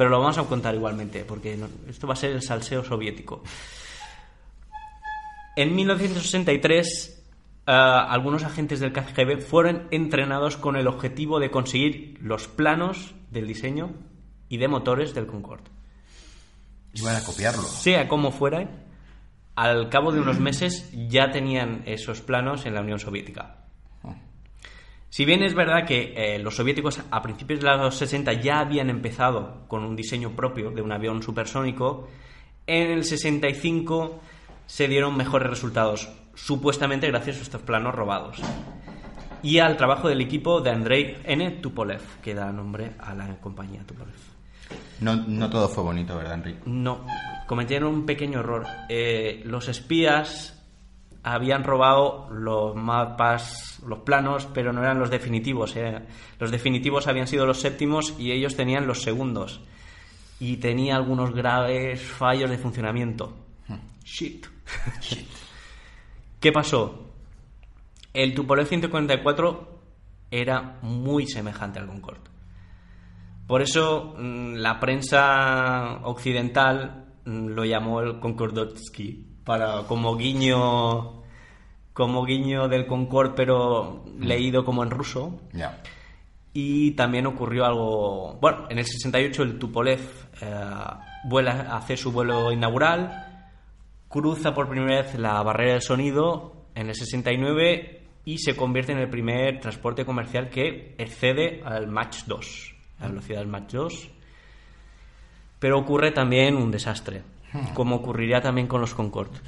pero 0.00 0.08
lo 0.08 0.18
vamos 0.18 0.38
a 0.38 0.44
contar 0.44 0.74
igualmente, 0.74 1.26
porque 1.26 1.58
esto 1.86 2.06
va 2.06 2.14
a 2.14 2.16
ser 2.16 2.30
el 2.30 2.40
salseo 2.40 2.82
soviético. 2.82 3.42
En 5.56 5.74
1963, 5.76 7.22
eh, 7.66 7.70
algunos 7.70 8.42
agentes 8.44 8.80
del 8.80 8.94
KGB 8.94 9.42
fueron 9.42 9.88
entrenados 9.90 10.56
con 10.56 10.76
el 10.76 10.86
objetivo 10.86 11.38
de 11.38 11.50
conseguir 11.50 12.16
los 12.22 12.48
planos 12.48 13.14
del 13.30 13.46
diseño 13.46 13.92
y 14.48 14.56
de 14.56 14.68
motores 14.68 15.12
del 15.12 15.26
Concorde 15.26 15.70
Iban 16.94 17.16
a 17.16 17.22
copiarlo. 17.22 17.64
sea 17.64 18.08
como 18.08 18.32
fuera, 18.32 18.70
al 19.54 19.90
cabo 19.90 20.12
de 20.12 20.20
unos 20.20 20.40
meses 20.40 20.90
ya 21.10 21.30
tenían 21.30 21.82
esos 21.84 22.22
planos 22.22 22.64
en 22.64 22.72
la 22.72 22.80
Unión 22.80 23.00
Soviética. 23.00 23.59
Si 25.10 25.24
bien 25.24 25.42
es 25.42 25.54
verdad 25.54 25.86
que 25.86 26.14
eh, 26.16 26.38
los 26.38 26.54
soviéticos 26.54 27.00
a 27.10 27.20
principios 27.20 27.60
de 27.60 27.66
los 27.66 27.96
60 27.96 28.32
ya 28.34 28.60
habían 28.60 28.90
empezado 28.90 29.64
con 29.66 29.82
un 29.82 29.96
diseño 29.96 30.30
propio 30.30 30.70
de 30.70 30.82
un 30.82 30.92
avión 30.92 31.20
supersónico, 31.20 32.08
en 32.64 32.92
el 32.92 33.04
65 33.04 34.20
se 34.66 34.86
dieron 34.86 35.16
mejores 35.16 35.50
resultados, 35.50 36.08
supuestamente 36.34 37.08
gracias 37.08 37.38
a 37.38 37.42
estos 37.42 37.62
planos 37.62 37.92
robados. 37.92 38.38
Y 39.42 39.58
al 39.58 39.76
trabajo 39.76 40.08
del 40.08 40.20
equipo 40.20 40.60
de 40.60 40.70
Andrei 40.70 41.16
N. 41.24 41.50
Tupolev, 41.62 42.20
que 42.22 42.34
da 42.34 42.52
nombre 42.52 42.92
a 43.00 43.12
la 43.12 43.36
compañía 43.40 43.82
Tupolev. 43.84 44.14
No, 45.00 45.16
no 45.16 45.50
todo 45.50 45.68
fue 45.68 45.82
bonito, 45.82 46.16
¿verdad, 46.16 46.34
Enrique? 46.34 46.60
No, 46.66 47.04
cometieron 47.48 47.92
un 47.92 48.06
pequeño 48.06 48.40
error. 48.40 48.64
Eh, 48.88 49.42
los 49.44 49.66
espías 49.68 50.59
habían 51.22 51.64
robado 51.64 52.28
los 52.30 52.74
mapas, 52.74 53.80
los 53.86 54.00
planos, 54.00 54.46
pero 54.52 54.72
no 54.72 54.82
eran 54.82 54.98
los 54.98 55.10
definitivos. 55.10 55.76
eh. 55.76 56.00
Los 56.38 56.50
definitivos 56.50 57.06
habían 57.06 57.26
sido 57.26 57.46
los 57.46 57.60
séptimos 57.60 58.14
y 58.18 58.32
ellos 58.32 58.56
tenían 58.56 58.86
los 58.86 59.02
segundos. 59.02 59.60
Y 60.38 60.56
tenía 60.56 60.96
algunos 60.96 61.34
graves 61.34 62.02
fallos 62.02 62.48
de 62.50 62.58
funcionamiento. 62.58 63.36
Shit. 64.04 64.46
¿Qué 66.40 66.52
pasó? 66.52 67.12
El 68.14 68.34
Tupolev 68.34 68.66
144 68.66 69.78
era 70.30 70.78
muy 70.82 71.26
semejante 71.26 71.78
al 71.78 71.86
Concorde. 71.86 72.30
Por 73.46 73.62
eso 73.62 74.14
mm, 74.16 74.54
la 74.54 74.80
prensa 74.80 76.00
occidental 76.04 77.06
mm, 77.24 77.48
lo 77.48 77.64
llamó 77.64 78.00
el 78.00 78.20
Concordotsky, 78.20 79.26
para 79.50 79.82
como 79.82 80.16
guiño 80.16 81.24
como 81.92 82.24
guiño 82.24 82.68
del 82.68 82.86
Concorde 82.86 83.32
pero 83.34 84.04
leído 84.20 84.64
como 84.64 84.84
en 84.84 84.90
ruso. 84.90 85.40
Y 86.52 86.92
también 86.92 87.26
ocurrió 87.26 87.64
algo, 87.64 88.38
bueno, 88.40 88.68
en 88.70 88.78
el 88.78 88.84
68 88.86 89.42
el 89.42 89.58
Tupolev 89.58 90.00
eh, 90.40 90.64
vuela, 91.24 91.76
hace 91.76 91.96
su 91.96 92.12
vuelo 92.12 92.52
inaugural, 92.52 93.48
cruza 94.08 94.54
por 94.54 94.68
primera 94.68 95.02
vez 95.02 95.16
la 95.16 95.42
barrera 95.42 95.72
del 95.72 95.82
sonido 95.82 96.52
en 96.76 96.88
el 96.88 96.94
69 96.94 98.02
y 98.24 98.38
se 98.38 98.54
convierte 98.54 98.92
en 98.92 98.98
el 98.98 99.10
primer 99.10 99.58
transporte 99.58 100.04
comercial 100.04 100.48
que 100.48 100.94
excede 100.96 101.60
al 101.64 101.88
Mach 101.88 102.24
2, 102.24 102.74
la 103.00 103.08
velocidad 103.08 103.40
del 103.40 103.48
Mach 103.48 103.68
2. 103.68 104.10
Pero 105.58 105.76
ocurre 105.76 106.12
también 106.12 106.54
un 106.54 106.70
desastre, 106.70 107.24
como 107.74 107.96
ocurriría 107.96 108.40
también 108.40 108.66
con 108.66 108.80
los 108.80 108.94
Concorde. 108.94 109.38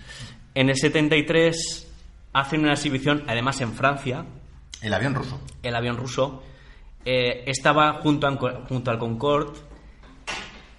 En 0.55 0.68
el 0.68 0.76
73 0.76 1.88
hacen 2.32 2.61
una 2.62 2.72
exhibición, 2.72 3.22
además 3.26 3.61
en 3.61 3.72
Francia, 3.72 4.24
El 4.80 4.92
avión 4.94 5.14
ruso. 5.14 5.40
el 5.62 5.74
avión 5.74 5.96
ruso 5.96 6.42
eh, 7.05 7.44
estaba 7.46 7.94
junto, 8.03 8.26
a- 8.26 8.64
junto 8.68 8.90
al 8.90 8.98
Concorde, 8.98 9.59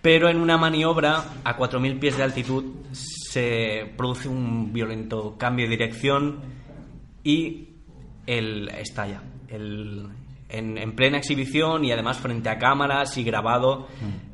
pero 0.01 0.29
en 0.29 0.37
una 0.39 0.57
maniobra 0.57 1.23
a 1.43 1.57
4.000 1.57 1.99
pies 1.99 2.17
de 2.17 2.23
altitud 2.23 2.65
se 2.91 3.93
produce 3.97 4.27
un 4.27 4.73
violento 4.73 5.35
cambio 5.37 5.65
de 5.65 5.71
dirección 5.77 6.41
y 7.23 7.69
el 8.27 8.69
estalla. 8.69 9.21
El- 9.47 10.07
en, 10.49 10.77
en 10.77 10.95
plena 10.95 11.17
exhibición 11.17 11.83
y 11.83 11.91
además 11.91 12.17
frente 12.19 12.47
a 12.49 12.59
cámaras 12.59 13.17
y 13.17 13.23
grabado, 13.23 13.87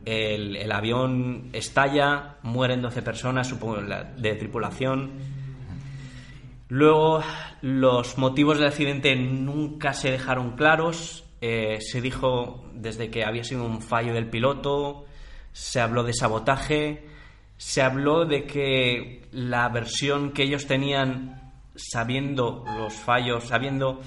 el, 0.06 0.72
avión 0.72 1.50
estalla, 1.54 2.38
mueren 2.44 2.82
12 2.82 3.02
personas 3.02 3.48
supongo, 3.48 3.78
de 3.82 4.36
tripulación. 4.36 5.12
Luego, 6.68 7.24
los 7.62 8.18
motivos 8.18 8.60
del 8.60 8.68
accidente 8.68 9.16
nunca 9.16 9.94
se 9.94 10.12
dejaron 10.12 10.56
claros. 10.56 11.26
Eh, 11.42 11.80
se 11.82 12.02
dijo 12.02 12.66
desde 12.74 13.10
que 13.10 13.24
había 13.24 13.44
sido 13.44 13.66
un 13.66 13.82
fallo 13.82 14.14
del 14.14 14.30
piloto, 14.30 15.06
se 15.52 15.80
habló 15.80 16.04
de 16.04 16.14
sabotaje, 16.14 17.08
se 17.58 17.82
habló 17.82 18.26
de 18.26 18.46
que 18.46 19.28
la 19.32 19.70
versión 19.70 20.32
que 20.32 20.44
ellos 20.44 20.68
tenían, 20.68 21.54
sabiendo 21.76 22.64
los 22.78 22.94
fallos, 22.94 23.46
sabiendo 23.46 24.02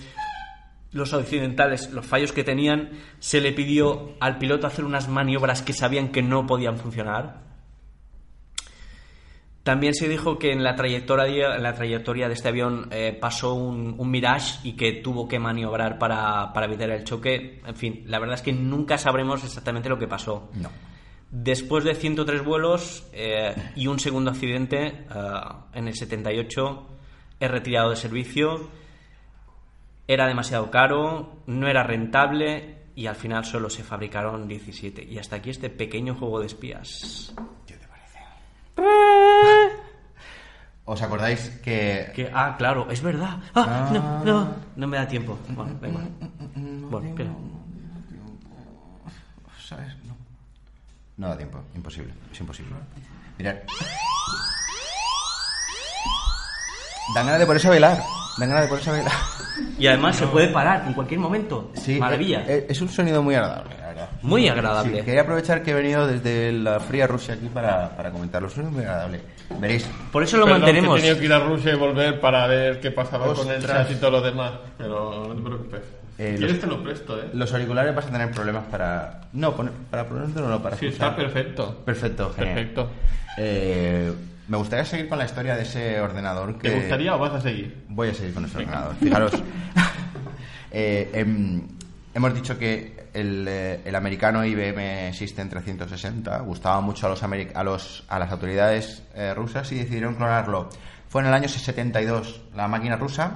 los 0.92 1.12
occidentales, 1.12 1.90
los 1.90 2.06
fallos 2.06 2.32
que 2.32 2.44
tenían, 2.44 2.90
se 3.18 3.40
le 3.40 3.52
pidió 3.52 4.14
al 4.20 4.38
piloto 4.38 4.66
hacer 4.66 4.84
unas 4.84 5.08
maniobras 5.08 5.62
que 5.62 5.72
sabían 5.72 6.08
que 6.08 6.22
no 6.22 6.46
podían 6.46 6.78
funcionar. 6.78 7.40
También 9.62 9.94
se 9.94 10.08
dijo 10.08 10.38
que 10.38 10.52
en 10.52 10.64
la 10.64 10.74
trayectoria, 10.74 11.54
en 11.54 11.62
la 11.62 11.74
trayectoria 11.74 12.26
de 12.26 12.34
este 12.34 12.48
avión 12.48 12.88
eh, 12.90 13.16
pasó 13.18 13.54
un, 13.54 13.94
un 13.96 14.10
Mirage 14.10 14.58
y 14.64 14.72
que 14.72 14.92
tuvo 14.92 15.28
que 15.28 15.38
maniobrar 15.38 15.98
para, 15.98 16.52
para 16.52 16.66
evitar 16.66 16.90
el 16.90 17.04
choque. 17.04 17.60
En 17.64 17.76
fin, 17.76 18.02
la 18.06 18.18
verdad 18.18 18.34
es 18.34 18.42
que 18.42 18.52
nunca 18.52 18.98
sabremos 18.98 19.44
exactamente 19.44 19.88
lo 19.88 19.98
que 19.98 20.08
pasó. 20.08 20.50
No. 20.54 20.68
Después 21.30 21.84
de 21.84 21.94
103 21.94 22.44
vuelos 22.44 23.08
eh, 23.12 23.54
y 23.74 23.86
un 23.86 23.98
segundo 23.98 24.32
accidente, 24.32 24.86
eh, 24.86 25.40
en 25.72 25.88
el 25.88 25.94
78, 25.94 26.86
es 27.40 27.50
retirado 27.50 27.88
de 27.90 27.96
servicio, 27.96 28.68
era 30.12 30.26
demasiado 30.26 30.70
caro, 30.70 31.42
no 31.46 31.68
era 31.68 31.82
rentable 31.82 32.82
y 32.94 33.06
al 33.06 33.16
final 33.16 33.44
solo 33.44 33.70
se 33.70 33.82
fabricaron 33.82 34.46
17. 34.48 35.02
Y 35.04 35.18
hasta 35.18 35.36
aquí 35.36 35.50
este 35.50 35.70
pequeño 35.70 36.14
juego 36.14 36.40
de 36.40 36.46
espías. 36.46 37.34
¿Qué 37.66 37.74
te 37.74 37.86
parece? 37.86 38.18
¿Os 40.84 41.00
acordáis 41.00 41.48
que... 41.62 42.10
Que, 42.14 42.30
ah, 42.34 42.54
claro, 42.58 42.90
es 42.90 43.00
verdad. 43.00 43.38
Ah, 43.54 43.88
no, 43.92 44.24
no, 44.24 44.54
no 44.76 44.86
me 44.86 44.96
da 44.96 45.06
tiempo. 45.06 45.38
Bueno, 45.48 45.78
venga. 45.80 46.00
Bueno, 46.56 47.08
espera. 47.08 47.30
¿Sabes? 49.64 49.96
No. 50.04 50.16
No 51.16 51.28
da 51.28 51.36
tiempo, 51.36 51.62
imposible, 51.74 52.12
es 52.32 52.40
imposible. 52.40 52.74
Mirad. 53.38 53.56
Dan 57.14 57.26
ganas 57.26 57.40
de 57.40 57.46
ponerse 57.46 57.66
a 57.68 57.70
bailar. 57.70 58.21
Dan 58.38 58.48
ganas 58.48 58.62
de 58.64 58.68
ponerse 58.68 58.90
a 58.90 58.92
bailar. 58.94 59.12
Y 59.78 59.86
además 59.86 60.16
se 60.16 60.26
puede 60.26 60.48
parar 60.48 60.84
en 60.86 60.94
cualquier 60.94 61.20
momento. 61.20 61.70
Sí, 61.74 61.98
Maravilla. 61.98 62.40
eh, 62.42 62.44
eh, 62.48 62.66
Es 62.70 62.80
un 62.80 62.88
sonido 62.88 63.22
muy 63.22 63.34
agradable, 63.34 63.76
la 63.78 63.86
verdad. 63.88 64.08
Muy 64.22 64.42
Sí, 64.42 64.48
agradable. 64.48 65.04
quería 65.04 65.20
aprovechar 65.22 65.62
que 65.62 65.72
he 65.72 65.74
venido 65.74 66.06
desde 66.06 66.52
la 66.52 66.80
fría 66.80 67.06
Rusia 67.06 67.34
aquí 67.34 67.48
para, 67.48 67.94
para 67.96 68.10
comentarlo. 68.10 68.48
Es 68.48 68.56
un 68.56 68.64
sonido 68.64 68.72
muy 68.78 68.84
agradable. 68.88 69.20
Veréis. 69.60 69.86
Por 70.10 70.22
eso 70.22 70.38
lo 70.38 70.44
Perdón, 70.44 70.60
mantenemos. 70.62 70.98
he 70.98 71.02
tenido 71.02 71.18
que 71.18 71.24
ir 71.26 71.32
a 71.32 71.38
Rusia 71.40 71.72
y 71.72 71.76
volver 71.76 72.20
para 72.20 72.46
ver 72.46 72.80
qué 72.80 72.90
pasaba 72.90 73.32
con 73.34 73.50
el 73.50 73.64
chat 73.66 73.90
y 73.90 73.94
todo 73.96 74.10
lo 74.12 74.20
demás. 74.22 74.52
Pero 74.78 75.26
no 75.28 75.34
te 75.34 75.42
preocupes. 75.42 75.80
Eh, 76.18 76.34
¿Quieres 76.36 76.52
los- 76.52 76.60
te 76.60 76.66
lo 76.68 76.82
presto, 76.82 77.18
eh? 77.20 77.30
Los 77.34 77.52
auriculares 77.52 77.94
vas 77.94 78.06
a 78.06 78.10
tener 78.10 78.30
problemas 78.30 78.64
para. 78.70 79.22
No, 79.32 79.54
poner- 79.56 79.72
para 79.90 80.06
ponértelo 80.06 80.48
no, 80.48 80.62
para 80.62 80.76
Sí, 80.76 80.86
escuchar. 80.86 81.10
está 81.10 81.16
perfecto. 81.22 81.76
Perfecto, 81.84 82.32
genial. 82.34 82.54
Perfecto. 82.54 82.90
Eh, 83.38 84.12
me 84.52 84.58
gustaría 84.58 84.84
seguir 84.84 85.08
con 85.08 85.16
la 85.16 85.24
historia 85.24 85.56
de 85.56 85.62
ese 85.62 85.98
ordenador 85.98 86.58
que. 86.58 86.68
¿Te 86.68 86.76
gustaría 86.76 87.16
o 87.16 87.18
vas 87.18 87.32
a 87.32 87.40
seguir? 87.40 87.84
Voy 87.88 88.10
a 88.10 88.14
seguir 88.14 88.34
con 88.34 88.44
ese 88.44 88.58
ordenador. 88.58 88.94
Fijaros. 88.96 89.32
Eh, 90.74 91.10
em, 91.12 91.68
hemos 92.14 92.32
dicho 92.32 92.58
que 92.58 93.10
el, 93.12 93.46
eh, 93.46 93.82
el 93.84 93.94
americano 93.94 94.42
IBM 94.42 95.12
System 95.12 95.50
360 95.50 96.38
gustaba 96.40 96.80
mucho 96.80 97.06
a, 97.06 97.10
los 97.10 97.22
a, 97.22 97.62
los, 97.62 98.04
a 98.08 98.18
las 98.18 98.32
autoridades 98.32 99.02
eh, 99.14 99.34
rusas 99.34 99.70
y 99.72 99.74
decidieron 99.74 100.14
clonarlo. 100.14 100.70
Fue 101.10 101.20
en 101.20 101.28
el 101.28 101.34
año 101.34 101.46
72 101.46 102.40
la 102.56 102.68
máquina 102.68 102.96
rusa. 102.96 103.32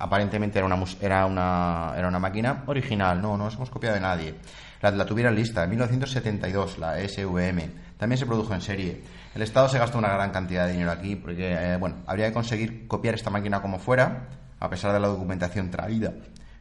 Aparentemente 0.00 0.58
era 0.58 0.66
una, 0.66 0.84
era 1.00 1.24
una, 1.24 1.94
era 1.96 2.08
una 2.08 2.18
máquina 2.18 2.64
original, 2.66 3.22
no, 3.22 3.36
no 3.36 3.44
nos 3.44 3.54
hemos 3.54 3.70
copiado 3.70 3.94
de 3.94 4.00
nadie. 4.00 4.34
La, 4.80 4.90
la 4.90 5.06
tuvieron 5.06 5.36
lista 5.36 5.62
en 5.62 5.70
1972, 5.70 6.78
la 6.78 6.96
SVM. 6.98 7.70
También 7.96 8.18
se 8.18 8.26
produjo 8.26 8.52
en 8.54 8.60
serie. 8.60 9.00
El 9.34 9.42
Estado 9.42 9.68
se 9.68 9.78
gastó 9.78 9.98
una 9.98 10.12
gran 10.12 10.30
cantidad 10.30 10.66
de 10.66 10.72
dinero 10.72 10.90
aquí 10.90 11.16
porque, 11.16 11.52
eh, 11.52 11.76
bueno, 11.76 11.96
habría 12.06 12.26
que 12.28 12.34
conseguir 12.34 12.86
copiar 12.86 13.14
esta 13.14 13.30
máquina 13.30 13.62
como 13.62 13.78
fuera, 13.78 14.28
a 14.60 14.68
pesar 14.68 14.92
de 14.92 15.00
la 15.00 15.08
documentación 15.08 15.70
traída. 15.70 16.12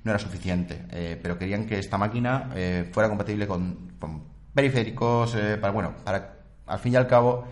No 0.03 0.11
era 0.11 0.19
suficiente, 0.19 0.85
eh, 0.89 1.19
pero 1.21 1.37
querían 1.37 1.65
que 1.65 1.77
esta 1.77 1.97
máquina 1.97 2.49
eh, 2.55 2.89
fuera 2.91 3.09
compatible 3.09 3.45
con, 3.45 3.91
con 3.99 4.23
periféricos, 4.53 5.35
para, 5.59 5.71
bueno, 5.71 5.93
para, 6.03 6.33
al 6.65 6.79
fin 6.79 6.93
y 6.93 6.95
al 6.95 7.07
cabo, 7.07 7.45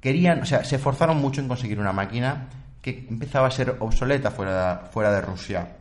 querían, 0.00 0.42
o 0.42 0.46
sea, 0.46 0.64
se 0.64 0.76
esforzaron 0.76 1.18
mucho 1.18 1.40
en 1.40 1.48
conseguir 1.48 1.78
una 1.78 1.92
máquina 1.92 2.48
que 2.80 3.06
empezaba 3.10 3.48
a 3.48 3.50
ser 3.50 3.76
obsoleta 3.80 4.30
fuera, 4.30 4.88
fuera 4.90 5.12
de 5.12 5.20
Rusia. 5.20 5.76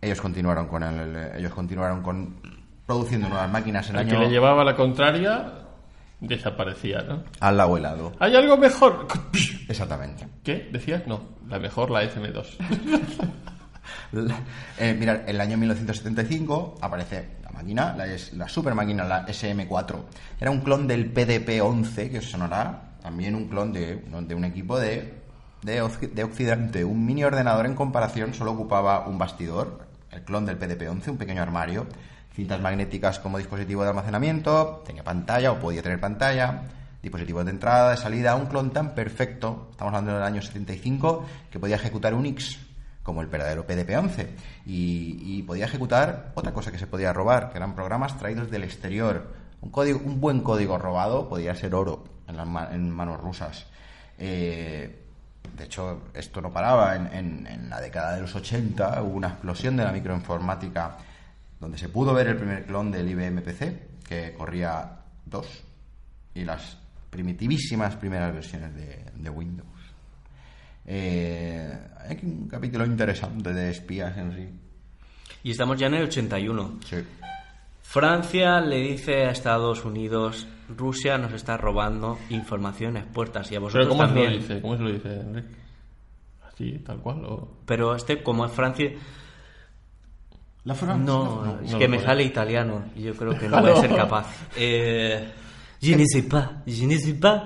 Ellos 0.00 0.20
continuaron 0.20 0.66
con 0.66 0.82
el, 0.82 1.36
ellos 1.36 1.52
continuaron 1.52 2.02
con 2.02 2.40
produciendo 2.86 3.28
nuevas 3.28 3.50
máquinas 3.50 3.90
en 3.90 3.96
el 3.96 4.02
El 4.02 4.08
que 4.08 4.16
año 4.16 4.24
le 4.24 4.30
llevaba 4.30 4.64
la 4.64 4.74
contraria 4.74 5.57
desaparecía, 6.20 7.02
¿no? 7.02 7.24
al 7.40 7.56
lado 7.56 7.76
helado. 7.76 8.12
¿Hay 8.18 8.34
algo 8.34 8.56
mejor? 8.56 9.06
Exactamente. 9.68 10.26
¿Qué? 10.42 10.68
¿Decías? 10.72 11.06
No, 11.06 11.20
la 11.48 11.58
mejor, 11.58 11.90
la 11.90 12.02
SM2. 12.04 12.46
Eh, 14.78 14.94
mirad, 14.98 15.22
en 15.22 15.28
el 15.28 15.40
año 15.40 15.56
1975 15.58 16.76
aparece 16.80 17.28
la 17.42 17.50
máquina, 17.50 17.94
la, 17.96 18.06
la 18.32 18.48
super 18.48 18.74
máquina, 18.74 19.04
la 19.04 19.26
SM4. 19.26 19.96
Era 20.40 20.50
un 20.50 20.60
clon 20.60 20.86
del 20.86 21.12
PDP-11, 21.12 22.10
que 22.10 22.18
os 22.18 22.30
sonará, 22.30 22.96
también 23.02 23.34
un 23.34 23.48
clon 23.48 23.72
de, 23.72 23.96
de 23.96 24.34
un 24.34 24.44
equipo 24.44 24.78
de, 24.78 25.14
de, 25.62 26.08
de 26.12 26.24
Occidente. 26.24 26.84
Un 26.84 27.04
mini 27.04 27.24
ordenador 27.24 27.66
en 27.66 27.74
comparación 27.74 28.34
solo 28.34 28.52
ocupaba 28.52 29.06
un 29.06 29.18
bastidor, 29.18 29.86
el 30.10 30.22
clon 30.22 30.46
del 30.46 30.58
PDP-11, 30.58 31.08
un 31.08 31.18
pequeño 31.18 31.42
armario, 31.42 31.86
cintas 32.38 32.60
magnéticas 32.60 33.18
como 33.18 33.36
dispositivo 33.36 33.82
de 33.82 33.88
almacenamiento, 33.88 34.84
tenía 34.86 35.02
pantalla 35.02 35.50
o 35.50 35.58
podía 35.58 35.82
tener 35.82 35.98
pantalla, 35.98 36.62
dispositivos 37.02 37.44
de 37.44 37.50
entrada, 37.50 37.90
de 37.90 37.96
salida, 37.96 38.36
un 38.36 38.46
clon 38.46 38.70
tan 38.70 38.94
perfecto, 38.94 39.66
estamos 39.72 39.92
hablando 39.92 40.14
del 40.14 40.22
año 40.22 40.40
75, 40.40 41.26
que 41.50 41.58
podía 41.58 41.74
ejecutar 41.74 42.14
Unix 42.14 42.60
como 43.02 43.22
el 43.22 43.26
verdadero 43.26 43.66
PDP-11 43.66 44.26
y, 44.66 45.18
y 45.38 45.42
podía 45.42 45.64
ejecutar 45.64 46.30
otra 46.36 46.52
cosa 46.52 46.70
que 46.70 46.78
se 46.78 46.86
podía 46.86 47.12
robar, 47.12 47.50
que 47.50 47.56
eran 47.56 47.74
programas 47.74 48.16
traídos 48.18 48.52
del 48.52 48.62
exterior. 48.62 49.34
Un, 49.60 49.70
código, 49.70 49.98
un 50.04 50.20
buen 50.20 50.40
código 50.42 50.78
robado 50.78 51.28
podía 51.28 51.56
ser 51.56 51.74
oro 51.74 52.04
en, 52.28 52.36
las 52.36 52.46
en 52.72 52.88
manos 52.88 53.18
rusas. 53.20 53.66
Eh, 54.16 55.04
de 55.56 55.64
hecho, 55.64 56.02
esto 56.14 56.40
no 56.40 56.52
paraba. 56.52 56.94
En, 56.94 57.06
en- 57.12 57.46
en 57.48 57.68
la 57.70 57.80
década 57.80 58.14
de 58.14 58.20
los 58.20 58.34
80 58.36 59.02
hubo 59.02 59.16
una 59.16 59.28
explosión 59.28 59.76
de 59.76 59.82
la 59.84 59.90
microinformática 59.90 60.98
donde 61.60 61.78
se 61.78 61.88
pudo 61.88 62.14
ver 62.14 62.28
el 62.28 62.36
primer 62.36 62.64
clon 62.64 62.90
del 62.90 63.08
IBM 63.08 63.42
PC, 63.42 63.88
que 64.06 64.34
corría 64.34 65.00
2, 65.26 65.64
y 66.34 66.44
las 66.44 66.78
primitivísimas 67.10 67.96
primeras 67.96 68.32
versiones 68.32 68.74
de, 68.74 69.04
de 69.14 69.30
Windows. 69.30 69.66
Eh, 70.86 71.70
hay 71.98 72.18
un 72.22 72.48
capítulo 72.48 72.86
interesante 72.86 73.52
de 73.52 73.70
espías 73.70 74.16
en 74.16 74.32
sí. 74.32 74.48
Y 75.42 75.50
estamos 75.50 75.78
ya 75.78 75.86
en 75.86 75.94
el 75.94 76.04
81. 76.04 76.78
Sí. 76.84 76.96
Francia 77.82 78.60
le 78.60 78.76
dice 78.76 79.26
a 79.26 79.30
Estados 79.30 79.84
Unidos, 79.84 80.46
Rusia 80.76 81.18
nos 81.18 81.32
está 81.32 81.56
robando 81.56 82.18
informaciones 82.30 83.04
puertas 83.04 83.50
y 83.50 83.56
a 83.56 83.58
¿Pero 83.58 83.62
vosotros 83.62 83.88
cómo 83.88 84.02
se 84.02 84.08
lo 84.08 84.14
también. 84.14 84.40
dice? 84.40 84.60
¿Cómo 84.60 84.76
se 84.76 84.82
lo 84.82 84.92
dice, 84.92 85.20
Enrique? 85.20 85.48
¿Así, 86.46 86.72
tal 86.84 86.98
cual? 86.98 87.24
O... 87.24 87.48
Pero 87.66 87.94
este, 87.94 88.22
como 88.22 88.44
es 88.46 88.52
Francia... 88.52 88.90
La 90.64 90.74
Francia. 90.74 91.04
No, 91.12 91.58
es 91.64 91.72
no 91.72 91.78
que 91.78 91.88
me 91.88 91.98
sale 92.00 92.24
italiano 92.24 92.84
y 92.96 93.02
yo 93.02 93.14
creo 93.14 93.38
que 93.38 93.48
no 93.48 93.56
Ah, 93.56 93.60
voy 93.60 93.70
a 93.70 93.74
no. 93.74 93.80
ser 93.80 93.94
capaz. 93.96 94.26
Eh, 94.56 95.28
je 95.80 95.96
ne 95.96 96.04
sais 96.06 96.22
pas, 96.28 96.50
je 96.66 96.86
ne 96.86 96.98
sais 96.98 97.14
pas, 97.18 97.44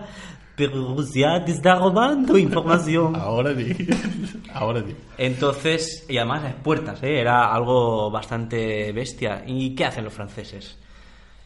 pero 0.57 0.95
Rusia 0.97 1.45
te 1.45 1.53
está 1.53 1.75
robando 1.77 2.37
información. 2.39 3.15
Ahora 3.21 3.53
di. 3.53 3.75
Ahora 4.55 4.81
di. 4.81 4.95
Entonces, 5.19 6.05
y 6.09 6.17
además 6.19 6.43
las 6.43 6.55
puertas, 6.55 7.03
¿eh? 7.03 7.21
era 7.21 7.53
algo 7.55 8.11
bastante 8.11 8.91
bestia. 8.93 9.45
¿Y 9.47 9.75
qué 9.75 9.85
hacen 9.85 10.05
los 10.05 10.13
franceses? 10.15 10.77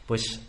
Pues 0.07 0.41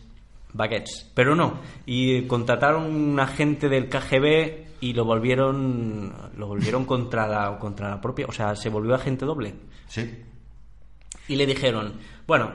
baguettes, 0.52 1.10
pero 1.14 1.34
no. 1.34 1.58
Y 1.84 2.22
contrataron 2.22 2.84
un 2.94 3.18
agente 3.20 3.68
del 3.68 3.88
KGB 3.88 4.68
y 4.80 4.92
lo 4.92 5.04
volvieron 5.04 6.12
lo 6.36 6.46
volvieron 6.46 6.84
contra 6.84 7.26
la 7.26 7.58
contra 7.58 7.90
la 7.90 8.00
propia, 8.00 8.26
o 8.28 8.32
sea, 8.32 8.54
se 8.54 8.68
volvió 8.70 8.94
agente 8.94 9.26
doble. 9.26 9.54
Sí. 9.88 10.08
Y 11.28 11.36
le 11.36 11.46
dijeron, 11.46 11.94
bueno, 12.26 12.50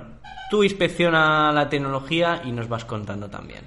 tú 0.49 0.63
inspecciona 0.63 1.51
la 1.51 1.69
tecnología 1.69 2.41
y 2.43 2.51
nos 2.51 2.67
vas 2.67 2.85
contando 2.85 3.29
también. 3.29 3.63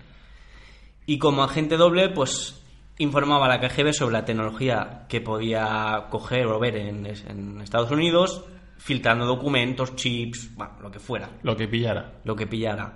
Y 1.07 1.19
como 1.19 1.43
agente 1.45 1.77
doble, 1.77 2.09
pues 2.09 2.63
informaba 2.99 3.47
a 3.47 3.49
la 3.49 3.61
KGB 3.61 3.93
sobre 3.93 4.15
la 4.15 4.25
tecnología 4.25 5.07
que 5.09 5.21
podía 5.21 6.07
coger 6.11 6.47
o 6.47 6.59
ver 6.59 6.77
en, 6.77 7.07
en 7.07 7.61
Estados 7.61 7.91
Unidos, 7.91 8.45
filtrando 8.79 9.25
documentos, 9.27 9.95
chips, 9.97 10.55
bueno, 10.57 10.75
lo 10.83 10.91
que 10.91 10.99
fuera, 10.99 11.31
Lo 11.43 11.57
que 11.57 11.69
pillara. 11.69 12.15
lo 12.25 12.35
que 12.35 12.47
pillara. 12.47 12.93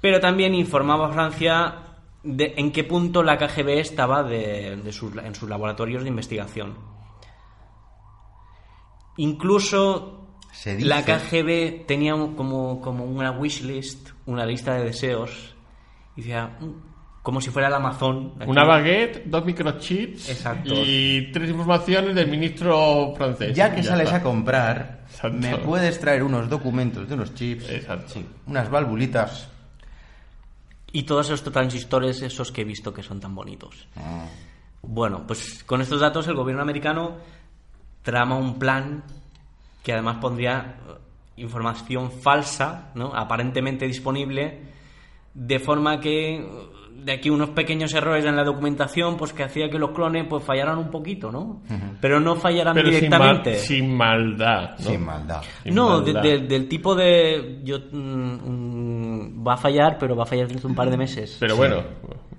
Pero 0.00 0.20
también 0.20 0.54
informaba 0.54 1.08
a 1.08 1.12
Francia 1.12 1.74
de 2.22 2.54
en 2.58 2.70
qué 2.72 2.84
punto 2.84 3.22
la 3.22 3.38
KGB 3.38 3.78
estaba 3.80 4.22
de, 4.22 4.76
de 4.76 4.92
sus- 4.92 5.16
en 5.16 5.34
sus 5.34 5.48
laboratorios 5.48 6.02
de 6.02 6.08
investigación. 6.10 6.76
Incluso 9.16 10.19
Se 10.52 10.76
dice- 10.76 10.88
la 10.88 11.02
KGB 11.04 11.86
tenía 11.86 12.12
como, 12.12 12.80
como 12.80 13.04
una 13.04 13.30
wishlist, 13.30 14.10
una 14.26 14.44
lista 14.44 14.74
de 14.74 14.84
deseos, 14.84 15.54
y 16.16 16.20
decía, 16.22 16.56
"Mm", 16.60 17.22
como 17.22 17.40
si 17.40 17.50
fuera 17.50 17.68
el 17.68 17.74
Amazon. 17.74 18.34
aquí. 18.40 18.50
Una 18.50 18.64
baguette, 18.64 19.24
dos 19.26 19.44
microchips 19.44 20.28
Exacto. 20.30 20.72
y 20.74 21.30
tres 21.32 21.50
informaciones 21.50 22.14
del 22.14 22.28
ministro 22.28 23.14
francés. 23.16 23.54
Ya 23.54 23.74
que 23.74 23.82
Ya 23.82 23.90
sales 23.90 24.06
está. 24.06 24.16
a 24.16 24.22
comprar, 24.22 25.04
Exacto. 25.10 25.36
me 25.38 25.56
puedes 25.58 25.98
traer 26.00 26.22
unos 26.22 26.48
documentos 26.48 27.08
de 27.08 27.14
unos 27.14 27.34
chips, 27.34 27.66
sí, 28.06 28.26
unas 28.46 28.70
valvulitas. 28.70 29.48
Y 30.92 31.04
todos 31.04 31.30
estos 31.30 31.52
transistores, 31.52 32.20
esos 32.22 32.50
que 32.50 32.62
he 32.62 32.64
visto 32.64 32.92
que 32.92 33.02
son 33.02 33.20
tan 33.20 33.34
bonitos. 33.34 33.86
Ah, 33.96 34.24
Bueno, 34.82 35.24
pues 35.26 35.62
con 35.64 35.82
estos 35.82 36.00
datos 36.00 36.26
el 36.26 36.34
gobierno 36.34 36.62
americano 36.62 37.18
trama 38.02 38.36
un 38.36 38.58
plan 38.58 39.04
que 39.82 39.92
además 39.92 40.18
pondría 40.20 40.76
eh, 40.88 40.92
información 41.42 42.10
falsa, 42.10 42.90
¿no? 42.94 43.14
aparentemente 43.14 43.86
disponible, 43.86 44.60
de 45.34 45.58
forma 45.58 46.00
que 46.00 46.36
eh, 46.36 46.44
de 47.02 47.12
aquí 47.12 47.30
unos 47.30 47.50
pequeños 47.50 47.94
errores 47.94 48.26
en 48.26 48.36
la 48.36 48.44
documentación, 48.44 49.16
pues 49.16 49.32
que 49.32 49.42
hacía 49.42 49.70
que 49.70 49.78
los 49.78 49.92
clones 49.92 50.26
pues 50.28 50.44
fallaran 50.44 50.76
un 50.76 50.90
poquito, 50.90 51.32
¿no? 51.32 51.62
Pero 51.98 52.20
no 52.20 52.36
fallaran 52.36 52.74
Pero 52.74 52.88
sin, 52.90 53.08
mal- 53.08 53.20
directamente. 53.20 53.54
sin 53.60 53.96
maldad. 53.96 54.70
¿no? 54.78 54.84
Sin 54.84 55.04
maldad. 55.06 55.42
Sin 55.62 55.74
no, 55.74 56.00
de- 56.02 56.12
maldad. 56.12 56.22
de- 56.30 56.38
del 56.46 56.68
tipo 56.68 56.94
de 56.94 57.60
yo 57.64 57.78
mm, 57.90 57.96
mm, 58.54 59.46
va 59.48 59.54
a 59.54 59.56
fallar, 59.56 59.96
pero 59.98 60.14
va 60.14 60.24
a 60.24 60.26
fallar 60.26 60.46
dentro 60.48 60.68
de 60.68 60.72
un 60.72 60.76
par 60.76 60.90
de 60.90 60.96
meses. 60.98 61.36
Pero 61.40 61.56
bueno, 61.56 61.82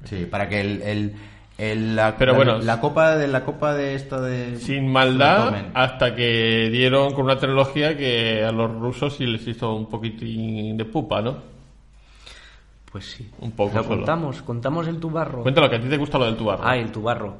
Sí, 0.03 0.25
para 0.29 0.47
que 0.49 0.59
el, 0.61 0.81
el- 0.83 1.15
el- 1.57 1.95
la, 1.95 2.15
Pero 2.17 2.35
bueno, 2.35 2.57
la 2.59 2.79
copa 2.79 3.15
de 3.17 3.27
la 3.27 3.43
copa 3.45 3.73
de 3.73 3.95
esto 3.95 4.21
de 4.21 4.55
sin 4.57 4.91
maldad 4.91 5.53
hasta 5.73 6.15
que 6.15 6.69
dieron 6.71 7.13
con 7.13 7.25
una 7.25 7.37
tecnología 7.37 7.95
que 7.97 8.43
a 8.43 8.51
los 8.51 8.71
rusos 8.71 9.15
sí 9.17 9.25
les 9.25 9.47
hizo 9.47 9.73
un 9.75 9.87
poquitín 9.87 10.75
de 10.77 10.85
pupa, 10.85 11.21
¿no? 11.21 11.37
Pues 12.91 13.05
sí. 13.05 13.29
Un 13.39 13.51
poco 13.51 13.77
Lo 13.77 13.83
solo. 13.83 13.95
contamos, 13.97 14.41
contamos 14.41 14.87
el 14.87 14.99
tubarro. 14.99 15.43
Cuéntalo, 15.43 15.69
que 15.69 15.77
a 15.77 15.81
ti 15.81 15.87
te 15.87 15.97
gusta 15.97 16.17
lo 16.17 16.25
del 16.25 16.35
tubarro. 16.35 16.63
Ah, 16.65 16.75
el 16.75 16.91
tubarro. 16.91 17.37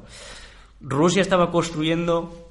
Rusia 0.80 1.20
estaba 1.20 1.50
construyendo 1.50 2.48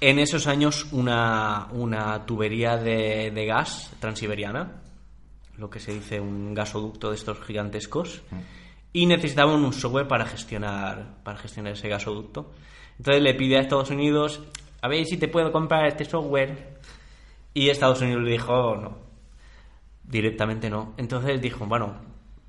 en 0.00 0.18
esos 0.18 0.46
años 0.48 0.88
una, 0.92 1.68
una 1.72 2.26
tubería 2.26 2.76
de, 2.76 3.30
de 3.30 3.46
gas 3.46 3.92
transiberiana, 4.00 4.72
lo 5.58 5.70
que 5.70 5.78
se 5.78 5.92
dice 5.92 6.20
un 6.20 6.52
gasoducto 6.52 7.10
de 7.10 7.16
estos 7.16 7.40
gigantescos, 7.40 8.22
y 8.92 9.06
necesitaban 9.06 9.62
un 9.62 9.72
software 9.72 10.08
para 10.08 10.26
gestionar, 10.26 11.22
para 11.22 11.38
gestionar 11.38 11.72
ese 11.72 11.88
gasoducto. 11.88 12.52
Entonces 12.98 13.22
le 13.22 13.34
pide 13.34 13.56
a 13.56 13.60
Estados 13.60 13.90
Unidos, 13.90 14.42
a 14.82 14.88
ver 14.88 15.04
si 15.06 15.16
te 15.16 15.28
puedo 15.28 15.52
comprar 15.52 15.86
este 15.86 16.04
software. 16.04 16.78
Y 17.54 17.68
Estados 17.68 18.00
Unidos 18.00 18.22
le 18.22 18.32
dijo, 18.32 18.76
no, 18.76 18.98
directamente 20.04 20.70
no. 20.70 20.94
Entonces 20.96 21.40
dijo, 21.40 21.66
bueno, 21.66 21.94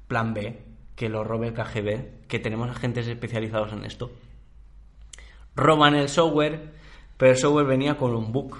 plan 0.07 0.33
B, 0.33 0.61
que 0.95 1.09
lo 1.09 1.23
robe 1.23 1.47
el 1.47 1.53
KGB, 1.53 2.27
que 2.27 2.39
tenemos 2.39 2.69
agentes 2.69 3.07
especializados 3.07 3.73
en 3.73 3.85
esto. 3.85 4.11
Roban 5.55 5.95
el 5.95 6.09
software, 6.09 6.73
pero 7.17 7.31
el 7.31 7.37
software 7.37 7.65
venía 7.65 7.97
con 7.97 8.13
un 8.15 8.31
bug. 8.31 8.57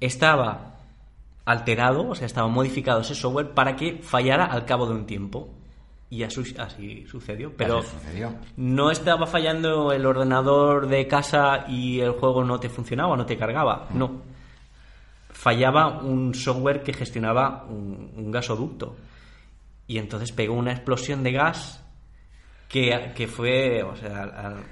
Estaba 0.00 0.78
alterado, 1.44 2.08
o 2.08 2.14
sea, 2.14 2.26
estaba 2.26 2.48
modificado 2.48 3.00
ese 3.00 3.14
software 3.14 3.54
para 3.54 3.76
que 3.76 3.98
fallara 4.02 4.46
al 4.46 4.64
cabo 4.64 4.86
de 4.86 4.94
un 4.94 5.06
tiempo. 5.06 5.50
Y 6.10 6.24
así, 6.24 6.42
así 6.58 7.06
sucedió. 7.06 7.52
Pero 7.56 7.82
sucedió. 7.82 8.34
no 8.56 8.90
estaba 8.90 9.26
fallando 9.26 9.92
el 9.92 10.04
ordenador 10.04 10.88
de 10.88 11.06
casa 11.06 11.66
y 11.68 12.00
el 12.00 12.10
juego 12.12 12.42
no 12.44 12.58
te 12.58 12.68
funcionaba, 12.68 13.16
no 13.16 13.24
te 13.24 13.36
cargaba. 13.38 13.86
No. 13.94 14.20
Fallaba 15.32 16.00
un 16.02 16.34
software 16.34 16.82
que 16.82 16.92
gestionaba 16.92 17.64
un, 17.68 18.12
un 18.16 18.30
gasoducto. 18.30 18.96
Y 19.86 19.98
entonces 19.98 20.32
pegó 20.32 20.54
una 20.54 20.72
explosión 20.72 21.22
de 21.22 21.32
gas 21.32 21.82
que, 22.68 23.12
que 23.14 23.26
fue, 23.26 23.82
o 23.82 23.96
sea, 23.96 24.22
al- 24.22 24.64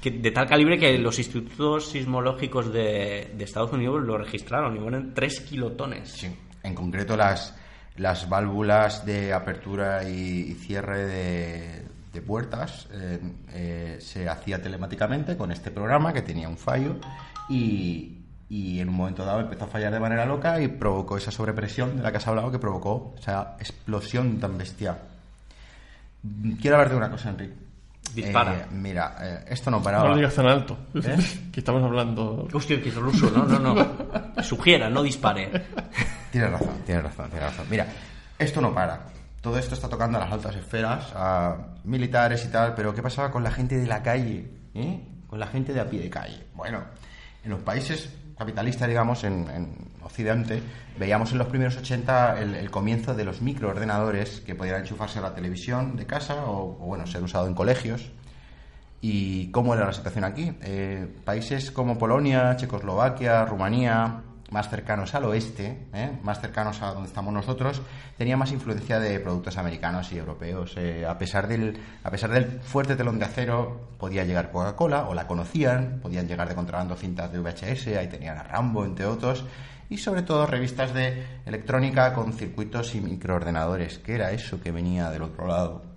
que 0.00 0.12
de 0.12 0.30
tal 0.30 0.46
calibre 0.46 0.78
que 0.78 0.96
los 0.98 1.18
institutos 1.18 1.88
sismológicos 1.88 2.72
de, 2.72 3.32
de 3.36 3.44
Estados 3.44 3.72
Unidos 3.72 4.00
lo 4.04 4.16
registraron 4.16 4.76
y 4.76 4.78
fueron 4.78 5.12
3 5.12 5.40
kilotones. 5.40 6.10
Sí. 6.12 6.28
En 6.62 6.74
concreto 6.74 7.16
las, 7.16 7.57
las 7.98 8.28
válvulas 8.28 9.04
de 9.04 9.32
apertura 9.32 10.08
y, 10.08 10.54
cierre 10.54 11.06
de, 11.06 11.84
puertas 12.26 12.88
eh, 12.92 13.20
eh, 13.52 13.98
se 14.00 14.28
hacía 14.28 14.60
telemáticamente 14.60 15.36
con 15.36 15.52
este 15.52 15.70
programa 15.70 16.12
que 16.12 16.22
tenía 16.22 16.48
un 16.48 16.58
fallo 16.58 16.96
y, 17.48 18.18
y 18.50 18.80
en 18.80 18.88
un 18.88 18.96
momento 18.96 19.24
dado 19.24 19.38
empezó 19.38 19.66
a 19.66 19.68
fallar 19.68 19.92
de 19.92 20.00
manera 20.00 20.26
loca 20.26 20.60
y 20.60 20.66
provocó 20.66 21.16
esa 21.16 21.30
sobrepresión 21.30 21.96
de 21.96 22.02
la 22.02 22.10
que 22.10 22.16
has 22.16 22.26
hablado 22.26 22.50
que 22.50 22.58
provocó 22.58 23.14
esa 23.20 23.54
explosión 23.60 24.40
tan 24.40 24.58
bestial. 24.58 24.98
Quiero 26.60 26.76
hablar 26.76 26.90
de 26.90 26.96
una 26.96 27.08
cosa, 27.08 27.30
Enrique. 27.30 27.67
Dispara. 28.14 28.54
Eh, 28.54 28.66
mira, 28.72 29.16
eh, 29.20 29.44
esto 29.48 29.70
no 29.70 29.78
No 29.78 29.82
paraba. 29.82 30.08
lo 30.08 30.16
digas 30.16 30.34
tan 30.34 30.46
alto. 30.46 30.76
¿Eh? 30.94 31.16
que 31.52 31.60
estamos 31.60 31.82
hablando. 31.82 32.48
Hostia, 32.52 32.80
que 32.82 32.88
es 32.88 32.94
ruso, 32.94 33.30
no, 33.30 33.44
no, 33.44 33.58
no. 33.58 34.42
Sugiera, 34.42 34.88
no 34.90 35.02
dispare. 35.02 35.50
Tienes 36.30 36.50
razón, 36.50 36.82
tienes 36.84 37.04
razón, 37.04 37.30
tienes 37.30 37.50
razón. 37.50 37.66
Mira, 37.70 37.86
esto 38.38 38.60
no 38.60 38.74
para. 38.74 39.00
Todo 39.40 39.56
esto 39.58 39.74
está 39.74 39.88
tocando 39.88 40.18
a 40.18 40.22
las 40.22 40.32
altas 40.32 40.56
esferas, 40.56 41.12
a 41.14 41.56
militares 41.84 42.44
y 42.44 42.48
tal, 42.48 42.74
pero 42.74 42.92
¿qué 42.94 43.02
pasaba 43.02 43.30
con 43.30 43.44
la 43.44 43.50
gente 43.52 43.76
de 43.76 43.86
la 43.86 44.02
calle? 44.02 44.50
¿eh? 44.74 45.00
Con 45.28 45.38
la 45.38 45.46
gente 45.46 45.72
de 45.72 45.80
a 45.80 45.88
pie 45.88 46.00
de 46.00 46.10
calle. 46.10 46.46
Bueno, 46.54 46.82
en 47.44 47.50
los 47.50 47.60
países 47.62 48.12
capitalistas, 48.38 48.88
digamos, 48.88 49.24
en, 49.24 49.50
en 49.50 49.88
Occidente, 50.02 50.62
veíamos 50.98 51.32
en 51.32 51.38
los 51.38 51.48
primeros 51.48 51.76
80 51.76 52.40
el, 52.40 52.70
comienzo 52.70 53.14
de 53.14 53.24
los 53.24 53.42
microordenadores 53.42 54.40
que 54.40 54.54
podían 54.54 54.80
enchufarse 54.80 55.18
a 55.18 55.22
la 55.22 55.34
televisión 55.34 55.96
de 55.96 56.06
casa 56.06 56.46
o, 56.46 56.78
o, 56.80 56.86
bueno, 56.86 57.06
ser 57.06 57.22
usado 57.22 57.46
en 57.46 57.54
colegios. 57.54 58.10
¿Y 59.00 59.50
cómo 59.52 59.74
era 59.74 59.86
la 59.86 59.92
situación 59.92 60.24
aquí? 60.24 60.52
Eh, 60.62 61.06
países 61.24 61.70
como 61.70 61.98
Polonia, 61.98 62.56
Checoslovaquia, 62.56 63.44
Rumanía, 63.44 64.22
más 64.50 64.68
cercanos 64.68 65.14
al 65.14 65.24
oeste, 65.24 65.88
¿eh? 65.92 66.18
más 66.22 66.40
cercanos 66.40 66.80
a 66.82 66.92
donde 66.92 67.08
estamos 67.08 67.32
nosotros, 67.32 67.82
tenían 68.16 68.38
más 68.38 68.52
influencia 68.52 68.98
de 68.98 69.20
productos 69.20 69.56
americanos 69.58 70.12
y 70.12 70.18
europeos. 70.18 70.74
Eh, 70.76 71.04
a, 71.06 71.18
pesar 71.18 71.48
del, 71.48 71.78
a 72.02 72.10
pesar 72.10 72.30
del 72.30 72.60
fuerte 72.60 72.96
telón 72.96 73.18
de 73.18 73.26
acero, 73.26 73.88
podía 73.98 74.24
llegar 74.24 74.50
Coca-Cola, 74.50 75.08
o 75.08 75.14
la 75.14 75.26
conocían, 75.26 76.00
podían 76.00 76.26
llegar 76.26 76.48
de 76.48 76.54
contrabando 76.54 76.96
cintas 76.96 77.32
de 77.32 77.40
VHS, 77.40 77.88
ahí 77.98 78.08
tenían 78.08 78.38
a 78.38 78.42
Rambo, 78.42 78.84
entre 78.84 79.06
otros, 79.06 79.44
y 79.90 79.98
sobre 79.98 80.22
todo 80.22 80.46
revistas 80.46 80.92
de 80.92 81.24
electrónica 81.46 82.12
con 82.12 82.32
circuitos 82.32 82.94
y 82.94 83.00
microordenadores. 83.00 83.98
¿Qué 83.98 84.14
era 84.14 84.32
eso 84.32 84.60
que 84.60 84.72
venía 84.72 85.10
del 85.10 85.22
otro 85.22 85.46
lado? 85.46 85.87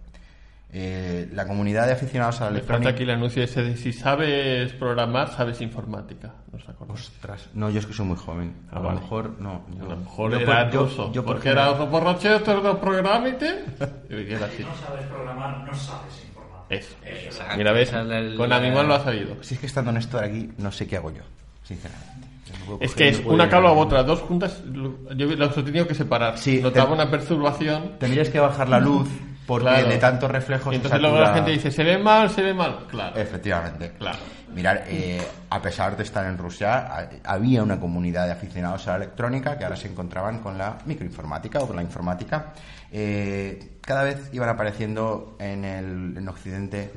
Eh, 0.73 1.29
la 1.33 1.45
comunidad 1.45 1.85
de 1.85 1.91
aficionados 1.93 2.39
a 2.39 2.45
la 2.45 2.51
electrónica... 2.51 2.91
aquí 2.91 3.03
el 3.03 3.09
anuncio 3.09 3.43
ese 3.43 3.61
de 3.61 3.75
si 3.75 3.91
sabes 3.91 4.71
programar, 4.73 5.29
sabes 5.35 5.59
informática. 5.59 6.33
¿Nos? 6.53 6.61
Ostras, 6.89 7.49
no, 7.53 7.69
yo 7.69 7.79
es 7.79 7.85
que 7.85 7.91
soy 7.93 8.05
muy 8.05 8.15
joven. 8.17 8.53
Ah, 8.71 8.77
a 8.77 8.79
lo 8.79 8.87
vale. 8.87 9.01
mejor, 9.01 9.31
no. 9.39 9.65
yo- 9.77 9.85
A 9.85 9.89
lo 9.89 9.97
mejor 9.97 10.31
yo 10.31 10.39
era 10.39 10.63
por- 10.65 10.73
yo- 10.73 10.83
ruso. 10.83 11.11
yo 11.11 11.23
porque 11.25 11.39
porque 11.39 11.49
era 11.49 11.71
otro 11.71 11.87
borrachero 11.87 12.39
de 12.39 12.75
programite. 12.79 13.65
Y 14.09 14.31
era 14.33 14.45
así. 14.45 14.63
no 14.63 14.69
sabes 14.87 15.05
programar, 15.07 15.57
no 15.65 15.73
sabes 15.73 16.23
informar. 16.25 16.61
Eso. 16.69 16.95
Exacto. 17.05 17.57
Mira, 17.57 17.71
ves, 17.73 17.91
la- 17.91 18.37
con 18.37 18.49
la- 18.49 18.55
Animal 18.55 18.87
lo 18.87 18.93
ha 18.95 19.03
sabido. 19.03 19.35
Si 19.43 19.55
es 19.55 19.59
que 19.59 19.65
estando 19.65 19.91
Néstor 19.91 20.23
aquí, 20.23 20.49
no 20.57 20.71
sé 20.71 20.87
qué 20.87 20.95
hago 20.97 21.11
yo, 21.11 21.23
sinceramente. 21.63 22.27
No 22.67 22.77
Es 22.81 22.95
que 22.95 23.09
es 23.09 23.25
no 23.25 23.31
una 23.33 23.49
cabla 23.49 23.69
a- 23.69 23.73
u 23.73 23.79
otra, 23.79 24.03
dos 24.03 24.19
juntas, 24.21 24.61
lo- 24.65 25.13
yo 25.13 25.27
las 25.35 25.57
he 25.57 25.63
tenido 25.63 25.85
que 25.87 25.95
separar. 25.95 26.37
Sí, 26.37 26.59
Notaba 26.61 26.87
te- 26.87 26.93
una 26.93 27.09
perturbación. 27.11 27.97
Tendrías 27.99 28.29
que 28.29 28.39
bajar 28.39 28.69
la 28.69 28.79
luz 28.79 29.07
porque 29.51 29.65
Claro. 29.67 29.89
de 29.89 29.97
tantos 29.97 30.31
reflejos 30.31 30.67
Y 30.67 30.69
se 30.69 30.75
entonces 30.77 31.01
luego 31.01 31.19
la 31.19 31.33
gente 31.33 31.51
dice, 31.51 31.71
¿se 31.71 31.83
ve 31.83 31.97
mal? 31.97 32.29
¿Se 32.29 32.41
ve 32.41 32.53
mal? 32.53 32.85
Claro. 32.89 33.17
Efectivamente. 33.19 33.91
Claro. 33.97 34.17
Mirar, 34.55 34.83
eh, 34.87 35.21
a 35.49 35.61
pesar 35.61 35.97
de 35.97 36.03
estar 36.03 36.25
en 36.25 36.37
Rusia, 36.37 36.77
ha- 36.87 37.09
había 37.25 37.61
una 37.61 37.77
comunidad 37.79 38.27
de 38.27 38.31
aficionados 38.31 38.87
a 38.87 38.91
la 38.91 38.97
electrónica 39.03 39.57
que 39.57 39.65
ahora 39.65 39.75
se 39.75 39.89
encontraban 39.89 40.39
con 40.39 40.57
la 40.57 40.77
microinformática 40.85 41.59
o 41.59 41.67
con 41.67 41.75
la 41.75 41.81
informática. 41.81 42.53
Eh, 42.91 43.77
cada 43.81 44.03
vez 44.03 44.29
iban 44.31 44.47
apareciendo 44.47 45.35
en 45.39 45.65
el 45.65 46.17
en 46.17 46.29
Occidente. 46.29 46.91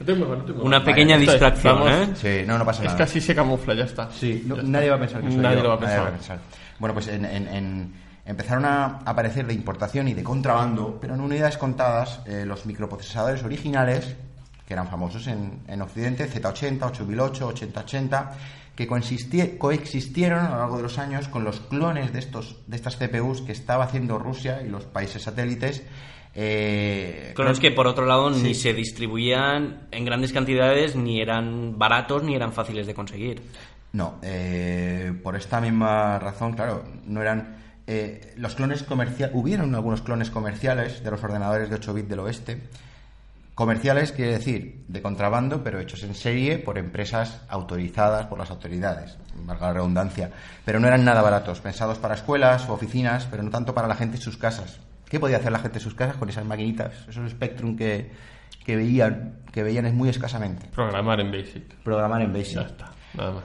No 0.00 0.06
te 0.06 0.14
muevas, 0.14 0.38
no 0.38 0.44
te 0.44 0.50
muevas. 0.52 0.66
Una 0.66 0.84
pequeña 0.84 1.14
es, 1.14 1.20
distracción. 1.20 1.88
¿eh? 1.88 2.08
Sí, 2.16 2.42
no, 2.46 2.58
no 2.58 2.64
pasa 2.64 2.80
Es 2.82 2.86
nada. 2.86 2.96
que 2.96 3.02
así 3.04 3.20
se 3.20 3.34
camufla, 3.36 3.74
ya 3.74 3.84
está. 3.84 4.10
Sí, 4.10 4.42
no- 4.46 4.56
Ya 4.56 4.62
está. 4.62 4.72
nadie 4.72 4.90
va 4.90 4.96
a 4.96 4.98
pensar 4.98 5.20
que 5.22 5.30
soy 5.30 5.36
Nadie 5.40 5.56
yo, 5.58 5.62
lo 5.62 5.68
va 5.70 5.74
a 5.76 5.80
nadie 5.80 6.10
pensar. 6.10 6.38
Bueno, 6.80 6.94
pues 6.94 7.06
en- 7.08 7.24
en- 7.24 7.48
en- 7.48 7.94
empezaron 8.26 8.64
a 8.64 9.00
aparecer 9.04 9.46
de 9.46 9.54
importación 9.54 10.08
y 10.08 10.14
de 10.14 10.22
contrabando, 10.22 10.98
pero 11.00 11.14
en 11.14 11.20
unidades 11.20 11.58
contadas, 11.58 12.20
eh, 12.26 12.44
los 12.46 12.64
microprocesadores 12.66 13.42
originales, 13.44 14.16
que 14.66 14.72
eran 14.74 14.88
famosos 14.88 15.26
en, 15.26 15.60
en 15.68 15.82
Occidente, 15.82 16.28
Z80, 16.30 16.82
8008, 16.86 17.46
8080, 17.48 18.32
que 18.74 18.88
coexistie- 18.88 19.58
coexistieron 19.58 20.40
a 20.46 20.50
lo 20.50 20.56
largo 20.58 20.76
de 20.78 20.82
los 20.84 20.98
años 20.98 21.28
con 21.28 21.44
los 21.44 21.60
clones 21.60 22.12
de, 22.12 22.18
estos, 22.18 22.56
de 22.66 22.76
estas 22.76 22.96
CPUs 22.96 23.42
que 23.42 23.52
estaba 23.52 23.84
haciendo 23.84 24.18
Rusia 24.18 24.62
y 24.64 24.68
los 24.68 24.84
países 24.84 25.22
satélites. 25.22 25.82
eh, 26.34 27.32
Clones 27.36 27.60
que 27.60 27.70
por 27.70 27.86
otro 27.86 28.06
lado 28.06 28.30
ni 28.30 28.54
se 28.54 28.72
distribuían 28.74 29.86
en 29.92 30.04
grandes 30.04 30.32
cantidades, 30.32 30.96
ni 30.96 31.20
eran 31.20 31.78
baratos, 31.78 32.22
ni 32.24 32.34
eran 32.34 32.52
fáciles 32.52 32.86
de 32.86 32.94
conseguir. 32.94 33.42
No, 33.92 34.14
eh, 34.22 35.12
por 35.22 35.36
esta 35.36 35.60
misma 35.60 36.18
razón, 36.18 36.54
claro, 36.54 36.82
no 37.06 37.20
eran 37.22 37.56
eh, 37.86 38.34
los 38.36 38.54
clones 38.54 38.82
comerciales. 38.82 39.34
Hubieron 39.36 39.74
algunos 39.74 40.02
clones 40.02 40.30
comerciales 40.30 41.02
de 41.02 41.10
los 41.10 41.22
ordenadores 41.22 41.68
de 41.68 41.76
8 41.76 41.94
bits 41.94 42.08
del 42.08 42.20
oeste. 42.20 42.60
Comerciales 43.54 44.10
quiere 44.10 44.32
decir 44.32 44.84
de 44.88 45.00
contrabando, 45.00 45.62
pero 45.62 45.78
hechos 45.78 46.02
en 46.02 46.14
serie 46.14 46.58
por 46.58 46.76
empresas 46.76 47.42
autorizadas 47.48 48.26
por 48.26 48.36
las 48.36 48.50
autoridades, 48.50 49.16
valga 49.36 49.68
la 49.68 49.74
redundancia. 49.74 50.30
Pero 50.64 50.80
no 50.80 50.88
eran 50.88 51.04
nada 51.04 51.22
baratos, 51.22 51.60
pensados 51.60 51.98
para 51.98 52.14
escuelas 52.14 52.68
o 52.68 52.72
oficinas, 52.72 53.28
pero 53.30 53.44
no 53.44 53.50
tanto 53.50 53.72
para 53.72 53.86
la 53.86 53.94
gente 53.94 54.16
en 54.16 54.22
sus 54.22 54.36
casas. 54.36 54.80
¿Qué 55.08 55.20
podía 55.20 55.36
hacer 55.36 55.52
la 55.52 55.60
gente 55.60 55.78
en 55.78 55.84
sus 55.84 55.94
casas 55.94 56.16
con 56.16 56.28
esas 56.28 56.44
maquinitas, 56.44 57.06
esos 57.08 57.30
Spectrum 57.30 57.76
que, 57.76 58.10
que 58.64 58.74
veían, 58.74 59.36
que 59.52 59.62
veían 59.62 59.86
es 59.86 59.94
muy 59.94 60.08
escasamente? 60.08 60.66
Programar 60.74 61.20
en 61.20 61.30
Basic. 61.30 61.76
Programar 61.84 62.22
en 62.22 62.32
Basic. 62.32 62.54
Ya 62.54 62.62
está. 62.62 62.93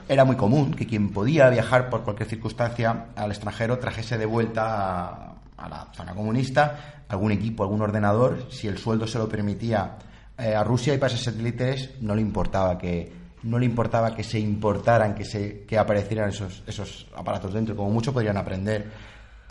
Era 0.08 0.24
muy 0.24 0.36
común 0.36 0.74
que 0.74 0.86
quien 0.86 1.10
podía 1.10 1.48
viajar 1.48 1.88
por 1.90 2.02
cualquier 2.02 2.28
circunstancia 2.28 3.06
al 3.14 3.30
extranjero 3.30 3.78
trajese 3.78 4.18
de 4.18 4.26
vuelta 4.26 4.64
a, 4.64 5.34
a 5.56 5.68
la 5.68 5.88
zona 5.94 6.14
comunista, 6.14 7.04
algún 7.08 7.32
equipo, 7.32 7.62
algún 7.62 7.82
ordenador, 7.82 8.46
si 8.50 8.66
el 8.66 8.78
sueldo 8.78 9.06
se 9.06 9.18
lo 9.18 9.28
permitía 9.28 9.98
eh, 10.38 10.54
a 10.54 10.64
Rusia 10.64 10.94
y 10.94 10.98
países 10.98 11.20
satélites, 11.20 11.90
no 12.00 12.14
le 12.14 12.22
importaba 12.22 12.78
que 12.78 13.20
no 13.42 13.58
le 13.58 13.64
importaba 13.64 14.14
que 14.14 14.22
se 14.22 14.38
importaran, 14.38 15.14
que 15.14 15.24
se 15.24 15.64
que 15.64 15.78
aparecieran 15.78 16.28
esos, 16.28 16.62
esos 16.66 17.06
aparatos 17.16 17.54
dentro, 17.54 17.74
como 17.74 17.90
mucho 17.90 18.12
podrían 18.12 18.36
aprender 18.36 18.90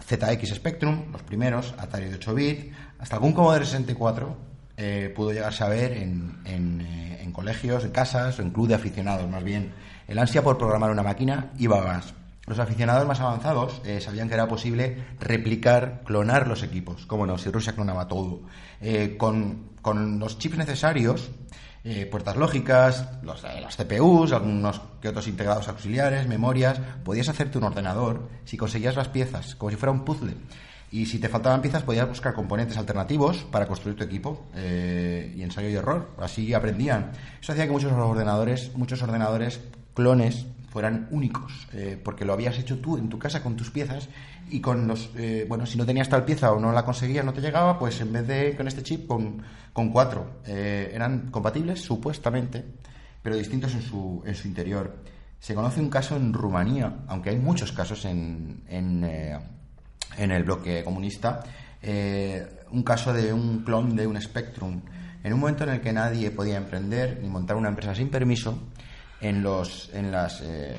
ZX 0.06 0.56
Spectrum, 0.56 1.12
los 1.12 1.24
primeros, 1.24 1.74
Atari 1.78 2.06
de 2.06 2.16
8 2.16 2.34
bit, 2.36 2.72
hasta 3.00 3.16
algún 3.16 3.34
Commodore 3.34 3.66
64 3.66 4.38
eh, 4.78 5.12
pudo 5.16 5.32
llegarse 5.32 5.64
a 5.64 5.70
ver 5.70 5.94
en, 5.94 6.38
en, 6.46 6.82
eh, 6.82 7.20
en 7.22 7.32
colegios, 7.32 7.84
en 7.84 7.92
casas 7.92 8.40
o 8.40 8.42
en 8.42 8.52
club 8.52 8.68
de 8.68 8.76
aficionados, 8.76 9.30
más 9.30 9.44
bien. 9.44 9.74
El 10.10 10.18
ansia 10.18 10.42
por 10.42 10.58
programar 10.58 10.90
una 10.90 11.04
máquina 11.04 11.52
iba 11.60 11.86
más. 11.86 12.16
Los 12.48 12.58
aficionados 12.58 13.08
más 13.08 13.20
avanzados 13.20 13.80
eh, 13.86 14.02
sabían 14.02 14.28
que 14.28 14.34
era 14.34 14.48
posible 14.48 15.06
replicar, 15.20 16.02
clonar 16.04 16.48
los 16.48 16.64
equipos. 16.64 17.06
Cómo 17.06 17.28
no, 17.28 17.38
si 17.38 17.52
Rusia 17.52 17.74
clonaba 17.76 18.08
todo. 18.08 18.42
Eh, 18.82 19.18
con, 19.20 19.70
con 19.84 20.18
los 20.18 20.40
chips 20.40 20.58
necesarios, 20.58 21.30
eh, 21.84 22.08
puertas 22.08 22.38
lógicas, 22.38 23.08
los, 23.22 23.44
las 23.44 23.78
CPUs, 23.78 24.32
algunos 24.32 24.82
que 25.00 25.10
otros 25.10 25.28
integrados 25.28 25.68
auxiliares, 25.68 26.28
memorias, 26.28 26.82
podías 27.04 27.30
hacerte 27.30 27.60
un 27.60 27.66
ordenador 27.66 28.30
si 28.46 28.58
conseguías 28.58 28.96
las 28.96 29.10
piezas, 29.10 29.54
como 29.54 29.70
si 29.70 29.76
fuera 29.76 29.92
un 29.92 30.06
puzzle. 30.06 30.34
Y 30.92 31.06
si 31.06 31.20
te 31.20 31.30
faltaban 31.30 31.62
piezas, 31.62 31.84
podías 31.84 32.10
buscar 32.10 32.34
componentes 32.34 32.78
alternativos 32.78 33.44
para 33.52 33.68
construir 33.68 33.96
tu 33.96 34.04
equipo. 34.04 34.48
y 34.56 35.44
ensayo 35.44 35.70
y 35.70 35.76
error. 35.76 36.10
Así 36.18 36.52
aprendían. 36.56 37.12
Eso 37.40 37.52
hacía 37.52 37.68
que 37.68 37.72
muchos 37.72 37.92
ordenadores, 37.92 38.76
muchos 38.76 39.04
ordenadores 39.04 39.62
clones 39.94 40.46
fueran 40.70 41.08
únicos, 41.12 41.68
eh, 41.74 42.00
porque 42.04 42.26
lo 42.26 42.34
habías 42.34 42.58
hecho 42.60 42.78
tú 42.80 42.98
en 42.98 43.10
tu 43.10 43.18
casa 43.18 43.42
con 43.42 43.56
tus 43.56 43.72
piezas 43.72 44.08
y 44.52 44.62
con 44.62 44.88
los, 44.88 45.10
eh, 45.16 45.46
bueno, 45.48 45.66
si 45.66 45.78
no 45.78 45.86
tenías 45.86 46.10
tal 46.10 46.26
pieza 46.26 46.52
o 46.52 46.60
no 46.60 46.72
la 46.72 46.86
conseguías, 46.86 47.26
no 47.26 47.34
te 47.34 47.42
llegaba, 47.42 47.78
pues 47.78 48.00
en 48.02 48.12
vez 48.14 48.28
de 48.28 48.56
con 48.56 48.68
este 48.68 48.84
chip, 48.84 49.08
con, 49.08 49.44
cuatro. 49.92 50.42
Eh, 50.46 50.92
eran 50.94 51.32
compatibles, 51.32 51.80
supuestamente, 51.80 52.66
pero 53.22 53.38
distintos 53.38 53.74
en 53.76 53.82
su, 53.82 54.22
en 54.26 54.36
su 54.36 54.48
interior. 54.48 54.98
Se 55.40 55.56
conoce 55.56 55.80
un 55.80 55.90
caso 55.90 56.18
en 56.18 56.34
Rumanía, 56.34 57.06
aunque 57.08 57.30
hay 57.30 57.38
muchos 57.38 57.72
casos 57.72 58.04
en, 58.04 58.64
en, 58.68 59.04
eh, 59.06 59.40
en 60.18 60.32
el 60.32 60.44
bloque 60.44 60.84
comunista, 60.84 61.44
un 62.72 62.84
caso 62.84 63.14
de 63.14 63.32
un 63.32 63.64
clon 63.64 63.96
de 63.96 64.06
un 64.06 64.20
Spectrum. 64.22 64.82
En 65.24 65.34
un 65.34 65.40
momento 65.40 65.64
en 65.64 65.70
el 65.70 65.82
que 65.82 65.94
nadie 65.94 66.32
podía 66.32 66.58
emprender 66.58 67.20
ni 67.22 67.30
montar 67.30 67.56
una 67.56 67.70
empresa 67.70 67.96
sin 67.96 68.10
permiso, 68.10 68.60
en, 69.22 69.44
los, 69.44 69.90
en, 69.94 70.12
las, 70.12 70.42
eh, 70.42 70.76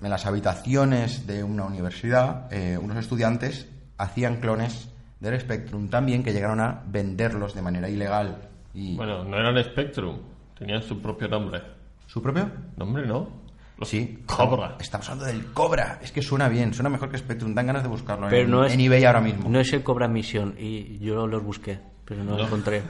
en 0.00 0.10
las 0.10 0.26
habitaciones 0.26 1.26
de 1.26 1.42
una 1.42 1.64
universidad, 1.64 2.52
eh, 2.52 2.78
unos 2.78 2.96
estudiantes 2.98 3.68
hacían 3.98 4.36
clones 4.36 4.90
del 5.20 5.40
Spectrum 5.40 5.88
también 5.88 6.22
que 6.22 6.32
llegaron 6.32 6.60
a 6.60 6.82
venderlos 6.86 7.54
de 7.54 7.62
manera 7.62 7.88
ilegal. 7.88 8.36
Y 8.74 8.96
Bueno, 8.96 9.24
no 9.24 9.36
eran 9.36 9.62
Spectrum, 9.64 10.18
tenían 10.58 10.82
su 10.82 11.00
propio 11.00 11.28
nombre. 11.28 11.62
¿Su 12.06 12.22
propio? 12.22 12.50
¿Nombre 12.76 13.06
no? 13.06 13.46
Los 13.78 13.88
Sí. 13.88 14.22
Cobra. 14.24 14.76
Estamos 14.80 15.08
hablando 15.10 15.26
del 15.26 15.52
Cobra. 15.52 15.98
Es 16.02 16.10
que 16.10 16.22
suena 16.22 16.48
bien, 16.48 16.72
suena 16.72 16.88
mejor 16.88 17.10
que 17.10 17.18
Spectrum. 17.18 17.54
Dan 17.54 17.66
ganas 17.66 17.82
de 17.82 17.88
buscarlo 17.90 18.28
Pero 18.28 18.44
en, 18.44 18.50
no 18.50 18.64
es, 18.64 18.72
en 18.72 18.80
eBay 18.80 19.04
ahora 19.04 19.20
mismo. 19.20 19.50
No 19.50 19.60
es 19.60 19.70
el 19.72 19.82
Cobra 19.82 20.08
Misión 20.08 20.54
y 20.58 20.98
yo 20.98 21.26
los 21.26 21.42
busqué, 21.42 21.78
pero 22.04 22.24
no, 22.24 22.36
lo 22.38 22.44
encontré. 22.44 22.82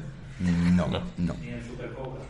No, 0.76 0.86
no. 1.18 1.34
Super 1.66 1.92
Cobra 1.92 2.22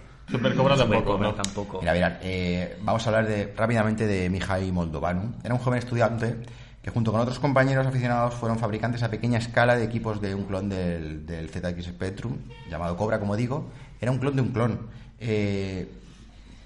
tampoco, 1.01 1.13
Cobra 1.13 1.29
¿no? 1.29 1.35
tampoco. 1.35 1.79
Mira, 1.81 1.93
mirad, 1.95 2.13
eh, 2.23 2.77
vamos 2.83 3.07
a 3.07 3.11
hablar 3.11 3.27
de, 3.29 3.53
rápidamente 3.57 4.07
de 4.07 4.29
Mihai 4.29 4.73
Moldovanu. 4.73 5.35
Era 5.45 5.55
un 5.55 5.61
joven 5.61 5.79
estudiante 5.79 6.37
que 6.83 6.91
junto 6.91 7.11
con 7.13 7.21
otros 7.21 7.39
compañeros 7.39 7.87
aficionados 7.87 8.35
fueron 8.35 8.59
fabricantes 8.59 9.03
a 9.03 9.11
pequeña 9.11 9.39
escala 9.39 9.77
de 9.77 9.85
equipos 9.85 10.21
de 10.21 10.35
un 10.35 10.45
clon 10.45 10.69
del, 10.69 11.27
del 11.27 11.49
ZX 11.49 11.85
Spectrum, 11.87 12.37
llamado 12.71 12.97
Cobra, 12.97 13.19
como 13.19 13.37
digo. 13.37 13.71
Era 14.01 14.11
un 14.13 14.19
clon 14.19 14.37
de 14.37 14.43
un 14.43 14.49
clon. 14.49 14.81
Eh, 15.19 15.91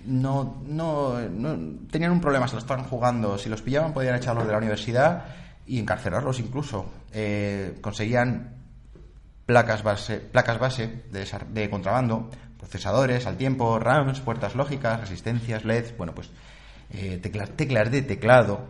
no, 0.07 0.63
no, 0.67 1.19
no- 1.21 1.59
tenían 1.91 2.13
un 2.13 2.21
problema, 2.21 2.49
se 2.49 2.55
lo 2.55 2.61
estaban 2.61 2.85
jugando. 2.85 3.39
Si 3.39 3.49
los 3.49 3.63
pillaban 3.63 3.93
podían 3.93 4.15
echarlos 4.15 4.47
de 4.47 4.53
la 4.53 4.59
universidad 4.59 5.25
y 5.67 5.79
encarcelarlos 5.79 6.39
incluso. 6.41 6.87
Eh, 7.13 7.79
conseguían 7.81 8.55
placas 9.47 9.83
base, 9.83 10.19
placas 10.19 10.59
base 10.59 11.03
de 11.11 11.71
contrabando, 11.71 12.31
procesadores 12.61 13.27
al 13.27 13.37
tiempo, 13.37 13.79
RAMs, 13.79 14.21
puertas 14.21 14.55
lógicas, 14.55 15.01
resistencias, 15.01 15.65
LEDs, 15.65 15.97
bueno, 15.97 16.15
pues 16.15 16.31
eh, 16.93 17.19
teclas, 17.23 17.51
teclas 17.51 17.91
de 17.91 18.03
teclado, 18.03 18.61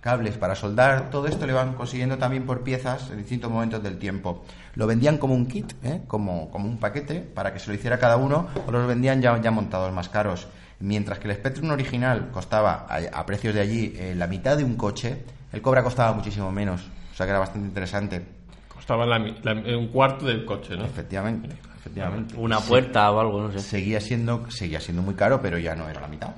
cables 0.00 0.36
para 0.36 0.54
soldar, 0.54 1.10
todo 1.10 1.26
esto 1.26 1.46
lo 1.46 1.52
iban 1.52 1.74
consiguiendo 1.74 2.18
también 2.18 2.44
por 2.46 2.62
piezas 2.62 3.10
en 3.10 3.18
distintos 3.18 3.50
momentos 3.50 3.82
del 3.82 3.98
tiempo. 3.98 4.44
Lo 4.74 4.86
vendían 4.86 5.18
como 5.18 5.34
un 5.34 5.46
kit, 5.46 5.72
¿eh? 5.82 6.02
como, 6.06 6.50
como 6.50 6.68
un 6.68 6.78
paquete, 6.78 7.20
para 7.20 7.52
que 7.52 7.58
se 7.58 7.68
lo 7.68 7.74
hiciera 7.74 7.98
cada 7.98 8.16
uno, 8.16 8.46
o 8.66 8.70
los 8.70 8.86
vendían 8.86 9.20
ya, 9.20 9.36
ya 9.40 9.50
montados 9.50 9.92
más 9.92 10.08
caros. 10.08 10.46
Mientras 10.80 11.18
que 11.18 11.28
el 11.28 11.34
Spectrum 11.34 11.70
original 11.70 12.30
costaba 12.30 12.86
a, 12.88 13.00
a 13.12 13.26
precios 13.26 13.52
de 13.54 13.60
allí 13.60 13.92
eh, 13.96 14.14
la 14.16 14.28
mitad 14.28 14.56
de 14.56 14.62
un 14.62 14.76
coche, 14.76 15.24
el 15.52 15.60
Cobra 15.60 15.82
costaba 15.82 16.12
muchísimo 16.12 16.52
menos, 16.52 16.82
o 17.12 17.16
sea 17.16 17.26
que 17.26 17.30
era 17.30 17.40
bastante 17.40 17.66
interesante. 17.66 18.24
Costaba 18.72 19.04
la 19.04 19.18
la- 19.18 19.76
un 19.76 19.88
cuarto 19.88 20.26
del 20.26 20.44
coche, 20.44 20.76
¿no? 20.76 20.84
Efectivamente, 20.84 21.48
efectivamente. 21.78 22.34
Una 22.36 22.60
Se- 22.60 22.68
puerta 22.68 23.10
o 23.10 23.20
algo, 23.20 23.42
no 23.42 23.52
sé. 23.52 23.60
seguía 23.60 24.00
siendo 24.00 24.50
seguía 24.50 24.80
siendo 24.80 25.02
muy 25.02 25.14
caro, 25.14 25.40
pero 25.40 25.58
ya 25.58 25.74
no 25.74 25.88
era 25.88 26.00
la 26.00 26.08
mitad. 26.08 26.30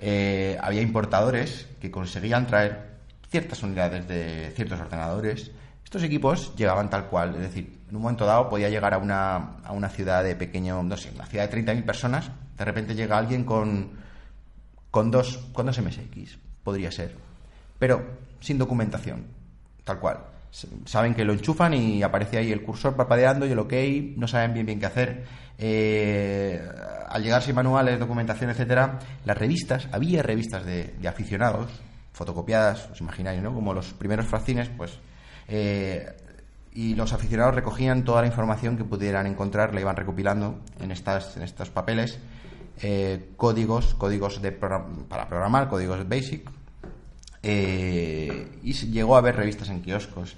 Eh, 0.00 0.58
había 0.60 0.82
importadores 0.82 1.66
que 1.80 1.90
conseguían 1.90 2.46
traer 2.46 2.96
ciertas 3.30 3.62
unidades 3.62 4.06
de 4.06 4.52
ciertos 4.54 4.78
ordenadores. 4.80 5.50
Estos 5.84 6.02
equipos 6.02 6.54
llegaban 6.56 6.90
tal 6.90 7.06
cual, 7.06 7.34
es 7.36 7.42
decir, 7.42 7.78
en 7.88 7.96
un 7.96 8.02
momento 8.02 8.26
dado 8.26 8.48
podía 8.48 8.68
llegar 8.68 8.92
a 8.92 8.98
una, 8.98 9.36
a 9.64 9.72
una 9.72 9.88
ciudad 9.88 10.22
de 10.24 10.34
pequeño, 10.34 10.82
no 10.82 10.96
sé, 10.96 11.10
una 11.14 11.26
ciudad 11.26 11.48
de 11.48 11.50
30.000 11.64 11.84
personas, 11.84 12.30
de 12.58 12.64
repente 12.64 12.94
llega 12.94 13.16
alguien 13.16 13.44
con, 13.44 13.90
con 14.90 15.10
dos, 15.10 15.38
con 15.52 15.66
dos 15.66 15.78
MSX, 15.80 16.38
podría 16.64 16.90
ser, 16.90 17.14
pero 17.78 18.04
sin 18.40 18.58
documentación, 18.58 19.24
tal 19.84 19.98
cual. 20.00 20.18
Saben 20.86 21.14
que 21.14 21.24
lo 21.24 21.32
enchufan 21.32 21.74
y 21.74 22.02
aparece 22.02 22.38
ahí 22.38 22.50
el 22.50 22.62
cursor 22.62 22.96
parpadeando 22.96 23.46
y 23.46 23.52
el 23.52 23.58
OK, 23.58 23.72
no 24.16 24.26
saben 24.26 24.54
bien 24.54 24.64
bien 24.64 24.80
qué 24.80 24.86
hacer. 24.86 25.24
Eh, 25.58 26.62
al 27.08 27.22
llegar 27.22 27.42
sin 27.42 27.54
manuales, 27.54 27.98
documentación, 27.98 28.50
etcétera, 28.50 28.98
las 29.24 29.36
revistas, 29.36 29.88
había 29.92 30.22
revistas 30.22 30.64
de, 30.64 30.94
de 30.98 31.08
aficionados, 31.08 31.70
fotocopiadas, 32.12 32.90
os 32.90 33.00
imagináis, 33.00 33.42
¿no? 33.42 33.52
Como 33.52 33.74
los 33.74 33.92
primeros 33.92 34.26
fracines, 34.26 34.70
pues. 34.70 34.98
eh, 35.48 36.06
y 36.72 36.94
los 36.94 37.14
aficionados 37.14 37.54
recogían 37.54 38.04
toda 38.04 38.20
la 38.20 38.26
información 38.26 38.76
que 38.76 38.84
pudieran 38.84 39.26
encontrar, 39.26 39.74
la 39.74 39.80
iban 39.80 39.96
recopilando 39.96 40.60
en, 40.78 40.90
estas, 40.90 41.36
en 41.38 41.42
estos 41.42 41.70
papeles, 41.70 42.18
eh, 42.82 43.30
códigos, 43.38 43.94
códigos 43.94 44.42
de 44.42 44.52
para 44.52 45.26
programar, 45.26 45.70
códigos 45.70 46.06
BASIC, 46.06 46.50
eh, 47.48 48.58
y 48.64 48.72
llegó 48.72 49.14
a 49.14 49.18
haber 49.18 49.36
revistas 49.36 49.68
en 49.68 49.80
kioscos. 49.80 50.36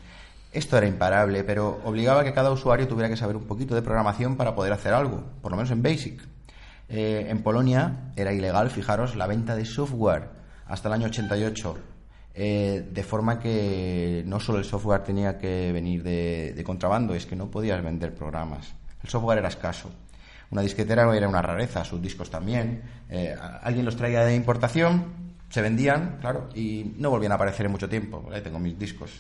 Esto 0.53 0.77
era 0.77 0.87
imparable, 0.87 1.43
pero 1.43 1.81
obligaba 1.85 2.21
a 2.21 2.25
que 2.25 2.35
cada 2.35 2.51
usuario 2.51 2.87
tuviera 2.87 3.09
que 3.09 3.17
saber 3.17 3.37
un 3.37 3.45
poquito 3.45 3.75
de 3.75 3.81
programación 3.81 4.37
para 4.37 4.55
poder 4.55 4.75
hacer 4.75 4.93
algo, 4.93 5.25
por 5.41 5.51
lo 5.51 5.57
menos 5.57 5.71
en 5.71 5.83
BASIC. 5.83 6.21
Eh, 6.91 7.27
en 7.31 7.43
Polonia 7.43 8.13
era 8.15 8.35
ilegal, 8.35 8.69
fijaros, 8.69 9.17
la 9.17 9.27
venta 9.27 9.57
de 9.57 9.65
software 9.65 10.29
hasta 10.67 10.89
el 10.89 10.95
año 10.95 11.07
88. 11.07 11.79
eh, 12.35 12.87
de 12.93 13.03
forma 13.03 13.41
que 13.41 14.23
no 14.27 14.39
solo 14.39 14.59
el 14.59 14.65
software 14.67 15.03
tenía 15.03 15.39
que 15.39 15.73
venir 15.73 16.03
de, 16.03 16.63
contrabando, 16.65 17.15
es 17.15 17.25
que 17.25 17.37
no 17.37 17.51
podías 17.51 17.83
vender 17.83 18.15
programas. 18.15 18.75
El 19.03 19.09
software 19.09 19.39
era 19.39 19.49
escaso. 19.49 19.91
Una 20.51 20.61
disquetera 20.61 21.17
era 21.17 21.27
una 21.27 21.41
rareza, 21.41 21.85
sus 21.85 22.03
discos 22.03 22.31
también. 22.31 22.83
Alguien 23.63 23.85
los 23.87 23.97
traía 23.97 24.25
de 24.25 24.35
importación, 24.35 25.28
se 25.49 25.63
vendían, 25.63 26.19
claro, 26.21 26.49
y 26.55 26.93
no 26.99 27.11
volvían 27.11 27.33
a 27.33 27.37
aparecer 27.37 27.67
en 27.67 27.73
mucho 27.73 27.89
tiempo. 27.89 28.29
Ahí 28.33 28.41
tengo 28.43 28.59
mis 28.59 28.79
discos. 28.79 29.11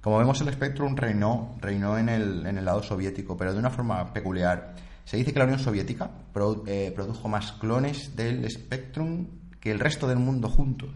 Como 0.00 0.18
vemos, 0.18 0.40
el 0.40 0.52
Spectrum 0.52 0.94
reinó, 0.96 1.56
reinó 1.60 1.98
en, 1.98 2.08
el, 2.08 2.46
en 2.46 2.58
el 2.58 2.64
lado 2.64 2.82
soviético, 2.82 3.36
pero 3.36 3.52
de 3.52 3.58
una 3.58 3.70
forma 3.70 4.12
peculiar. 4.12 4.74
Se 5.04 5.16
dice 5.16 5.32
que 5.32 5.38
la 5.38 5.44
Unión 5.44 5.58
Soviética 5.60 6.10
pro- 6.32 6.62
eh, 6.66 6.92
produjo 6.94 7.28
más 7.28 7.52
clones 7.52 8.14
del 8.16 8.48
Spectrum 8.50 9.26
que 9.60 9.70
el 9.72 9.78
resto 9.80 10.06
del 10.06 10.18
mundo 10.18 10.48
juntos. 10.48 10.90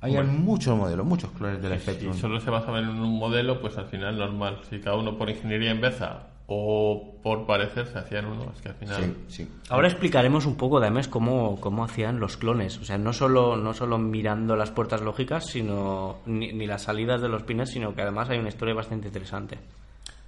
Hay 0.00 0.14
Bueno. 0.14 0.32
muchos 0.32 0.76
modelos, 0.76 1.06
muchos 1.06 1.30
clones 1.30 1.62
del 1.62 1.74
Si 1.78 1.84
Spectrum. 1.84 2.14
solo 2.14 2.40
se 2.40 2.50
basaba 2.50 2.80
en 2.80 2.88
un 2.88 3.18
modelo, 3.18 3.60
pues 3.60 3.76
al 3.78 3.86
final 3.86 4.18
normal. 4.18 4.60
Si 4.68 4.80
cada 4.80 4.96
uno 4.96 5.16
por 5.16 5.30
ingeniería 5.30 5.70
en 5.70 5.80
Beza 5.80 6.26
o 6.54 7.14
por 7.22 7.46
parecer 7.46 7.86
se 7.86 7.98
hacían 7.98 8.26
uno, 8.26 8.52
es 8.54 8.60
que 8.60 8.68
al 8.68 8.74
final... 8.74 9.16
Sí, 9.28 9.44
sí. 9.44 9.48
Ahora 9.68 9.88
explicaremos 9.88 10.44
un 10.44 10.56
poco, 10.56 10.78
además, 10.78 11.08
cómo, 11.08 11.58
cómo 11.60 11.84
hacían 11.84 12.20
los 12.20 12.36
clones. 12.36 12.78
O 12.78 12.84
sea, 12.84 12.98
no 12.98 13.12
solo, 13.12 13.56
no 13.56 13.72
solo 13.74 13.98
mirando 13.98 14.56
las 14.56 14.70
puertas 14.70 15.00
lógicas, 15.00 15.46
sino 15.46 16.18
ni, 16.26 16.52
ni 16.52 16.66
las 16.66 16.82
salidas 16.82 17.20
de 17.22 17.28
los 17.28 17.42
pines, 17.44 17.70
sino 17.70 17.94
que 17.94 18.02
además 18.02 18.28
hay 18.30 18.38
una 18.38 18.48
historia 18.48 18.74
bastante 18.74 19.06
interesante 19.08 19.58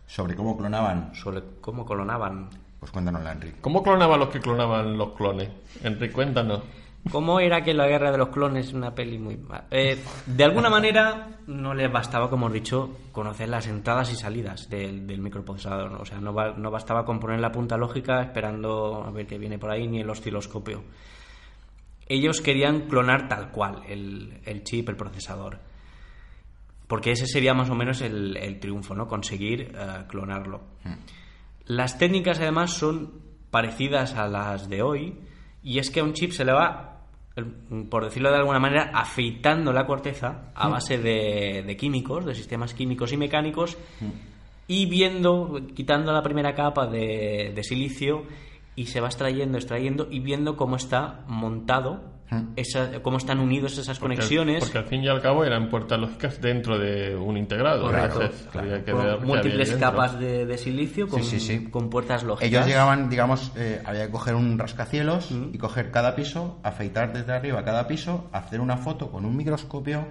Sobre 0.07 0.35
cómo 0.35 0.57
clonaban, 0.57 1.15
sobre 1.15 1.43
cómo 1.61 1.85
clonaban. 1.85 2.49
pues 2.81 2.93
cuéntanosla, 2.93 3.33
Enrique. 3.33 3.57
¿Cómo 3.61 3.83
clonaban 3.83 4.21
los 4.21 4.29
que 4.29 4.41
clonaban 4.41 4.97
los 4.97 5.13
clones? 5.15 5.51
Enrique, 5.83 6.13
cuéntanos. 6.13 6.63
¿Cómo 7.11 7.39
era 7.39 7.63
que 7.63 7.75
la 7.75 7.87
guerra 7.87 8.11
de 8.11 8.19
los 8.19 8.31
clones 8.31 8.69
es 8.69 8.73
una 8.73 8.95
peli 8.95 9.19
muy 9.19 9.39
eh, 9.71 10.03
de 10.27 10.45
alguna 10.45 10.71
manera 10.71 11.39
no 11.47 11.75
les 11.75 11.93
bastaba, 11.93 12.31
como 12.31 12.49
he 12.49 12.53
dicho, 12.53 12.97
conocer 13.13 13.49
las 13.49 13.67
entradas 13.67 14.11
y 14.13 14.17
salidas 14.17 14.71
del, 14.71 15.07
del 15.07 15.21
microprocesador. 15.21 15.91
¿no? 15.91 15.99
O 15.99 16.05
sea, 16.07 16.19
no, 16.19 16.33
no 16.33 16.71
bastaba 16.71 17.05
con 17.05 17.21
poner 17.21 17.41
la 17.41 17.53
punta 17.53 17.77
lógica 17.77 18.23
esperando 18.23 19.05
a 19.07 19.11
ver 19.11 19.27
qué 19.27 19.37
viene 19.37 19.59
por 19.59 19.71
ahí 19.71 19.87
ni 19.87 20.01
el 20.01 20.09
osciloscopio. 20.09 20.83
Ellos 22.07 22.41
querían 22.41 22.89
clonar 22.89 23.29
tal 23.29 23.51
cual 23.51 23.83
el, 23.87 24.41
el 24.45 24.63
chip, 24.65 24.89
el 24.89 24.97
procesador. 24.97 25.59
Porque 26.87 27.13
ese 27.13 27.27
sería 27.27 27.55
más 27.55 27.69
o 27.71 27.75
menos 27.75 28.01
el, 28.01 28.37
el 28.37 28.61
triunfo, 28.61 28.95
¿no? 28.95 29.07
Conseguir 29.07 29.73
eh, 29.75 30.05
clonarlo. 30.09 30.63
Las 31.67 31.99
técnicas 31.99 32.41
además 32.41 32.73
son 32.73 33.13
parecidas 33.51 34.15
a 34.15 34.27
las 34.27 34.69
de 34.69 34.83
hoy 34.83 35.19
y 35.63 35.79
es 35.79 35.91
que 35.91 36.01
a 36.01 36.05
un 36.05 36.13
chip 36.13 36.33
se 36.33 36.45
le 36.45 36.53
va, 36.53 36.94
por 37.91 38.05
decirlo 38.05 38.31
de 38.31 38.37
alguna 38.37 38.61
manera, 38.61 38.91
afeitando 38.95 39.73
la 39.73 39.87
corteza 39.87 40.53
a 40.55 40.69
base 40.69 40.99
de, 40.99 41.65
de 41.67 41.77
químicos, 41.77 42.25
de 42.25 42.35
sistemas 42.35 42.75
químicos 42.75 43.13
y 43.13 43.17
mecánicos 43.17 43.77
y 44.69 44.87
viendo, 44.87 45.61
quitando 45.75 46.13
la 46.13 46.23
primera 46.23 46.55
capa 46.55 46.87
de, 46.87 47.53
de 47.55 47.65
silicio 47.65 48.25
y 48.77 48.87
se 48.87 49.01
va 49.01 49.09
extrayendo, 49.09 49.59
extrayendo 49.59 50.07
y 50.11 50.21
viendo 50.21 50.57
cómo 50.57 50.77
está 50.77 51.25
montado, 51.27 52.14
esa- 52.57 53.01
cómo 53.03 53.19
están 53.19 53.39
unidos 53.39 53.79
esas 53.79 53.99
Porque- 53.99 54.17
conexiones. 54.17 54.61
Porque 54.65 54.79
al 54.79 54.85
fin 54.87 55.03
y 55.05 55.09
al 55.09 55.21
cabo 55.21 55.45
eran 55.45 55.69
puertas 55.69 55.99
lógicas 56.01 56.41
dentro 56.41 56.79
de 56.79 57.15
un 57.15 57.37
integrado. 57.37 57.83
Correcto, 57.87 58.23
Entonces, 58.23 58.47
que 58.47 58.59
con 58.59 58.69
ver 58.69 58.85
qué 58.85 58.91
había 58.91 59.17
múltiples 59.19 59.73
capas 59.77 60.19
de, 60.19 60.47
de 60.47 60.59
silicio 60.59 61.07
con, 61.09 61.23
Sí, 61.23 61.39
sí, 61.39 61.59
sí. 61.59 61.71
con 61.71 61.91
puertas 61.91 62.23
lógicas. 62.25 62.49
Ellos 62.51 62.67
llegaban, 62.67 63.09
digamos, 63.09 63.53
eh, 63.57 63.81
había 63.85 64.07
que 64.07 64.13
coger 64.13 64.35
un 64.35 64.59
rascacielos 64.59 65.31
y 65.53 65.59
coger 65.59 65.91
cada 65.91 66.15
piso, 66.17 66.59
afeitar 66.63 67.13
desde 67.13 67.33
arriba 67.33 67.65
cada 67.65 67.87
piso, 67.87 68.29
hacer 68.33 68.61
una 68.61 68.77
foto 68.77 69.11
con 69.11 69.25
un 69.25 69.37
microscopio, 69.37 70.07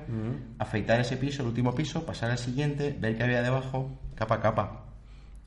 afeitar 0.60 1.00
ese 1.02 1.18
piso, 1.18 1.42
el 1.42 1.50
último 1.50 1.74
piso, 1.76 2.06
pasar 2.06 2.32
al 2.32 2.38
siguiente, 2.38 2.96
ver 3.00 3.18
qué 3.18 3.24
había 3.24 3.42
debajo, 3.42 3.90
capa 4.16 4.36
a 4.36 4.40
capa. 4.42 4.80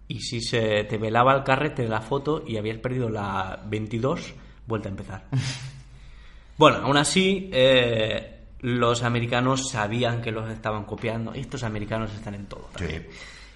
Y 0.08 0.20
si 0.20 0.40
se 0.40 0.84
te 0.84 0.98
velaba 0.98 1.34
el 1.34 1.42
carrete 1.42 1.82
de 1.82 1.88
la 1.88 2.00
foto 2.00 2.44
y 2.46 2.56
habías 2.58 2.78
perdido 2.78 3.08
la 3.08 3.60
22, 3.68 4.34
vuelta 4.66 4.88
a 4.88 4.90
empezar. 4.90 5.24
bueno, 6.58 6.78
aún 6.78 6.96
así, 6.96 7.50
eh, 7.52 8.40
los 8.60 9.02
americanos 9.02 9.68
sabían 9.70 10.22
que 10.22 10.30
los 10.32 10.48
estaban 10.50 10.84
copiando. 10.84 11.32
Estos 11.34 11.62
americanos 11.62 12.12
están 12.14 12.34
en 12.34 12.46
todo. 12.46 12.68
también. 12.76 13.06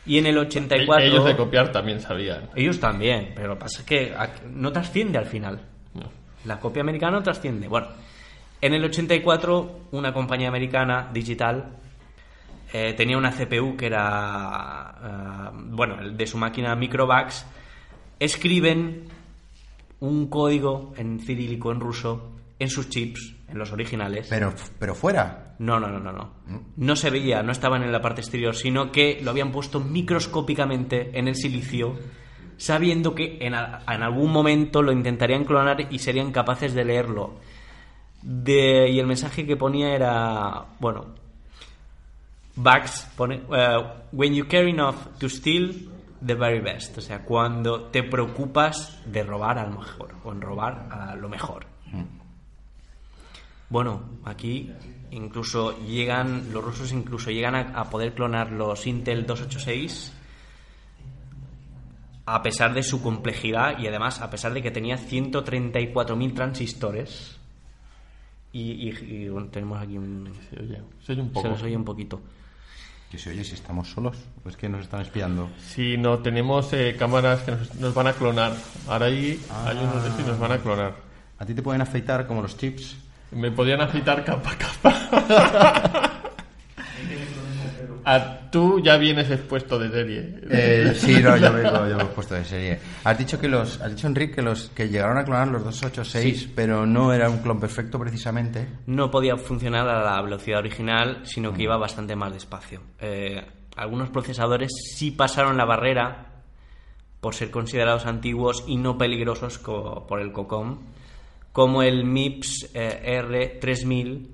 Y 0.07 0.19
en 0.19 0.27
el 0.27 0.39
84... 0.39 1.05
Ellos 1.07 1.25
de 1.25 1.37
copiar 1.37 1.73
también 1.73 2.01
sabían. 2.01 2.49
Ellos 2.57 2.81
también, 2.81 3.33
pero 3.35 3.59
pasa 3.59 3.85
que 3.85 4.15
ac- 4.15 4.43
no 4.51 4.73
trasciende 4.73 5.19
al 5.19 5.27
final. 5.27 5.61
No. 5.95 6.11
La 6.47 6.59
copia 6.59 6.83
americana 6.83 7.19
no 7.19 7.23
trasciende. 7.23 7.69
Bueno, 7.69 7.89
en 8.63 8.75
el 8.75 8.85
84, 8.85 9.81
una 9.93 10.13
compañía 10.13 10.49
americana 10.49 11.09
digital 11.13 11.77
eh, 12.73 12.95
tenía 12.97 13.19
una 13.19 13.31
CPU 13.31 13.77
que 13.77 13.87
era, 13.87 14.95
eh, 15.53 15.57
bueno, 15.71 16.01
el 16.01 16.17
de 16.17 16.27
su 16.27 16.39
máquina 16.39 16.75
Microvax. 16.77 17.45
Escriben 18.19 19.05
un 20.01 20.29
código 20.29 20.93
en 20.97 21.21
cirílico, 21.21 21.73
en 21.73 21.81
ruso, 21.81 22.33
en 22.61 22.71
sus 22.71 22.89
chips, 22.89 23.35
en 23.49 23.59
los 23.59 23.73
originales. 23.73 24.29
Pero, 24.31 24.55
pero 24.79 24.95
fuera. 24.95 25.57
No, 25.59 25.81
no, 25.81 25.89
no, 25.89 25.99
no, 25.99 26.13
no. 26.13 26.31
No 26.77 26.95
se 26.97 27.11
veía, 27.11 27.43
no 27.43 27.51
estaban 27.51 27.83
en 27.83 27.91
la 27.91 28.01
parte 28.01 28.21
exterior, 28.21 28.55
sino 28.55 28.93
que 28.93 29.21
lo 29.23 29.31
habían 29.33 29.51
puesto 29.51 29.81
microscópicamente 29.81 31.19
en 31.19 31.27
el 31.27 31.35
silicio, 31.35 31.99
sabiendo 32.57 33.15
que 33.15 33.39
en, 33.41 33.55
a- 33.55 33.81
en 33.89 34.03
algún 34.03 34.31
momento 34.31 34.83
lo 34.83 34.93
intentarían 34.93 35.45
clonar 35.45 35.87
y 35.93 35.99
serían 35.99 36.31
capaces 36.31 36.73
de 36.75 36.85
leerlo. 36.85 37.35
De, 38.23 38.89
y 38.91 38.99
el 39.01 39.07
mensaje 39.07 39.47
que 39.47 39.57
ponía 39.57 39.95
era, 39.95 40.67
bueno, 40.79 41.07
Bugs 42.57 43.09
pone, 43.17 43.43
eh, 43.57 43.79
when 44.13 44.35
you 44.35 44.47
care 44.47 44.69
enough 44.69 44.97
to 45.19 45.29
steal 45.29 45.73
the 46.21 46.35
very 46.35 46.61
best, 46.61 46.99
o 46.99 47.01
sea, 47.01 47.21
cuando 47.25 47.85
te 47.85 48.03
preocupas 48.03 49.01
de 49.07 49.23
robar 49.23 49.59
a 49.59 49.65
lo 49.67 49.79
mejor 49.79 50.15
o 50.25 50.33
en 50.33 50.41
robar 50.43 50.87
a 50.91 51.15
lo 51.17 51.29
mejor. 51.31 51.65
Bueno, 53.71 54.03
aquí 54.25 54.71
incluso 55.13 55.79
llegan, 55.87 56.53
los 56.53 56.63
rusos 56.63 56.93
incluso 56.93 57.31
llegan 57.31 57.55
a, 57.55 57.61
a 57.81 57.89
poder 57.89 58.15
clonar 58.15 58.53
los 58.53 58.87
Intel 58.87 59.27
286 59.27 60.13
a 62.27 62.43
pesar 62.43 62.75
de 62.75 62.83
su 62.83 63.03
complejidad 63.03 63.79
y 63.79 63.87
además 63.89 64.21
a 64.21 64.31
pesar 64.31 64.53
de 64.53 64.63
que 64.63 64.71
tenía 64.71 64.97
134.000 64.97 66.35
transistores. 66.35 67.37
Y, 68.53 68.89
y- 68.89 69.25
y, 69.25 69.29
bueno, 69.29 69.49
tenemos 69.49 69.81
aquí 69.81 69.97
un... 69.99 70.29
Se 70.51 70.61
oye, 70.61 70.81
se 71.05 71.13
oye 71.13 71.23
un 71.23 71.29
Se 71.29 71.35
poco. 71.35 71.49
nos 71.49 71.63
oye 71.63 71.77
un 71.77 71.85
poquito. 71.85 72.21
Que 73.11 73.19
se 73.19 73.31
oye 73.31 73.43
si 73.43 73.55
estamos 73.55 73.89
solos, 73.89 74.17
pues 74.45 74.57
que 74.57 74.69
nos 74.69 74.83
están 74.83 75.01
espiando. 75.01 75.51
Si 75.59 75.97
no 75.97 76.19
tenemos 76.21 76.73
eh, 76.73 76.95
cámaras 76.97 77.41
que 77.43 77.51
nos, 77.53 77.75
nos 77.77 77.95
van 77.95 78.07
a 78.09 78.13
clonar. 78.13 78.53
Ahora 78.89 79.07
ahí 79.07 79.41
hay 79.67 79.77
unos 79.79 80.03
de 80.03 80.09
estos 80.11 80.25
y 80.25 80.29
nos 80.29 80.39
van 80.39 80.53
a 80.53 80.59
clonar. 80.59 80.95
A 81.39 81.47
ti 81.47 81.55
te 81.55 81.63
pueden 81.63 81.81
afeitar 81.83 82.27
como 82.29 82.43
los 82.43 82.57
chips. 82.57 82.97
Me 83.33 83.51
podían 83.51 83.81
afeitar 83.81 84.25
capa 84.25 84.51
a 84.53 84.59
capa. 84.59 86.11
a 88.05 88.51
tú 88.51 88.81
ya 88.83 88.97
vienes 88.97 89.31
expuesto 89.31 89.79
de 89.79 89.91
serie. 89.91 90.41
Eh, 90.51 90.93
sí, 90.97 91.21
no, 91.23 91.37
yo 91.37 91.53
vengo, 91.53 91.87
yo 91.89 92.01
he 92.01 92.05
puesto 92.07 92.35
de 92.35 92.45
serie. 92.45 92.79
Has 93.05 93.17
dicho 93.19 93.39
que 93.39 93.47
los, 93.49 93.81
has 93.81 93.91
dicho 93.95 94.07
Enrique 94.07 94.37
que 94.37 94.43
los 94.43 94.71
que 94.71 94.89
llegaron 94.89 95.19
a 95.19 95.25
clonar 95.25 95.49
los 95.49 95.63
286, 95.65 96.51
pero 96.57 96.87
no 96.87 97.13
era 97.13 97.29
un 97.31 97.39
clon 97.39 97.61
perfecto 97.61 97.99
precisamente. 97.99 98.67
no 98.87 99.11
podía 99.11 99.37
funcionar 99.37 99.87
a 99.89 100.03
la 100.03 100.21
velocidad 100.23 100.59
original, 100.59 101.21
sino 101.25 101.53
que 101.53 101.63
iba 101.63 101.77
bastante 101.77 102.17
más 102.17 102.33
despacio. 102.33 102.81
Eh, 103.01 103.45
algunos 103.77 104.09
procesadores 104.11 104.73
sí 104.97 105.13
pasaron 105.13 105.57
la 105.57 105.65
barrera 105.65 106.27
por 107.21 107.35
ser 107.35 107.51
considerados 107.51 108.07
antiguos 108.07 108.65
y 108.67 108.77
no 108.79 108.97
peligrosos 108.99 109.59
co- 109.59 110.07
por 110.09 110.21
el 110.21 110.33
COCOM, 110.33 110.79
como 111.53 111.83
el 111.83 112.05
MIPS 112.05 112.71
eh, 112.75 113.21
R3000, 113.61 114.27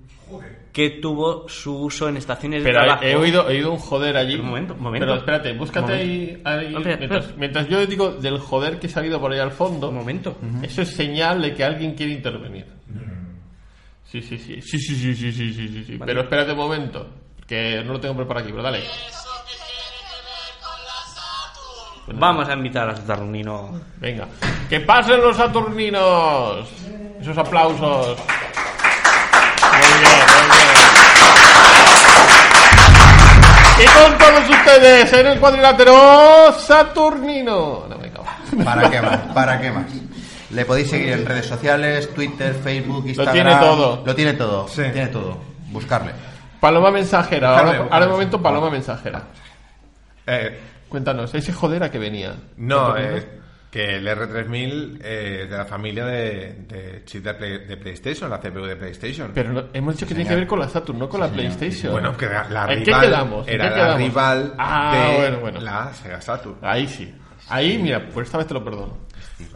que 0.73 0.91
tuvo 1.01 1.49
su 1.49 1.75
uso 1.85 2.09
en 2.09 2.19
estaciones 2.19 2.63
Pero 2.63 2.81
de 2.81 2.85
trabajo. 2.85 3.05
he 3.05 3.17
oído, 3.17 3.49
he 3.49 3.55
oído 3.57 3.73
un 3.73 3.79
joder 3.79 4.17
allí. 4.17 4.35
Un 4.35 4.47
momento, 4.47 4.75
un 4.75 4.83
momento. 4.83 5.07
Pero 5.07 5.19
espérate, 5.19 5.53
búscate 5.55 5.93
ahí. 5.95 6.43
ahí- 6.45 6.71
No, 6.73 6.79
espera, 6.81 6.97
mientras, 6.99 7.21
espera. 7.25 7.39
mientras 7.39 7.69
yo 7.69 7.87
digo 7.87 8.11
del 8.13 8.39
joder 8.39 8.79
que 8.79 8.89
se 8.89 9.01
ha 9.01 9.07
ido 9.07 9.19
por 9.19 9.33
ahí 9.33 9.39
al 9.39 9.53
fondo. 9.53 9.89
Un 9.89 9.95
momento. 9.95 10.37
Eso 10.63 10.83
es 10.83 10.89
señal 10.91 11.41
de 11.41 11.55
que 11.55 11.65
alguien 11.65 11.95
quiere 11.95 12.13
intervenir. 12.13 12.67
Sí, 14.05 14.21
sí, 14.23 14.37
sí. 14.39 14.61
Sí, 14.61 14.79
sí, 14.79 14.95
sí, 14.95 15.15
sí, 15.15 15.33
sí, 15.33 15.53
sí, 15.55 15.69
sí, 15.69 15.85
sí. 15.85 15.99
Pero 16.05 16.21
espérate 16.23 16.53
un 16.53 16.59
momento. 16.59 17.09
Que 17.47 17.83
no 17.85 17.93
lo 17.95 18.01
tengo 18.01 18.15
preparado 18.17 18.45
aquí, 18.45 18.53
pero 18.53 18.63
dale. 18.63 18.81
Vamos 22.15 22.49
a 22.49 22.53
invitar 22.55 22.89
a 22.89 22.97
Saturnino. 22.97 23.81
Venga. 23.99 24.27
¡Que 24.69 24.81
pasen 24.81 25.21
los 25.21 25.37
Saturninos! 25.37 26.69
Esos 27.21 27.37
aplausos. 27.37 28.17
Muy 29.73 30.01
bien, 30.01 30.13
muy 30.33 30.57
bien. 30.57 30.77
Y 33.79 33.85
con 33.85 34.19
todos 34.19 34.49
ustedes 34.49 35.13
en 35.13 35.27
el 35.27 35.41
cuadrilátero 35.41 36.53
Saturnino. 36.59 37.87
No 37.89 37.99
me 37.99 38.11
cago. 38.11 38.25
¿Para 38.65 38.91
qué 38.91 39.03
más? 39.03 39.19
¿Para 39.35 39.61
qué 39.61 39.71
más? 39.71 39.85
Le 40.51 40.65
podéis 40.65 40.89
seguir 40.89 41.11
en 41.13 41.27
redes 41.27 41.47
sociales, 41.47 42.15
Twitter, 42.15 42.55
Facebook, 42.55 43.07
Instagram. 43.09 43.35
tiene 43.35 43.57
todo. 43.57 44.03
Lo 44.07 44.15
tiene 44.15 44.33
todo. 44.35 44.65
Tiene 44.67 45.09
todo. 45.09 45.39
Buscarle. 45.71 46.13
Paloma 46.61 46.91
mensajera. 46.91 47.51
Ahora, 47.51 47.65
buscarme. 47.65 47.89
ahora 47.93 48.07
de 48.07 48.13
momento, 48.13 48.41
paloma 48.41 48.71
mensajera. 48.71 49.23
Eh, 50.27 50.59
Cuéntanos, 50.97 51.35
ese 51.35 51.53
joder 51.53 51.83
a 51.83 51.91
que 51.91 51.99
venía. 51.99 52.35
no, 52.57 52.97
eh, 52.97 53.23
que 53.71 53.97
el 53.97 54.09
R3000 54.09 54.99
eh, 55.05 55.47
de 55.51 55.55
la 55.59 55.67
familia 55.67 56.07
de, 56.07 56.55
de 56.67 57.03
chip 57.05 57.23
de, 57.23 57.35
Play- 57.35 57.67
de 57.67 57.77
PlayStation, 57.77 58.31
la 58.31 58.41
CPU 58.41 58.63
de 58.65 58.77
PlayStation. 58.77 59.31
Pero 59.35 59.53
no- 59.53 59.65
hemos 59.75 59.93
dicho 59.95 60.07
que 60.07 60.15
tiene 60.15 60.27
que 60.31 60.37
ver 60.37 60.47
con 60.47 60.59
la 60.59 60.71
Saturn, 60.71 60.99
no 60.99 61.07
con 61.07 61.21
la 61.21 61.29
PlayStation. 61.29 61.93
bueno, 61.93 62.17
que 62.17 62.25
la, 62.25 62.49
la 62.49 62.73
¿En 62.73 62.79
qué 62.79 62.85
rival 62.87 63.01
quedamos? 63.03 63.47
¿En 63.49 63.55
era 63.57 63.75
qué 63.75 63.81
la 63.83 63.97
rival 63.99 64.55
Ah, 64.57 64.97
de 65.13 65.17
bueno, 65.19 65.41
bueno. 65.41 65.61
la 65.61 65.93
Sega 65.93 66.19
Saturn. 66.23 66.57
Ahí 66.63 66.89
sí. 66.89 67.15
Ahí, 67.51 67.77
mira, 67.77 68.09
por 68.09 68.23
esta 68.23 68.39
vez 68.39 68.47
te 68.47 68.55
lo 68.55 68.65
perdono. 68.65 68.97
Sí, 69.37 69.47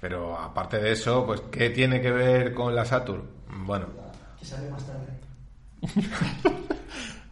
Pero 0.00 0.38
aparte 0.38 0.78
de 0.78 0.92
eso, 0.92 1.26
pues 1.26 1.42
¿qué 1.52 1.68
tiene 1.68 2.00
que 2.00 2.10
ver 2.10 2.54
con 2.54 2.74
la 2.74 2.86
Saturn? 2.86 3.24
Bueno. 3.66 3.84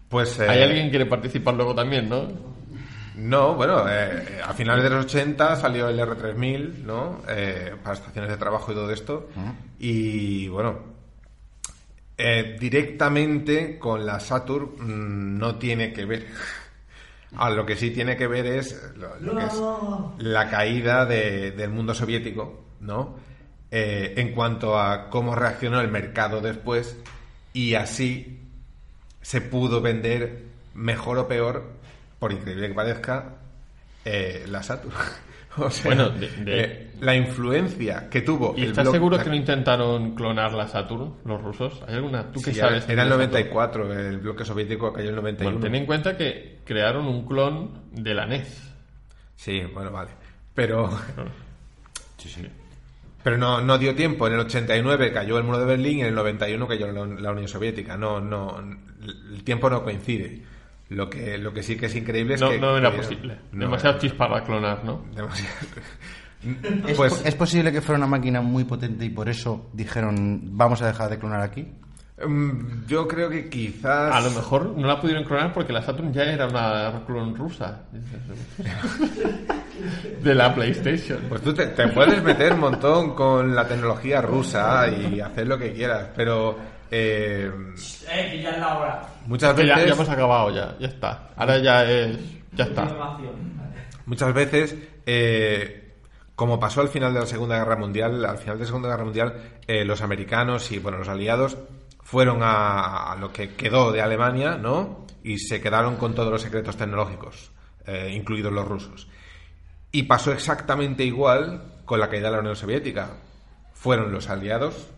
Pues 0.09 0.39
eh, 0.39 0.47
Hay 0.49 0.63
alguien 0.63 0.85
que 0.85 0.91
quiere 0.91 1.07
participar 1.07 1.55
luego 1.55 1.75
también, 1.75 2.09
¿no? 2.09 2.29
No, 3.17 3.55
bueno, 3.55 3.85
eh, 3.89 4.41
a 4.45 4.53
finales 4.53 4.85
de 4.85 4.91
los 4.91 5.07
80 5.07 5.57
salió 5.57 5.89
el 5.89 5.99
R3000, 5.99 6.83
¿no? 6.85 7.23
Eh, 7.29 7.75
para 7.83 7.95
estaciones 7.97 8.31
de 8.31 8.37
trabajo 8.37 8.73
y 8.73 8.75
todo 8.75 8.91
esto. 8.93 9.29
Y 9.79 10.49
bueno, 10.49 10.79
eh, 12.19 12.57
directamente 12.59 13.79
con 13.79 14.05
la 14.07 14.21
Saturn 14.21 14.71
mm, 14.79 15.39
no 15.39 15.57
tiene 15.57 15.93
que 15.93 16.05
ver. 16.05 16.27
A 17.37 17.51
lo 17.51 17.65
que 17.67 17.77
sí 17.77 17.91
tiene 17.91 18.17
que 18.17 18.27
ver 18.27 18.47
es 18.47 18.93
lo, 18.97 19.19
lo 19.21 19.37
que 19.37 19.45
es 19.47 19.55
la 20.19 20.49
caída 20.51 21.05
de- 21.07 21.51
del 21.53 21.71
mundo 21.71 21.95
soviético, 21.95 22.65
¿no? 22.81 23.17
eh, 23.71 24.15
en 24.17 24.33
cuanto 24.33 24.79
a 24.79 25.11
cómo 25.11 25.35
reaccionó 25.35 25.81
el 25.81 25.89
mercado 25.91 26.41
después 26.41 26.97
y 27.53 27.75
así 27.75 28.41
se 29.21 29.41
pudo 29.41 29.81
vender 29.81 30.45
mejor 30.75 31.19
o 31.19 31.27
peor, 31.27 31.73
por 32.19 32.33
increíble 32.33 32.69
que 32.69 32.75
parezca, 32.75 33.37
eh, 34.05 34.45
la 34.49 34.63
Saturn. 34.63 34.95
o 35.59 35.71
sea, 35.71 35.85
Bueno, 35.87 36.11
de- 36.11 36.29
de- 36.29 36.61
eh, 36.65 36.91
la 37.01 37.15
influencia 37.15 38.09
que 38.09 38.23
tuvo 38.23 38.55
¿Y 38.57 38.63
el 38.63 38.69
estás 38.71 38.91
seguro 38.91 39.19
que 39.19 39.29
no 39.29 39.35
intentaron 39.35 40.15
clonar 40.15 40.53
la 40.55 40.67
Saturn, 40.69 41.15
los 41.25 41.43
rusos? 41.43 41.83
¿Hay 41.87 41.95
alguna? 41.95 42.31
¿Tú 42.33 42.41
qué 42.43 42.53
Sí, 42.53 42.59
sabes? 42.61 42.89
Era 42.89 43.03
el 43.03 43.09
de 43.11 43.15
Saturn? 43.15 43.31
94, 43.33 43.93
el 44.09 44.19
bloque 44.19 44.45
soviético 44.45 44.93
cayó 44.93 45.09
en 45.09 45.15
el 45.15 45.21
91. 45.21 45.51
Bueno, 45.59 45.65
ten 45.65 45.75
en 45.75 45.87
cuenta 45.87 46.17
que 46.17 46.61
crearon 46.65 47.07
un 47.07 47.27
clon 47.27 47.83
de 47.93 48.15
la 48.15 48.27
NES. 48.27 48.63
Sí, 49.37 49.63
bueno, 49.75 49.91
vale. 49.91 50.11
Pero, 50.55 50.89
Sí, 52.17 52.29
sí. 52.31 52.47
pero 53.23 53.37
no, 53.37 53.61
no 53.61 53.77
dio 53.79 53.95
tiempo. 53.95 54.27
En 54.27 54.35
el 54.35 54.41
89 54.41 55.13
cayó 55.13 55.37
el 55.39 55.45
muro 55.45 55.59
de 55.59 55.67
Berlín 55.67 55.99
y 55.99 56.01
en 56.03 56.07
el 56.09 56.15
91 56.15 56.67
cayó 56.67 56.91
la, 56.93 57.05
la 57.07 57.31
Unión 57.33 57.49
Soviética. 57.49 57.97
No, 57.97 58.21
no, 58.21 58.59
el 59.33 59.45
tiempo 59.45 59.69
no 59.69 59.83
coincide. 59.85 60.43
Lo 60.89 61.11
que, 61.11 61.37
lo 61.39 61.53
que 61.53 61.63
sí 61.65 61.77
que 61.77 61.87
es 61.87 61.97
increíble 61.97 62.35
es 62.35 62.41
No, 62.41 62.51
que... 62.51 62.61
no 62.61 62.77
era 62.77 62.91
que- 62.93 62.99
posible. 62.99 63.39
no 63.53 63.65
Demasiado 63.65 63.99
chispa 63.99 64.29
para 64.29 64.45
clonar, 64.45 64.85
¿no? 64.85 65.05
demasiado. 65.15 65.57
¿Es, 66.87 66.97
pues 66.97 67.23
¿Es 67.27 67.35
posible 67.35 67.73
que 67.73 67.81
fuera 67.81 67.99
una 67.99 68.07
máquina 68.07 68.41
muy 68.41 68.63
potente 68.65 69.05
y 69.05 69.11
por 69.11 69.29
eso 69.29 69.69
dijeron 69.73 70.41
vamos 70.57 70.81
a 70.83 70.87
dejar 70.87 71.11
de 71.11 71.19
clonar 71.19 71.41
aquí? 71.41 71.67
mm, 72.25 72.87
yo 72.87 73.09
creo 73.09 73.29
que 73.29 73.49
quizás... 73.51 74.15
A 74.15 74.21
lo 74.21 74.31
mejor 74.31 74.75
no 74.77 74.87
la 74.87 75.01
pudieron 75.01 75.25
clonar 75.25 75.53
porque 75.53 75.73
la 75.73 75.83
Saturn 75.83 76.13
ya 76.13 76.23
era 76.23 76.47
una 76.47 77.03
clon 77.05 77.35
rusa. 77.35 77.87
De 80.23 80.35
la 80.35 80.55
PlayStation. 80.55 81.19
Pues 81.29 81.43
tú 81.43 81.53
te, 81.53 81.67
te 81.69 81.89
puedes 81.89 82.23
meter 82.23 82.55
un 82.55 82.61
montón 82.61 83.15
con 83.15 83.55
la 83.55 83.67
tecnología 83.69 84.21
rusa 84.23 84.89
y 84.89 85.21
hacer 85.21 85.47
lo 85.47 85.59
que 85.59 85.73
quieras, 85.73 86.09
pero 86.17 86.59
eh, 86.91 87.51
Eh, 88.11 88.29
que 88.31 88.43
ya 88.43 88.51
es 88.51 88.59
la 88.59 88.79
hora. 88.79 89.03
muchas 89.27 89.57
ya, 89.57 89.63
veces... 89.65 89.87
ya 89.89 89.95
hemos 89.95 90.09
acabado 90.09 90.51
ya, 90.55 90.77
ya 90.79 90.87
está. 90.89 91.31
Ahora 91.37 91.59
ya 91.59 91.85
es... 91.85 92.19
Ya 92.53 92.65
está. 92.65 92.89
Muchas 94.07 94.33
veces, 94.33 94.77
eh, 95.05 95.95
como 96.35 96.59
pasó 96.61 96.81
al 96.81 96.89
final 96.89 97.13
de 97.13 97.21
la 97.21 97.27
Segunda 97.27 97.59
Guerra 97.59 97.77
Mundial, 97.77 98.25
al 98.25 98.39
final 98.39 98.57
de 98.57 98.61
la 98.65 98.67
Segunda 98.67 98.89
Guerra 98.89 99.05
Mundial, 99.05 99.35
eh, 99.67 99.85
los 99.85 100.01
americanos 100.03 100.71
y 100.73 100.79
bueno, 100.79 100.99
los 100.99 101.09
aliados 101.09 101.57
fueron 102.03 102.43
a, 102.43 103.13
a 103.13 103.17
lo 103.17 103.33
que 103.33 103.55
quedó 103.55 103.91
de 103.93 104.01
Alemania, 104.01 104.57
¿no? 104.57 105.07
Y 105.25 105.39
se 105.39 105.61
quedaron 105.61 105.97
con 105.97 106.15
todos 106.15 106.31
los 106.31 106.41
secretos 106.41 106.77
tecnológicos, 106.77 107.51
eh, 107.85 108.11
incluidos 108.15 108.53
los 108.53 108.67
rusos. 108.67 109.09
Y 109.91 110.05
pasó 110.05 110.33
exactamente 110.33 111.03
igual 111.05 111.75
con 111.85 111.99
la 111.99 112.09
caída 112.09 112.29
de 112.29 112.35
la 112.37 112.41
Unión 112.41 112.57
Soviética. 112.57 113.11
Fueron 113.75 114.13
los 114.13 114.29
aliados, 114.31 114.89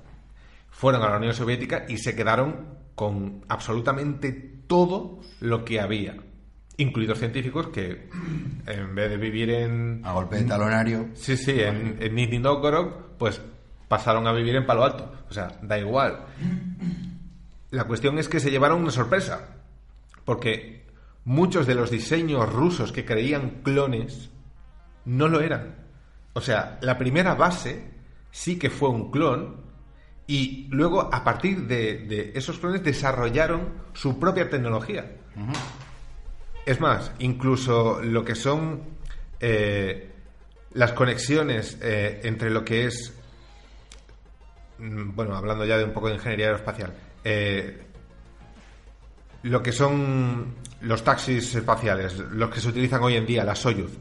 fueron 0.78 1.02
a 1.02 1.10
la 1.10 1.16
Unión 1.16 1.34
Soviética 1.34 1.86
y 1.88 1.98
se 1.98 2.14
quedaron 2.14 2.78
con 2.94 3.44
absolutamente 3.48 4.30
todo 4.68 5.18
lo 5.40 5.64
que 5.64 5.80
había, 5.80 6.16
incluidos 6.76 7.18
científicos 7.18 7.66
que 7.70 8.08
en 8.64 8.94
vez 8.94 9.10
de 9.10 9.16
vivir 9.16 9.50
en... 9.50 10.02
A 10.04 10.12
golpe 10.12 10.36
de 10.36 10.44
talonario. 10.44 11.08
Sí, 11.14 11.36
sí, 11.36 11.60
en, 11.60 11.96
en 11.98 12.14
Nizhny 12.14 12.38
Novgorod, 12.38 12.92
pues 13.18 13.40
pasaron 13.88 14.28
a 14.28 14.32
vivir 14.32 14.54
en 14.54 14.66
Palo 14.66 14.84
Alto. 14.84 15.12
O 15.28 15.34
sea, 15.34 15.58
da 15.62 15.76
igual. 15.80 16.26
La 17.70 17.82
cuestión 17.82 18.16
es 18.20 18.28
que 18.28 18.38
se 18.38 18.52
llevaron 18.52 18.80
una 18.80 18.92
sorpresa, 18.92 19.56
porque 20.24 20.86
muchos 21.24 21.66
de 21.66 21.74
los 21.74 21.90
diseños 21.90 22.52
rusos 22.52 22.92
que 22.92 23.04
creían 23.04 23.62
clones 23.64 24.30
no 25.04 25.26
lo 25.26 25.40
eran. 25.40 25.74
O 26.34 26.40
sea, 26.40 26.78
la 26.82 26.98
primera 26.98 27.34
base 27.34 27.90
sí 28.30 28.60
que 28.60 28.70
fue 28.70 28.90
un 28.90 29.10
clon 29.10 29.66
y 30.28 30.68
luego 30.70 31.08
a 31.12 31.24
partir 31.24 31.66
de, 31.66 32.04
de 32.06 32.32
esos 32.34 32.58
clones 32.58 32.84
desarrollaron 32.84 33.72
su 33.94 34.20
propia 34.20 34.48
tecnología. 34.48 35.10
Es 36.66 36.80
más, 36.80 37.12
incluso 37.18 38.02
lo 38.02 38.22
que 38.22 38.34
son 38.34 38.82
eh, 39.40 40.12
las 40.74 40.92
conexiones 40.92 41.78
eh, 41.80 42.20
entre 42.24 42.50
lo 42.50 42.62
que 42.62 42.84
es, 42.84 43.14
mm, 44.78 45.14
bueno, 45.14 45.34
hablando 45.34 45.64
ya 45.64 45.78
de 45.78 45.84
un 45.84 45.92
poco 45.92 46.08
de 46.08 46.16
ingeniería 46.16 46.46
aeroespacial, 46.48 46.92
eh, 47.24 47.84
lo 49.44 49.62
que 49.62 49.72
son 49.72 50.56
los 50.82 51.02
taxis 51.02 51.54
espaciales, 51.54 52.18
los 52.18 52.50
que 52.50 52.60
se 52.60 52.68
utilizan 52.68 53.02
hoy 53.02 53.16
en 53.16 53.24
día, 53.24 53.44
la 53.44 53.54
Soyuz, 53.54 53.96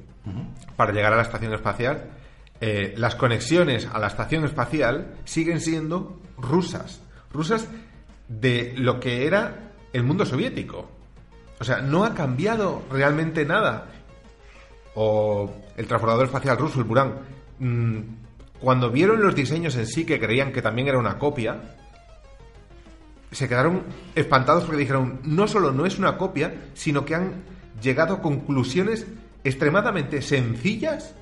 para 0.75 0.91
llegar 0.91 1.13
a 1.13 1.15
la 1.15 1.21
estación 1.21 1.53
espacial, 1.53 2.16
eh, 2.59 2.93
las 2.97 3.15
conexiones 3.15 3.87
a 3.91 3.99
la 3.99 4.07
estación 4.07 4.45
espacial 4.45 5.15
siguen 5.25 5.61
siendo 5.61 6.19
rusas. 6.37 7.01
Rusas 7.31 7.67
de 8.27 8.73
lo 8.77 8.99
que 8.99 9.27
era 9.27 9.71
el 9.93 10.03
mundo 10.03 10.25
soviético. 10.25 10.89
O 11.59 11.63
sea, 11.63 11.81
no 11.81 12.03
ha 12.03 12.13
cambiado 12.13 12.83
realmente 12.91 13.45
nada. 13.45 13.87
O 14.95 15.53
el 15.75 15.87
transbordador 15.87 16.25
espacial 16.25 16.57
ruso, 16.57 16.79
el 16.79 16.85
Buran. 16.85 17.13
mm, 17.59 17.99
cuando 18.59 18.89
vieron 18.89 19.21
los 19.21 19.35
diseños 19.35 19.75
en 19.75 19.85
sí, 19.85 20.03
que 20.03 20.19
creían 20.19 20.51
que 20.51 20.63
también 20.63 20.87
era 20.87 20.97
una 20.97 21.19
copia, 21.19 21.75
se 23.31 23.47
quedaron 23.47 23.83
espantados 24.15 24.63
porque 24.63 24.79
dijeron, 24.79 25.19
no 25.23 25.47
solo 25.47 25.71
no 25.71 25.85
es 25.85 25.99
una 25.99 26.17
copia, 26.17 26.55
sino 26.73 27.05
que 27.05 27.13
han 27.13 27.43
llegado 27.81 28.15
a 28.15 28.21
conclusiones 28.21 29.05
extremadamente 29.43 30.23
sencillas 30.23 31.13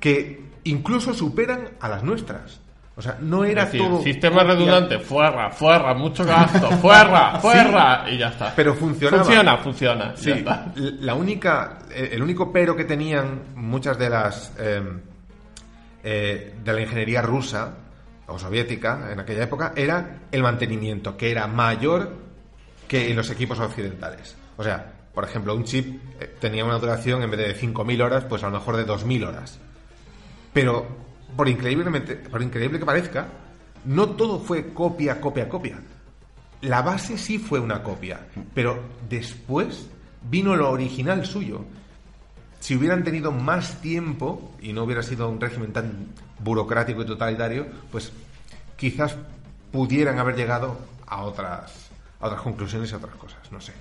que 0.00 0.40
incluso 0.64 1.14
superan 1.14 1.70
a 1.80 1.88
las 1.88 2.02
nuestras. 2.02 2.60
O 2.96 3.02
sea, 3.02 3.16
no 3.20 3.44
era 3.44 3.66
decir, 3.66 3.80
todo... 3.80 4.02
sistema 4.02 4.42
redundante, 4.42 4.98
fuerra, 4.98 5.50
fuerra, 5.50 5.94
mucho 5.94 6.24
gasto, 6.24 6.68
fuerra, 6.78 7.38
fuerra, 7.40 8.04
y 8.10 8.18
ya 8.18 8.28
está. 8.28 8.52
Pero 8.56 8.74
funcionaba. 8.74 9.22
Funciona, 9.22 9.56
funciona. 9.58 10.16
Sí, 10.16 10.30
ya 10.30 10.36
está. 10.36 10.72
la 10.74 11.14
única, 11.14 11.78
eh, 11.90 12.10
el 12.12 12.22
único 12.22 12.52
pero 12.52 12.74
que 12.74 12.84
tenían 12.84 13.54
muchas 13.54 13.96
de 13.98 14.10
las 14.10 14.52
eh, 14.58 14.82
eh, 16.02 16.54
de 16.64 16.72
la 16.72 16.80
ingeniería 16.80 17.22
rusa 17.22 17.74
o 18.28 18.38
soviética 18.38 19.10
en 19.12 19.20
aquella 19.20 19.44
época 19.44 19.72
era 19.74 20.20
el 20.30 20.42
mantenimiento, 20.42 21.16
que 21.16 21.30
era 21.30 21.46
mayor 21.46 22.12
que 22.86 23.10
en 23.10 23.16
los 23.16 23.30
equipos 23.30 23.58
occidentales. 23.58 24.36
O 24.56 24.64
sea, 24.64 24.92
por 25.12 25.24
ejemplo, 25.24 25.54
un 25.54 25.64
chip 25.64 26.00
eh, 26.20 26.34
tenía 26.40 26.64
una 26.64 26.78
duración 26.78 27.22
en 27.22 27.30
vez 27.30 27.40
de 27.40 27.56
5.000 27.56 28.02
horas, 28.02 28.24
pues 28.24 28.42
a 28.44 28.46
lo 28.46 28.58
mejor 28.58 28.76
de 28.76 28.86
2.000 28.86 29.26
horas. 29.26 29.58
Pero, 30.52 30.86
por, 31.36 31.48
increíblemente, 31.48 32.16
por 32.16 32.42
increíble 32.42 32.78
que 32.78 32.86
parezca, 32.86 33.26
no 33.84 34.10
todo 34.10 34.38
fue 34.40 34.72
copia, 34.72 35.20
copia, 35.20 35.48
copia. 35.48 35.78
La 36.62 36.82
base 36.82 37.16
sí 37.18 37.38
fue 37.38 37.60
una 37.60 37.82
copia, 37.82 38.20
pero 38.54 38.80
después 39.08 39.88
vino 40.28 40.56
lo 40.56 40.70
original 40.70 41.24
suyo. 41.24 41.64
Si 42.58 42.74
hubieran 42.74 43.04
tenido 43.04 43.30
más 43.30 43.80
tiempo 43.80 44.52
y 44.60 44.72
no 44.72 44.82
hubiera 44.82 45.02
sido 45.04 45.28
un 45.28 45.40
régimen 45.40 45.72
tan 45.72 46.08
burocrático 46.40 47.02
y 47.02 47.06
totalitario, 47.06 47.66
pues 47.92 48.12
quizás 48.76 49.16
pudieran 49.70 50.18
haber 50.18 50.34
llegado 50.34 50.76
a 51.06 51.22
otras, 51.22 51.90
a 52.20 52.26
otras 52.26 52.42
conclusiones 52.42 52.90
y 52.90 52.94
a 52.94 52.96
otras 52.96 53.14
cosas, 53.14 53.38
no 53.52 53.60
sé. 53.60 53.72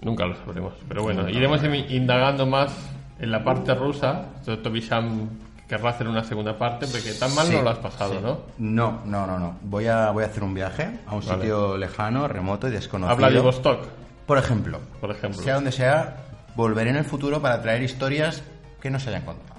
Nunca 0.00 0.24
lo 0.24 0.34
sabremos. 0.36 0.72
Pero 0.88 1.02
bueno, 1.02 1.28
iremos 1.28 1.62
in- 1.64 1.90
indagando 1.90 2.46
más 2.46 2.72
en 3.18 3.30
la 3.30 3.44
parte 3.44 3.74
rusa. 3.74 4.26
Tobisham 4.62 5.28
querrá 5.68 5.90
hacer 5.90 6.08
una 6.08 6.24
segunda 6.24 6.56
parte, 6.56 6.86
porque 6.86 7.12
tan 7.12 7.34
mal 7.34 7.46
Sí, 7.46 7.52
no 7.54 7.62
lo 7.62 7.70
has 7.70 7.78
pasado, 7.78 8.14
sí. 8.14 8.18
¿no? 8.22 8.38
No, 8.58 9.00
no, 9.04 9.26
no, 9.26 9.38
no. 9.38 9.58
Voy 9.62 9.86
a, 9.86 10.10
voy 10.10 10.24
a 10.24 10.26
hacer 10.26 10.42
un 10.42 10.54
viaje 10.54 11.00
a 11.06 11.14
un 11.14 11.20
Vale. 11.20 11.34
sitio 11.42 11.76
lejano, 11.76 12.26
remoto 12.26 12.68
y 12.68 12.70
desconocido. 12.70 13.12
Habla 13.12 13.30
de 13.30 13.40
Vostok, 13.40 13.86
Por 14.26 14.38
ejemplo, 14.38 14.80
por 15.00 15.10
ejemplo. 15.10 15.42
sea 15.42 15.54
donde 15.56 15.72
sea, 15.72 16.16
volveré 16.56 16.90
en 16.90 16.96
el 16.96 17.04
futuro 17.04 17.40
para 17.42 17.60
traer 17.60 17.82
historias 17.82 18.42
que 18.80 18.90
no 18.90 18.98
se 18.98 19.10
hayan 19.10 19.22
contado. 19.22 19.58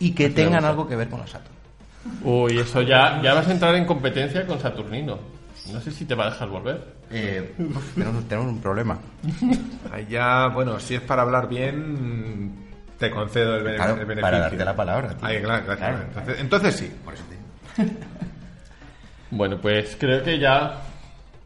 Y 0.00 0.12
que 0.12 0.28
tengan 0.30 0.54
gusta. 0.54 0.68
algo 0.68 0.88
que 0.88 0.96
ver 0.96 1.08
con 1.08 1.20
la 1.20 1.26
Saturn. 1.26 1.54
Uy, 2.22 2.58
eso 2.58 2.82
ya, 2.82 3.20
ya 3.22 3.34
vas 3.34 3.48
a 3.48 3.52
entrar 3.52 3.74
en 3.76 3.84
competencia 3.84 4.46
con 4.46 4.60
Saturnino. 4.60 5.18
No 5.72 5.80
sé 5.80 5.90
si 5.90 6.04
te 6.04 6.14
va 6.14 6.26
a 6.26 6.30
dejar 6.30 6.48
volver. 6.48 6.94
Eh, 7.10 7.54
tenemos, 7.94 8.24
tenemos 8.28 8.52
un 8.52 8.60
problema. 8.60 8.98
Ahí 9.92 10.06
ya, 10.08 10.48
bueno, 10.48 10.78
si 10.78 10.94
es 10.96 11.00
para 11.00 11.22
hablar 11.22 11.48
bien, 11.48 12.65
te 12.98 13.10
concedo 13.10 13.56
el, 13.56 13.62
bene- 13.64 13.76
Claro, 13.76 13.92
el 13.94 13.98
beneficio. 14.00 14.22
para 14.22 14.38
darte 14.38 14.64
la 14.64 14.76
palabra, 14.76 15.08
tío. 15.10 15.26
Ahí, 15.26 15.40
claro, 15.42 15.64
gracias. 15.66 15.88
Claro. 15.90 16.04
Entonces, 16.08 16.40
entonces 16.40 16.76
sí. 16.76 16.92
Por 17.04 17.14
eso 17.14 17.22
te 17.28 17.84
digo. 17.84 17.94
Bueno, 19.30 19.58
pues 19.60 19.96
creo 19.98 20.22
que 20.22 20.38
ya 20.38 20.82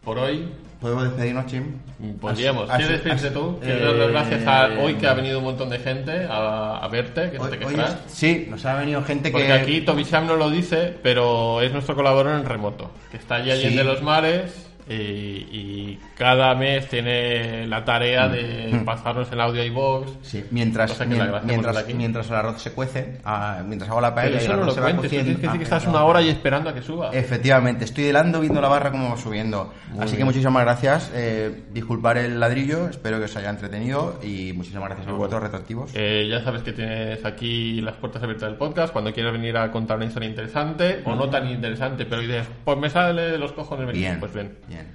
por 0.05 0.19
hoy 0.19 0.49
¿Podemos 0.81 1.05
despedirnos, 1.05 1.45
Chim? 1.45 1.75
podríamos. 2.23 2.71
Has- 2.71 2.79
¿Quieres 2.79 3.03
despedirte 3.03 3.31
tú? 3.39 3.59
Quiero 3.61 3.99
dar 3.99 4.11
las 4.11 4.27
eh, 4.29 4.31
gracias 4.39 4.47
a 4.47 4.81
hoy 4.81 4.95
que 4.95 5.07
ha 5.07 5.13
venido 5.13 5.39
un 5.39 5.45
montón 5.45 5.69
de 5.69 5.79
gente 5.79 6.25
a, 6.25 6.79
a 6.79 6.89
verte, 6.89 7.31
que 7.31 7.37
no 7.39 7.45
Hoy- 7.45 7.51
te 7.51 7.63
es- 7.65 7.97
sí, 8.07 8.47
nos 8.49 8.65
ha 8.65 8.77
venido 8.77 9.03
gente 9.05 9.31
Porque 9.31 9.47
que... 9.49 9.53
aquí 9.53 9.81
Tobisham 9.83 10.27
no 10.27 10.37
lo 10.37 10.49
dice, 10.49 10.97
pero 11.03 11.61
es 11.61 11.71
nuestro 11.71 11.95
colaborador 11.95 12.41
en 12.41 12.47
remoto, 12.47 12.91
que 13.11 13.19
está 13.19 13.35
allí 13.37 13.51
allí 13.51 13.69
Sí. 13.69 13.77
de 13.77 13.85
los 13.85 14.01
mares 14.01 14.70
y, 14.89 14.93
y 14.95 15.99
cada 16.17 16.55
mes 16.55 16.89
tiene 16.89 17.67
la 17.67 17.85
tarea 17.85 18.29
de 18.29 18.81
pasarnos 18.85 19.31
el 19.33 19.41
audio 19.41 19.65
iVoox. 19.65 20.11
Sí, 20.23 20.45
mientras, 20.51 20.93
que 20.93 21.07
mientras, 21.07 21.77
aquí. 21.77 21.95
mientras 21.95 22.29
el 22.29 22.35
arroz 22.37 22.61
se 22.63 22.73
cuece, 22.73 23.19
ah, 23.25 23.63
mientras 23.67 23.91
hago 23.91 24.01
la 24.01 24.15
paella 24.15 24.41
y 24.41 24.45
el 24.45 24.49
no 24.49 24.55
arroz 24.55 24.67
lo 24.67 24.73
se 24.75 24.81
va 24.81 24.87
cuentes, 24.87 25.05
cociendo. 25.05 25.25
tienes 25.25 25.41
que 25.41 25.47
decir 25.47 25.59
que 25.61 25.65
Ah, 25.65 25.77
estás 25.77 25.85
no. 25.85 25.91
una 25.91 26.05
hora 26.05 26.19
ahí 26.21 26.29
esperando 26.29 26.71
a 26.71 26.75
que 26.75 26.83
suba. 26.83 27.11
Efectivamente, 27.13 27.85
estoy 27.85 28.07
helando 28.07 28.41
viendo 28.41 28.61
la 28.61 28.69
barra 28.69 28.91
como 28.91 29.11
va 29.11 29.17
subiendo. 29.17 29.73
Así 29.99 30.11
que 30.13 30.17
bien. 30.17 30.27
muchísimas 30.27 30.63
gracias. 30.63 31.11
Eh, 31.15 31.65
disculpar 31.73 32.19
el 32.19 32.39
ladrillo, 32.41 32.89
espero 32.89 33.19
que 33.19 33.25
os 33.25 33.37
haya 33.37 33.51
entretenido 33.51 34.19
y 34.23 34.53
muchísimas 34.53 34.89
gracias 34.89 35.09
a 35.09 35.13
vosotros, 35.13 35.43
retroactivos. 35.43 35.91
Eh, 35.95 36.27
ya 36.31 36.43
sabes 36.43 36.63
que 36.63 36.73
tienes 36.73 37.25
aquí 37.25 37.81
las 37.81 37.97
puertas 37.97 38.23
abiertas 38.23 38.49
del 38.49 38.59
podcast 38.59 38.93
cuando 38.93 39.13
quieras 39.13 39.33
venir 39.33 39.57
a 39.57 39.71
contar 39.71 39.97
una 39.97 40.07
historia 40.07 40.29
interesante 40.29 41.03
o 41.05 41.15
no 41.15 41.29
tan 41.31 41.49
interesante, 41.49 42.05
pero 42.07 42.23
dices, 42.23 42.47
pues 42.65 42.79
me 42.79 42.91
sale 42.91 43.23
de 43.23 43.39
los 43.39 43.53
cojones 43.53 43.87
venir. 43.87 44.01
Bien, 44.03 44.21
Pues 44.21 44.33
bien. 44.33 44.57
Bien. 44.71 44.87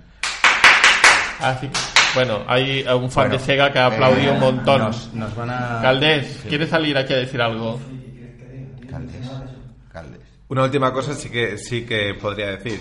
Así 1.40 1.68
que, 1.68 1.80
bueno, 2.16 2.44
hay 2.48 2.82
un 2.84 3.12
fan 3.12 3.26
Bueno, 3.26 3.38
de 3.38 3.40
Sega 3.40 3.72
que 3.72 3.80
ha 3.80 3.88
aplaudido 3.88 4.32
eh, 4.32 4.36
un 4.36 4.40
montón. 4.40 4.80
Nos, 4.80 5.14
nos 5.14 5.36
van 5.36 5.50
a... 5.50 5.80
Caldés, 5.82 6.44
¿quieres 6.48 6.70
salir 6.70 6.98
aquí 6.98 7.14
a 7.14 7.18
decir 7.18 7.42
algo? 7.42 7.80
Caldés. 8.90 9.30
Caldés. 9.92 10.22
Una 10.48 10.64
última 10.64 10.94
cosa 10.94 11.14
sí 11.14 11.30
que 11.30 11.58
sí 11.58 11.86
que 11.86 12.14
podría 12.14 12.48
decir 12.48 12.80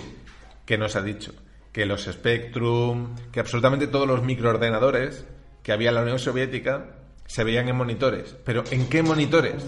que 0.65 0.77
nos 0.77 0.95
ha 0.95 1.01
dicho 1.01 1.33
que 1.71 1.85
los 1.85 2.05
Spectrum, 2.05 3.15
que 3.33 3.41
absolutamente 3.41 3.87
todos 3.87 4.07
los 4.07 4.23
microordenadores 4.23 5.25
que 5.61 5.73
había 5.73 5.89
en 5.89 5.95
la 5.95 6.03
Unión 6.03 6.19
Soviética 6.19 6.85
se 7.25 7.43
veían 7.43 7.67
en 7.67 7.75
monitores. 7.75 8.35
Pero 8.45 8.63
¿en 8.71 8.87
qué 8.87 9.03
monitores? 9.03 9.65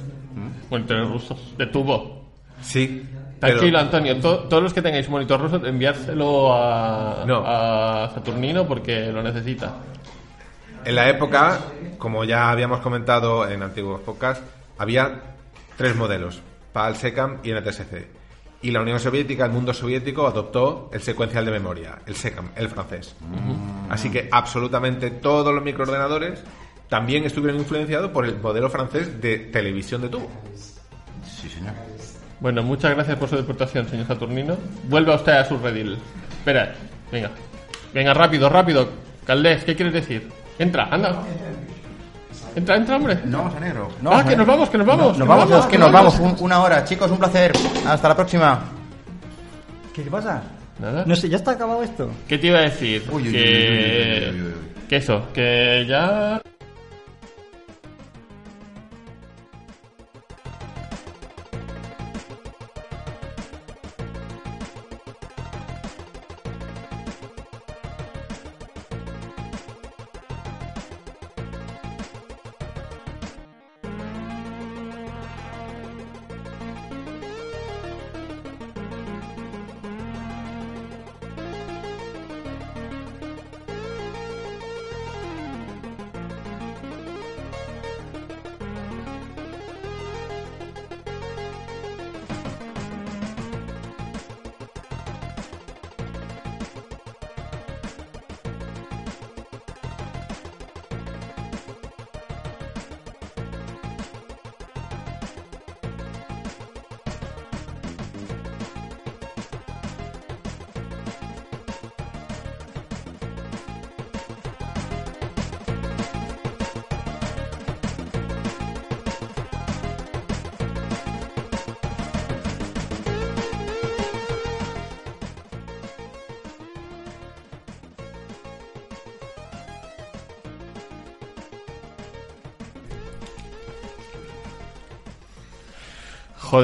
Monitores 0.70 1.10
rusos, 1.10 1.58
de 1.58 1.68
tubo. 1.68 2.32
Sí. 2.62 3.04
Tranquilo, 3.40 3.80
Antonio. 3.80 4.20
to- 4.20 4.40
todos 4.50 4.64
los 4.64 4.74
que 4.74 4.82
tengáis 4.82 5.08
monitor 5.10 5.40
ruso, 5.40 5.64
enviárselo 5.66 6.54
a, 6.54 7.24
No. 7.26 7.44
a 7.46 8.10
Saturnino 8.14 8.68
porque 8.68 9.12
lo 9.12 9.22
necesita. 9.22 9.76
En 10.86 10.96
la 10.96 11.10
época, 11.10 11.60
como 11.98 12.24
ya 12.24 12.50
habíamos 12.50 12.80
comentado 12.80 13.48
en 13.50 13.62
antiguos 13.62 14.02
podcasts, 14.02 14.44
había 14.78 15.22
tres 15.76 15.96
modelos, 15.96 16.42
PAL, 16.74 16.96
SECAM 16.96 17.40
y 17.44 17.52
NTSC. 17.52 18.08
Y 18.64 18.72
la 18.72 18.82
Unión 18.82 19.00
Soviética, 19.00 19.46
el 19.46 19.52
mundo 19.52 19.72
soviético, 19.74 20.26
adoptó 20.26 20.90
el 20.92 21.02
secuencial 21.02 21.46
de 21.46 21.52
memoria, 21.52 22.00
el 22.08 22.16
SECAM, 22.16 22.50
el 22.56 22.70
francés. 22.70 23.16
Así 23.90 24.10
que 24.10 24.28
absolutamente 24.32 25.12
todos 25.12 25.54
los 25.54 25.64
microordenadores 25.64 26.44
también 26.90 27.26
estuvieron 27.26 27.60
influenciados 27.60 28.10
por 28.12 28.26
el 28.26 28.40
modelo 28.40 28.70
francés 28.70 29.22
de 29.22 29.38
televisión 29.40 30.02
de 30.02 30.10
tubo. 30.10 30.32
Sí, 31.26 31.50
señor. 31.50 31.74
Bueno, 32.40 32.62
muchas 32.64 32.94
gracias 32.94 33.18
por 33.18 33.30
su 33.30 33.36
deportación, 33.36 33.88
señor 33.90 34.08
Saturnino. 34.08 34.58
Vuelva 34.90 35.16
usted 35.16 35.34
a 35.34 35.46
su 35.46 35.58
redil. 35.58 35.98
Espera, 36.40 36.74
venga. 37.12 37.32
Venga, 37.94 38.14
rápido, 38.14 38.50
rápido. 38.50 38.88
Caldés, 39.26 39.64
¿qué 39.64 39.76
quieres 39.76 39.94
decir? 39.94 40.30
Entra, 40.60 40.88
anda. 40.92 41.22
Entra, 42.56 42.76
entra, 42.76 42.96
hombre. 42.98 43.20
No 43.26 43.40
vamos 43.40 43.56
a 43.56 43.60
negro. 43.60 43.90
Ah, 44.06 44.24
que 44.28 44.36
nos 44.36 44.48
vamos, 44.48 44.70
que 44.70 44.78
nos 44.78 44.88
vamos, 44.88 45.18
No, 45.18 45.26
nos 45.26 45.28
vamos, 45.28 45.66
que 45.68 45.78
nos 45.78 45.92
vamos. 45.92 46.20
vamos. 46.20 46.40
Un- 46.40 46.46
una 46.46 46.62
hora, 46.62 46.84
chicos, 46.84 47.10
un 47.12 47.18
placer. 47.18 47.52
Hasta 47.88 48.10
la 48.10 48.16
próxima. 48.16 48.60
¿Qué 49.94 50.04
pasa? 50.04 50.42
Nada. 50.80 51.04
No 51.08 51.16
sé, 51.16 51.28
¿ya 51.30 51.38
está 51.38 51.52
acabado 51.52 51.82
esto? 51.84 52.10
¿Qué 52.28 52.38
te 52.38 52.48
iba 52.48 52.60
a 52.60 52.64
decir? 52.64 53.04
Uy, 53.12 53.24
uy, 53.24 53.28
uy, 53.30 53.34
que... 53.34 54.30
uy, 54.32 54.36
uy, 54.36 54.42
uy, 54.42 54.48
uy, 54.48 54.54
uy. 54.54 54.88
que 54.88 54.96
eso, 54.98 55.24
que 55.34 55.86
ya... 55.88 56.42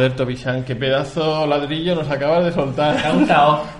Joder, 0.03 0.17
Tobishan, 0.17 0.65
qué 0.65 0.75
pedazo 0.75 1.47
ladrillo 1.47 1.95
nos 1.95 2.09
acabas 2.11 2.43
de 2.43 2.51
soltar. 2.51 2.97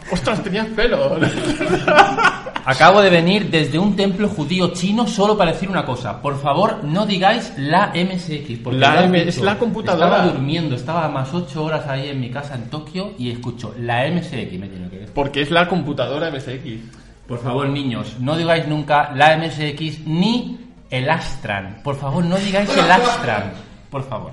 ¡Ostras, 0.09 0.41
tenías 0.41 0.67
pelo! 0.67 1.17
Acabo 2.65 3.01
de 3.01 3.09
venir 3.09 3.49
desde 3.49 3.78
un 3.78 3.93
templo 3.97 4.30
judío 4.30 4.71
chino 4.71 5.05
solo 5.05 5.38
para 5.38 5.51
decir 5.51 5.69
una 5.69 5.84
cosa. 5.86 6.21
Por 6.21 6.39
favor, 6.41 6.82
no 6.86 7.05
digáis 7.05 7.51
la 7.57 7.88
MSX. 7.93 8.59
Porque 8.63 8.80
La 8.80 9.03
M- 9.03 9.21
es 9.28 9.41
la 9.41 9.57
computadora. 9.57 10.07
Estaba 10.07 10.32
durmiendo, 10.32 10.76
estaba 10.78 11.09
más 11.09 11.34
8 11.34 11.61
horas 11.61 11.86
ahí 11.89 12.07
en 12.07 12.21
mi 12.21 12.30
casa 12.32 12.55
en 12.55 12.69
Tokio 12.69 13.11
y 13.19 13.30
escucho 13.30 13.76
la 13.78 14.07
MSX. 14.09 14.32
Me 14.32 14.69
tiene 14.69 14.89
que 14.89 14.99
decir. 14.99 15.11
Porque 15.13 15.41
es 15.41 15.51
la 15.51 15.67
computadora 15.67 16.32
MSX. 16.32 16.80
Por 17.28 17.39
favor, 17.39 17.67
niños, 17.67 18.15
no 18.21 18.38
digáis 18.38 18.65
nunca 18.65 19.11
la 19.13 19.36
MSX 19.38 20.07
ni 20.07 20.57
el 20.89 21.09
Astran. 21.09 21.82
Por 21.84 21.97
favor, 21.97 22.24
no 22.24 22.38
digáis 22.38 22.69
el 22.78 22.89
Astran. 22.89 23.51
Por 23.89 24.07
favor. 24.07 24.32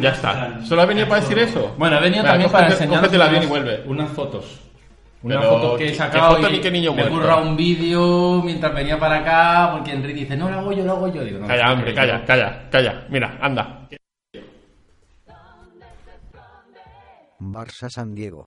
Ya 0.00 0.10
está. 0.10 0.60
¿Solo 0.64 0.82
ha 0.82 0.86
venido 0.86 1.08
para 1.08 1.20
decir 1.20 1.38
eso? 1.38 1.74
Bueno, 1.78 1.98
he 1.98 2.00
venido 2.00 2.24
también 2.24 2.50
para 2.50 2.66
avión 2.66 3.42
unas, 3.42 3.44
y 3.44 3.46
vuelve. 3.48 3.82
unas 3.86 4.10
fotos. 4.10 4.60
Unas 5.22 5.38
Pero, 5.38 5.50
fotos 5.50 5.78
que 5.78 5.84
¿qué- 5.86 5.90
he 5.92 5.94
sacado 5.94 6.28
qué 6.30 6.42
foto 6.42 6.48
y 6.48 6.52
ni 6.56 6.60
qué 6.60 6.70
niño 6.70 6.94
me 6.94 7.06
currado 7.08 7.42
un 7.42 7.56
vídeo 7.56 8.42
mientras 8.42 8.74
venía 8.74 8.98
para 8.98 9.18
acá 9.18 9.70
porque 9.72 9.92
Enrique 9.92 10.20
dice, 10.20 10.36
no, 10.36 10.50
lo 10.50 10.58
hago 10.58 10.72
yo, 10.72 10.84
lo 10.84 10.92
hago 10.92 11.12
yo. 11.12 11.22
Digo, 11.24 11.38
no, 11.38 11.46
Calla, 11.46 11.72
hombre, 11.72 11.94
calla, 11.94 12.24
calla, 12.24 12.68
calla. 12.70 13.06
Mira, 13.08 13.38
anda. 13.40 13.88
Barça 17.38 17.88
San 17.90 18.14
Diego. 18.14 18.46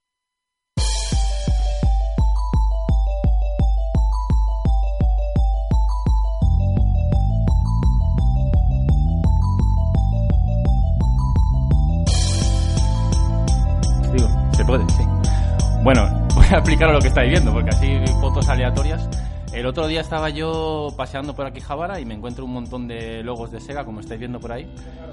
Bueno, 15.85 16.09
voy 16.33 16.45
a 16.49 16.57
explicar 16.57 16.91
lo 16.91 16.99
que 16.99 17.09
estáis 17.09 17.29
viendo, 17.29 17.53
porque 17.53 17.69
así 17.69 17.95
fotos 18.19 18.49
aleatorias. 18.49 19.07
El 19.53 19.67
otro 19.67 19.85
día 19.85 20.01
estaba 20.01 20.31
yo 20.31 20.87
paseando 20.97 21.35
por 21.35 21.45
aquí 21.45 21.61
Javara 21.61 21.99
y 21.99 22.05
me 22.05 22.15
encuentro 22.15 22.43
un 22.43 22.53
montón 22.53 22.87
de 22.87 23.21
logos 23.21 23.51
de 23.51 23.59
Sega, 23.59 23.85
como 23.85 23.99
estáis 23.99 24.19
viendo 24.19 24.39
por 24.39 24.51
ahí. 24.51 24.67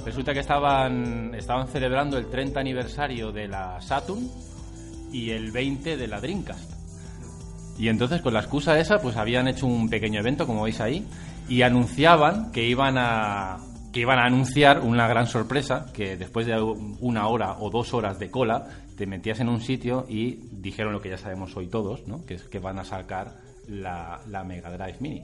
Resulta 0.06 0.32
que 0.32 0.40
estaban, 0.40 1.34
estaban 1.34 1.68
celebrando 1.68 2.16
el 2.16 2.30
30 2.30 2.58
aniversario 2.58 3.32
de 3.32 3.48
la 3.48 3.82
Saturn 3.82 4.26
y 5.12 5.28
el 5.28 5.52
20 5.52 5.98
de 5.98 6.08
la 6.08 6.22
Dreamcast. 6.22 6.72
Y 7.78 7.88
entonces 7.88 8.22
con 8.22 8.32
la 8.32 8.40
excusa 8.40 8.78
esa, 8.78 8.98
pues 8.98 9.18
habían 9.18 9.48
hecho 9.48 9.66
un 9.66 9.90
pequeño 9.90 10.20
evento, 10.20 10.46
como 10.46 10.62
veis 10.62 10.80
ahí, 10.80 11.06
y 11.50 11.60
anunciaban 11.60 12.50
que 12.50 12.64
iban 12.64 12.96
a 12.96 13.58
que 13.92 14.00
iban 14.00 14.18
a 14.18 14.24
anunciar 14.24 14.80
una 14.80 15.06
gran 15.06 15.26
sorpresa, 15.26 15.84
que 15.92 16.16
después 16.16 16.46
de 16.46 16.58
una 16.58 17.28
hora 17.28 17.56
o 17.60 17.68
dos 17.68 17.92
horas 17.92 18.18
de 18.18 18.30
cola, 18.30 18.66
te 18.97 19.07
metías 19.07 19.40
en 19.40 19.49
un 19.49 19.61
sitio 19.61 20.07
y 20.09 20.38
dijeron 20.53 20.93
lo 20.93 21.01
que 21.01 21.11
ya 21.11 21.18
sabemos 21.18 21.57
hoy 21.57 21.68
todos, 21.68 22.07
¿no? 22.09 22.24
que 22.26 22.34
es 22.34 22.45
que 22.45 22.59
van 22.59 22.78
a 22.78 22.84
sacar 22.84 23.32
la, 23.68 24.20
la 24.28 24.45
Mega 24.45 24.70
Drive 24.70 24.97
Mini. 25.01 25.22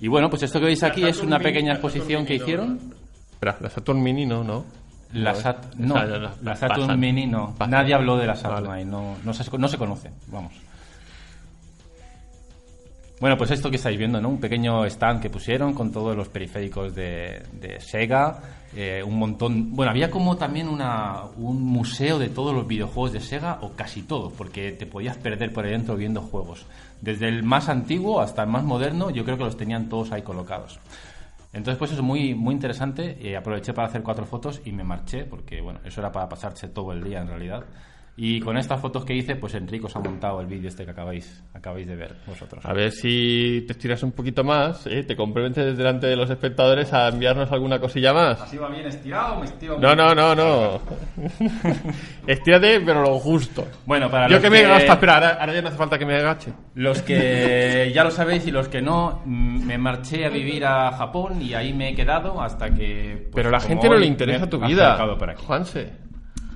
Y 0.00 0.08
bueno, 0.08 0.28
pues 0.30 0.42
esto 0.42 0.58
que 0.60 0.66
veis 0.66 0.82
aquí 0.82 1.04
es 1.04 1.20
una 1.20 1.38
pequeña 1.38 1.72
exposición 1.72 2.24
que 2.24 2.34
hicieron. 2.36 2.78
Espera, 3.32 3.56
la 3.60 3.70
Saturn 3.70 4.02
Mini 4.02 4.26
no, 4.26 4.42
¿no? 4.44 4.64
La, 5.12 5.32
No, 5.32 5.38
Sat- 5.40 5.74
no, 5.76 5.94
la, 5.96 6.34
la- 6.42 6.56
Saturn 6.56 6.82
pasan. 6.82 7.00
Mini 7.00 7.26
no. 7.26 7.52
Pasan. 7.54 7.70
Nadie 7.70 7.94
habló 7.94 8.16
de 8.16 8.26
la 8.26 8.36
Saturn 8.36 8.66
Vale. 8.68 8.80
ahí, 8.82 8.84
no, 8.86 9.16
no, 9.24 9.34
se, 9.34 9.58
no 9.58 9.68
se 9.68 9.76
conoce, 9.76 10.10
vamos. 10.28 10.52
Bueno, 13.20 13.36
pues 13.36 13.50
esto 13.50 13.68
que 13.70 13.76
estáis 13.76 13.98
viendo, 13.98 14.20
¿no? 14.20 14.30
Un 14.30 14.40
pequeño 14.40 14.84
stand 14.86 15.20
que 15.20 15.28
pusieron 15.28 15.74
con 15.74 15.92
todos 15.92 16.16
los 16.16 16.28
periféricos 16.28 16.94
de, 16.94 17.42
de 17.52 17.78
Sega, 17.80 18.40
eh, 18.76 19.02
un 19.04 19.18
montón... 19.18 19.74
Bueno, 19.74 19.90
había 19.90 20.10
como 20.10 20.36
también 20.36 20.68
una, 20.68 21.22
un 21.36 21.62
museo 21.62 22.18
de 22.18 22.28
todos 22.28 22.54
los 22.54 22.66
videojuegos 22.66 23.12
de 23.12 23.20
Sega, 23.20 23.58
o 23.62 23.72
casi 23.72 24.02
todos, 24.02 24.32
porque 24.32 24.72
te 24.72 24.86
podías 24.86 25.16
perder 25.16 25.52
por 25.52 25.64
ahí 25.64 25.72
dentro 25.72 25.96
viendo 25.96 26.22
juegos. 26.22 26.66
Desde 27.00 27.28
el 27.28 27.42
más 27.42 27.68
antiguo 27.68 28.20
hasta 28.20 28.42
el 28.42 28.48
más 28.48 28.62
moderno, 28.62 29.10
yo 29.10 29.24
creo 29.24 29.36
que 29.36 29.44
los 29.44 29.56
tenían 29.56 29.88
todos 29.88 30.12
ahí 30.12 30.22
colocados. 30.22 30.78
Entonces, 31.52 31.78
pues 31.78 31.90
eso 31.90 32.00
es 32.00 32.06
muy, 32.06 32.34
muy 32.34 32.54
interesante. 32.54 33.18
Eh, 33.20 33.36
aproveché 33.36 33.72
para 33.72 33.88
hacer 33.88 34.02
cuatro 34.02 34.24
fotos 34.24 34.60
y 34.64 34.72
me 34.72 34.84
marché, 34.84 35.24
porque 35.24 35.60
bueno, 35.60 35.80
eso 35.84 36.00
era 36.00 36.12
para 36.12 36.28
pasarse 36.28 36.68
todo 36.68 36.92
el 36.92 37.02
día 37.02 37.20
en 37.20 37.28
realidad. 37.28 37.64
Y 38.16 38.40
con 38.40 38.58
estas 38.58 38.78
fotos 38.80 39.04
que 39.04 39.14
hice, 39.14 39.36
pues 39.36 39.54
Enrico 39.54 39.86
os 39.86 39.96
ha 39.96 40.00
montado 40.00 40.40
el 40.42 40.46
vídeo 40.46 40.68
este 40.68 40.84
que 40.84 40.90
acabáis, 40.90 41.42
acabáis 41.54 41.86
de 41.86 41.96
ver 41.96 42.16
vosotros. 42.26 42.62
A 42.66 42.72
ver 42.74 42.92
si 42.92 43.64
te 43.66 43.72
estiras 43.72 44.02
un 44.02 44.12
poquito 44.12 44.44
más, 44.44 44.86
¿eh? 44.86 45.04
te 45.04 45.16
comprometes 45.16 45.76
delante 45.78 46.06
de 46.06 46.16
los 46.16 46.28
espectadores 46.28 46.92
a 46.92 47.08
enviarnos 47.08 47.50
alguna 47.50 47.78
cosilla 47.78 48.12
más. 48.12 48.40
¿Así 48.42 48.58
va 48.58 48.68
bien 48.68 48.86
estirado 48.86 49.36
o 49.36 49.38
me 49.40 49.46
estiro? 49.46 49.78
No, 49.78 49.94
no, 49.94 50.14
no, 50.14 50.34
no. 50.34 50.80
Estírate, 52.26 52.80
pero 52.80 53.02
lo 53.02 53.18
justo. 53.18 53.66
Bueno, 53.86 54.10
para 54.10 54.28
Yo 54.28 54.34
los 54.34 54.42
que 54.42 54.50
me 54.50 54.60
que- 54.60 54.66
agacho, 54.66 54.92
espera, 54.92 55.14
ahora, 55.14 55.28
ahora 55.40 55.54
ya 55.54 55.62
no 55.62 55.68
hace 55.68 55.76
falta 55.78 55.98
que 55.98 56.06
me 56.06 56.16
agache. 56.16 56.52
Los 56.74 57.02
que 57.02 57.90
ya 57.94 58.04
lo 58.04 58.10
sabéis 58.10 58.46
y 58.46 58.50
los 58.50 58.68
que 58.68 58.82
no, 58.82 59.22
mm, 59.24 59.64
me 59.66 59.78
marché 59.78 60.26
a 60.26 60.28
vivir 60.28 60.64
a 60.66 60.92
Japón 60.92 61.40
y 61.40 61.54
ahí 61.54 61.72
me 61.72 61.90
he 61.90 61.94
quedado 61.94 62.40
hasta 62.42 62.70
que... 62.70 63.28
pues, 63.30 63.34
Pero 63.34 63.48
a 63.48 63.52
la 63.52 63.60
gente 63.60 63.88
no 63.88 63.94
hoy 63.94 64.00
le 64.00 64.06
interesa 64.06 64.44
me 64.44 64.46
tu 64.48 64.60
vida. 64.60 64.98
Juanse. 65.36 66.09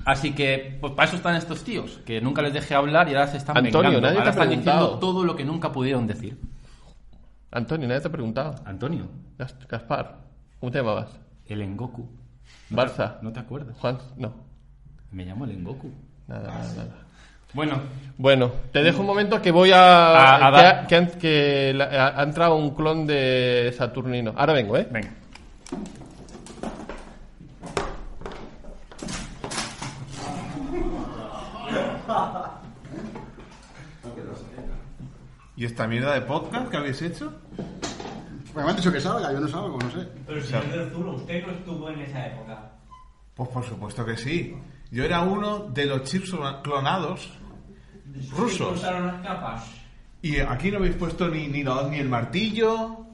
Así 0.05 0.33
que, 0.33 0.77
pues 0.79 0.93
para 0.93 1.07
eso 1.07 1.17
están 1.17 1.35
estos 1.35 1.63
tíos, 1.63 1.99
que 2.05 2.21
nunca 2.21 2.41
les 2.43 2.53
dejé 2.53 2.75
hablar 2.75 3.07
y 3.09 3.15
ahora 3.15 3.27
se 3.27 3.37
están 3.37 3.57
Antonio, 3.57 3.89
vengando. 3.89 4.01
nadie 4.01 4.13
te 4.15 4.19
ahora 4.19 4.29
están 4.31 4.47
preguntado. 4.47 4.79
diciendo 4.81 4.99
todo 4.99 5.23
lo 5.23 5.35
que 5.35 5.43
nunca 5.43 5.71
pudieron 5.71 6.05
decir. 6.05 6.37
Antonio, 7.51 7.87
nadie 7.87 8.01
te 8.01 8.07
ha 8.07 8.11
preguntado. 8.11 8.55
Antonio, 8.65 9.07
Gas- 9.37 9.55
Gaspar, 9.67 10.17
¿cómo 10.59 10.71
te 10.71 10.77
llamabas? 10.79 11.09
el 11.47 11.61
Engoku. 11.61 12.07
Barça. 12.71 13.17
¿No 13.21 13.31
te 13.31 13.39
acuerdas? 13.39 13.75
Juan, 13.79 13.97
no. 14.17 14.33
Me 15.11 15.25
llamo 15.25 15.45
el 15.45 15.51
Engoku. 15.51 15.91
Nada, 16.27 16.47
nada, 16.49 16.73
nada. 16.75 16.95
Bueno, 17.53 17.79
Bueno, 18.17 18.51
te 18.71 18.81
dejo 18.83 18.99
un 19.01 19.07
momento 19.07 19.41
que 19.41 19.51
voy 19.51 19.71
a... 19.71 19.77
A- 19.79 20.35
a 20.47 20.51
que, 20.51 20.57
dar- 20.57 20.75
ha, 20.83 20.87
que 20.87 20.95
han- 20.95 21.11
que 21.19 21.73
la- 21.75 21.85
ha- 21.85 22.19
ha 22.19 22.23
entrado 22.23 22.55
un 22.57 22.71
clon 22.75 23.07
de 23.07 23.73
Saturnino. 23.77 24.33
Ahora 24.35 24.53
vengo, 24.53 24.75
¿eh? 24.77 24.87
venga. 24.91 25.09
¿Y 35.57 35.65
esta 35.65 35.87
mierda 35.87 36.13
de 36.13 36.21
podcast 36.21 36.69
que 36.69 36.77
habéis 36.77 37.01
hecho? 37.01 37.33
Pues 38.53 38.65
me 38.65 38.71
han 38.71 38.75
dicho 38.77 38.91
que 38.91 38.99
salga, 39.01 39.31
yo 39.31 39.39
no 39.39 39.47
salgo, 39.47 39.77
no 39.77 39.91
sé. 39.91 40.07
Pero 40.27 40.41
señor 40.43 40.67
del 40.71 40.91
Zulo, 40.91 41.13
usted 41.15 41.45
no 41.45 41.51
estuvo 41.53 41.89
en 41.89 41.99
esa 42.01 42.27
época. 42.27 42.71
Pues 43.35 43.49
por 43.49 43.63
supuesto 43.65 44.05
que 44.05 44.17
sí. 44.17 44.55
Yo 44.91 45.03
era 45.03 45.21
uno 45.21 45.59
de 45.73 45.85
los 45.85 46.03
chips 46.03 46.33
clonados 46.63 47.31
rusos. 48.31 48.77
Usaron 48.77 49.07
las 49.07 49.21
capas. 49.21 49.65
Y 50.21 50.39
aquí 50.39 50.71
no 50.71 50.77
habéis 50.77 50.95
puesto 50.95 51.27
ni, 51.27 51.47
ni, 51.47 51.63
la- 51.63 51.87
ni 51.89 51.99
el 51.99 52.09
martillo, 52.09 53.05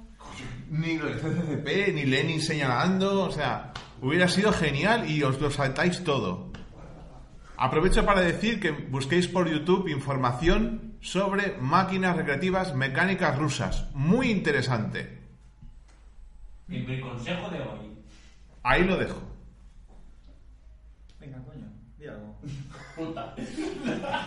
ni 0.70 0.92
el 0.92 1.20
CCCP, 1.20 1.94
ni 1.94 2.06
Lenin 2.06 2.42
señalando. 2.42 3.24
O 3.24 3.32
sea, 3.32 3.72
hubiera 4.02 4.28
sido 4.28 4.52
genial 4.54 5.10
y 5.10 5.22
os 5.24 5.40
lo 5.42 5.50
saltáis 5.52 6.04
todo. 6.04 6.52
Aprovecho 7.58 8.06
para 8.06 8.22
decir 8.22 8.60
que 8.60 8.72
busquéis 8.72 9.28
por 9.28 9.50
YouTube 9.50 9.88
información 9.90 10.91
sobre 11.02 11.58
máquinas 11.60 12.16
recreativas 12.16 12.74
mecánicas 12.76 13.38
rusas. 13.38 13.86
Muy 13.94 14.30
interesante. 14.30 15.20
Mi, 16.68 16.80
mi 16.80 17.02
consejo 17.02 17.50
de 17.50 17.60
hoy. 17.60 17.98
Ahí 18.64 18.84
lo 18.84 18.96
dejo. 18.98 19.20
Venga, 21.20 21.40
coño, 21.40 21.66
di 21.98 22.08
algo. 22.08 22.36
Puta. 22.96 23.34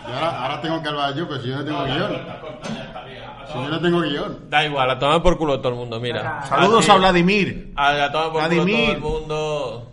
Ahora, 0.05 0.41
ahora 0.43 0.61
tengo 0.61 0.81
que 0.83 0.89
hablar 0.89 1.15
yo, 1.15 1.27
pero 1.27 1.41
si 1.41 1.47
yo 1.49 1.55
no 1.57 1.65
tengo 1.65 1.83
guion. 1.85 2.11
Si 3.47 3.53
yo 3.53 3.69
no 3.69 3.81
tengo 3.81 4.01
guion. 4.01 4.49
Da 4.49 4.65
igual, 4.65 4.91
a 4.91 4.99
tomar 4.99 5.21
por 5.21 5.37
culo 5.37 5.59
todo 5.59 5.69
el 5.69 5.79
mundo, 5.79 5.99
mira. 5.99 6.45
Saludos 6.45 6.89
a 6.89 6.95
Vladimir. 6.95 7.71
A 7.75 8.09
por 8.11 8.31
culo 8.31 8.47
Vladimir. 8.47 8.85
todo 8.85 8.91
el 8.93 8.99
mundo. 9.01 9.91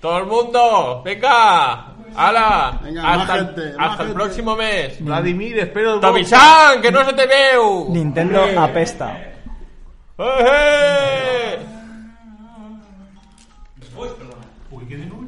Todo 0.00 0.18
el 0.18 0.26
mundo, 0.26 1.02
venga. 1.04 1.86
¡Hala! 2.16 2.80
Venga, 2.82 3.12
hasta 3.14 3.34
el- 3.36 3.46
gente, 3.46 3.62
hasta 3.70 3.78
más 3.78 3.90
el 3.92 4.06
gente. 4.06 4.14
próximo 4.14 4.56
mes. 4.56 5.04
Vladimir, 5.04 5.58
espero 5.58 5.94
el 5.94 6.00
¡Tomi-san, 6.00 6.80
que 6.82 6.90
no 6.90 7.04
se 7.04 7.12
te 7.12 7.26
veo! 7.26 7.86
Nintendo 7.88 8.44
apesta. 8.58 9.16
¡Eh! 10.18 11.58
Uy, 14.70 14.84
qué 14.88 14.96
de 14.96 15.06
nuevo. 15.06 15.26